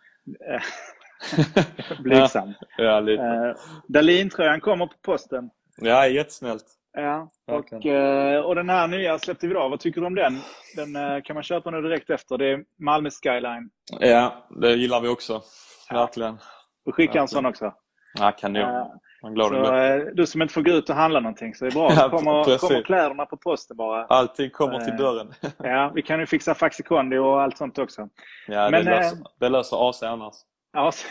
Blygsam. 2.02 2.52
ja, 2.76 3.00
lite. 3.00 3.56
Dalin-tröjan 3.88 4.60
kommer 4.60 4.86
på 4.86 4.94
posten. 5.02 5.50
Ja, 5.76 6.08
jättesnällt. 6.08 6.66
Ja, 6.94 7.30
och, 7.46 7.86
eh, 7.86 8.40
och 8.40 8.54
den 8.54 8.68
här 8.68 8.88
nya 8.88 9.18
släppte 9.18 9.46
vi 9.46 9.50
idag. 9.50 9.68
Vad 9.68 9.80
tycker 9.80 10.00
du 10.00 10.06
om 10.06 10.14
den? 10.14 10.40
Den 10.76 10.96
eh, 10.96 11.22
kan 11.22 11.34
man 11.34 11.42
köpa 11.42 11.70
nu 11.70 11.82
direkt 11.82 12.10
efter. 12.10 12.38
Det 12.38 12.46
är 12.46 12.64
Malmö 12.78 13.10
Skyline. 13.10 13.70
Ja, 14.00 14.46
det 14.50 14.74
gillar 14.74 15.00
vi 15.00 15.08
också. 15.08 15.42
Verkligen. 15.90 16.38
Och 16.86 16.94
skicka 16.94 17.20
en 17.20 17.28
sån 17.28 17.46
också. 17.46 17.74
Ja, 18.18 18.32
kanon. 18.32 18.88
Man 19.22 19.34
glad 19.34 19.50
så, 19.50 20.10
du 20.14 20.26
som 20.26 20.42
inte 20.42 20.54
får 20.54 20.62
gå 20.62 20.70
ut 20.70 20.90
och 20.90 20.96
handla 20.96 21.20
någonting 21.20 21.54
så 21.54 21.64
det 21.64 21.70
är 21.70 21.74
bra. 21.74 21.92
Ja, 21.96 22.10
kommer, 22.10 22.58
kommer 22.58 22.82
kläderna 22.82 23.26
på 23.26 23.36
posten 23.36 23.76
bara. 23.76 24.04
Allting 24.04 24.50
kommer 24.50 24.80
till 24.80 24.96
dörren. 24.96 25.34
ja, 25.58 25.92
vi 25.94 26.02
kan 26.02 26.20
ju 26.20 26.26
fixa 26.26 26.54
Faxikondi 26.54 27.18
och 27.18 27.42
allt 27.42 27.58
sånt 27.58 27.78
också. 27.78 28.08
Ja, 28.46 28.70
Men, 28.70 28.84
det, 28.84 28.90
löser, 28.90 29.18
det 29.40 29.48
löser 29.48 29.88
AC 29.88 30.02
annars. 30.02 30.34
AC. 30.72 31.06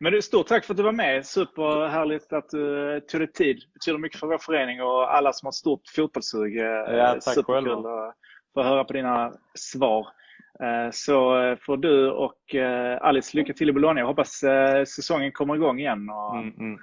Men 0.00 0.12
du, 0.12 0.22
stort 0.22 0.46
tack 0.46 0.64
för 0.64 0.74
att 0.74 0.76
du 0.76 0.82
var 0.82 0.92
med. 0.92 1.26
Superhärligt 1.26 2.32
att 2.32 2.50
du 2.50 3.00
tog 3.00 3.20
dig 3.20 3.32
tid. 3.32 3.56
Det 3.56 3.72
betyder 3.72 3.98
mycket 3.98 4.20
för 4.20 4.26
vår 4.26 4.38
förening 4.38 4.82
och 4.82 5.14
alla 5.14 5.32
som 5.32 5.46
har 5.46 5.52
stort 5.52 5.88
fotbollssug. 5.96 6.58
Eh, 6.58 6.64
ja, 6.64 7.18
tack 7.20 7.46
själv. 7.46 7.70
att 7.70 8.14
få 8.54 8.62
höra 8.62 8.84
på 8.84 8.92
dina 8.92 9.32
svar. 9.54 10.06
Eh, 10.60 10.90
så 10.90 11.56
får 11.60 11.76
du 11.76 12.10
och 12.10 12.54
eh, 12.54 12.98
Alice 13.02 13.36
lycka 13.36 13.52
till 13.52 13.68
i 13.68 13.72
Bologna. 13.72 14.00
Jag 14.00 14.06
hoppas 14.06 14.42
säsongen 14.86 15.32
kommer 15.32 15.54
igång 15.54 15.78
igen. 15.78 16.10
Och, 16.10 16.36
mm, 16.36 16.54
mm. 16.58 16.78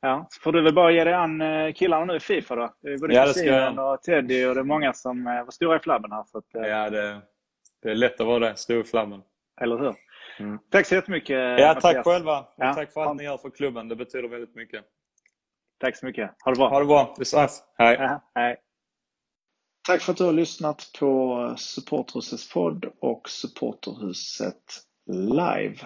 Ja, 0.00 0.26
så 0.30 0.40
får 0.40 0.52
du 0.52 0.62
väl 0.62 0.74
bara 0.74 0.90
ge 0.90 1.04
dig 1.04 1.14
an 1.14 1.42
killarna 1.74 2.04
nu 2.04 2.16
i 2.16 2.20
Fifa 2.20 2.56
då. 2.56 2.74
Det 2.82 2.88
är 2.88 2.98
både 2.98 3.14
ja, 3.14 3.24
Christian 3.24 3.78
och 3.78 4.02
Teddy 4.02 4.46
och 4.46 4.54
det 4.54 4.60
är 4.60 4.64
många 4.64 4.92
som 4.92 5.24
var 5.24 5.50
stora 5.50 5.76
i 5.76 5.80
flabben 5.80 6.12
här. 6.12 6.24
Så 6.26 6.38
att, 6.38 6.44
ja, 6.52 6.90
det, 6.90 7.20
det 7.82 7.90
är 7.90 7.94
lätt 7.94 8.20
att 8.20 8.26
vara 8.26 8.38
det. 8.38 8.56
Stor 8.56 8.80
i 8.80 8.84
flabben. 8.84 9.22
Eller 9.60 9.78
hur? 9.78 9.94
Mm. 10.40 10.58
Tack 10.70 10.86
så 10.86 10.94
jättemycket 10.94 11.36
Ja, 11.36 11.66
Mattias. 11.74 11.82
tack 11.82 12.04
själva. 12.04 12.46
Ja. 12.56 12.74
Tack 12.74 12.92
för 12.92 13.00
allt 13.00 13.16
ni 13.18 13.24
gör 13.24 13.38
för 13.38 13.50
klubben. 13.50 13.88
Det 13.88 13.96
betyder 13.96 14.28
väldigt 14.28 14.54
mycket. 14.54 14.84
Tack 15.80 15.96
så 15.96 16.06
mycket. 16.06 16.30
Ha 16.44 16.50
det 16.52 16.56
bra. 16.58 16.68
Ha 16.68 16.78
det 16.80 16.86
bra. 16.86 17.14
Vi 17.18 17.22
ses. 17.22 17.62
Hej. 17.78 17.96
Aha, 17.96 18.30
hej. 18.34 18.56
Tack 19.88 20.02
för 20.02 20.12
att 20.12 20.18
du 20.18 20.24
har 20.24 20.32
lyssnat 20.32 20.90
på 21.00 21.54
Supporterhusets 21.58 22.52
podd 22.52 22.84
och 23.00 23.28
Supporterhuset 23.28 24.62
live. 25.10 25.76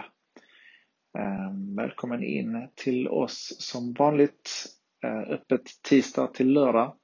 Ehm, 1.19 1.77
välkommen 1.77 2.23
in 2.23 2.69
till 2.75 3.09
oss 3.09 3.57
som 3.59 3.93
vanligt. 3.93 4.67
Eh, 5.05 5.33
öppet 5.33 5.63
tisdag 5.83 6.27
till 6.27 6.53
lördag. 6.53 6.95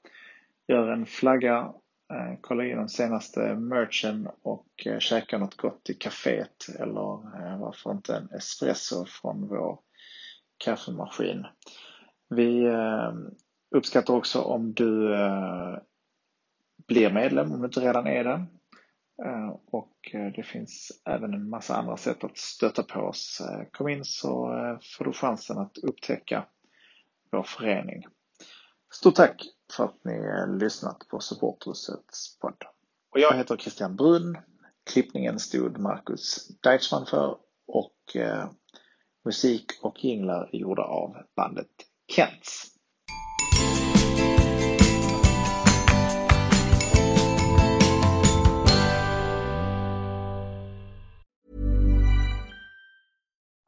Gör 0.68 0.88
en 0.88 1.06
flagga, 1.06 1.72
Eh, 2.12 2.38
kolla 2.40 2.64
in 2.64 2.76
den 2.76 2.88
senaste 2.88 3.54
merchen 3.54 4.28
och 4.42 4.86
eh, 4.86 4.98
käka 4.98 5.38
något 5.38 5.56
gott 5.56 5.90
i 5.90 5.94
kaféet 5.94 6.68
eller 6.78 7.12
eh, 7.12 7.58
varför 7.60 7.90
inte 7.90 8.16
en 8.16 8.28
espresso 8.30 9.04
från 9.06 9.48
vår 9.48 9.78
kaffemaskin. 10.64 11.46
Vi 12.28 12.68
uppskattar 13.70 14.14
också 14.14 14.40
om 14.40 14.74
du 14.74 15.08
blir 16.86 17.12
medlem 17.12 17.52
om 17.52 17.60
du 17.60 17.66
inte 17.66 17.80
redan 17.80 18.06
är 18.06 18.24
det. 18.24 18.46
Och 19.70 20.14
det 20.36 20.46
finns 20.46 21.02
även 21.04 21.34
en 21.34 21.48
massa 21.48 21.76
andra 21.76 21.96
sätt 21.96 22.24
att 22.24 22.38
stötta 22.38 22.82
på 22.82 23.00
oss. 23.00 23.42
Kom 23.72 23.88
in 23.88 24.04
så 24.04 24.48
får 24.96 25.04
du 25.04 25.12
chansen 25.12 25.58
att 25.58 25.78
upptäcka 25.78 26.44
vår 27.30 27.42
förening. 27.42 28.06
Stort 28.92 29.14
tack 29.14 29.55
för 29.72 29.84
att 29.84 30.04
ni 30.04 30.22
lyssnat 30.58 31.08
på 31.08 31.20
Supporthusets 31.20 32.38
podd. 32.38 32.62
Och 33.12 33.20
jag 33.20 33.36
heter 33.36 33.56
Christian 33.56 33.96
Brunn. 33.96 34.38
Klippningen 34.90 35.38
stod 35.38 35.78
Marcus 35.78 36.48
Deichmann 36.62 37.06
för 37.06 37.36
och 37.66 38.16
musik 39.24 39.72
och 39.82 40.04
jinglar 40.04 40.50
är 40.52 40.58
gjorda 40.58 40.82
av 40.82 41.16
bandet 41.36 41.70
Kents. 42.08 42.75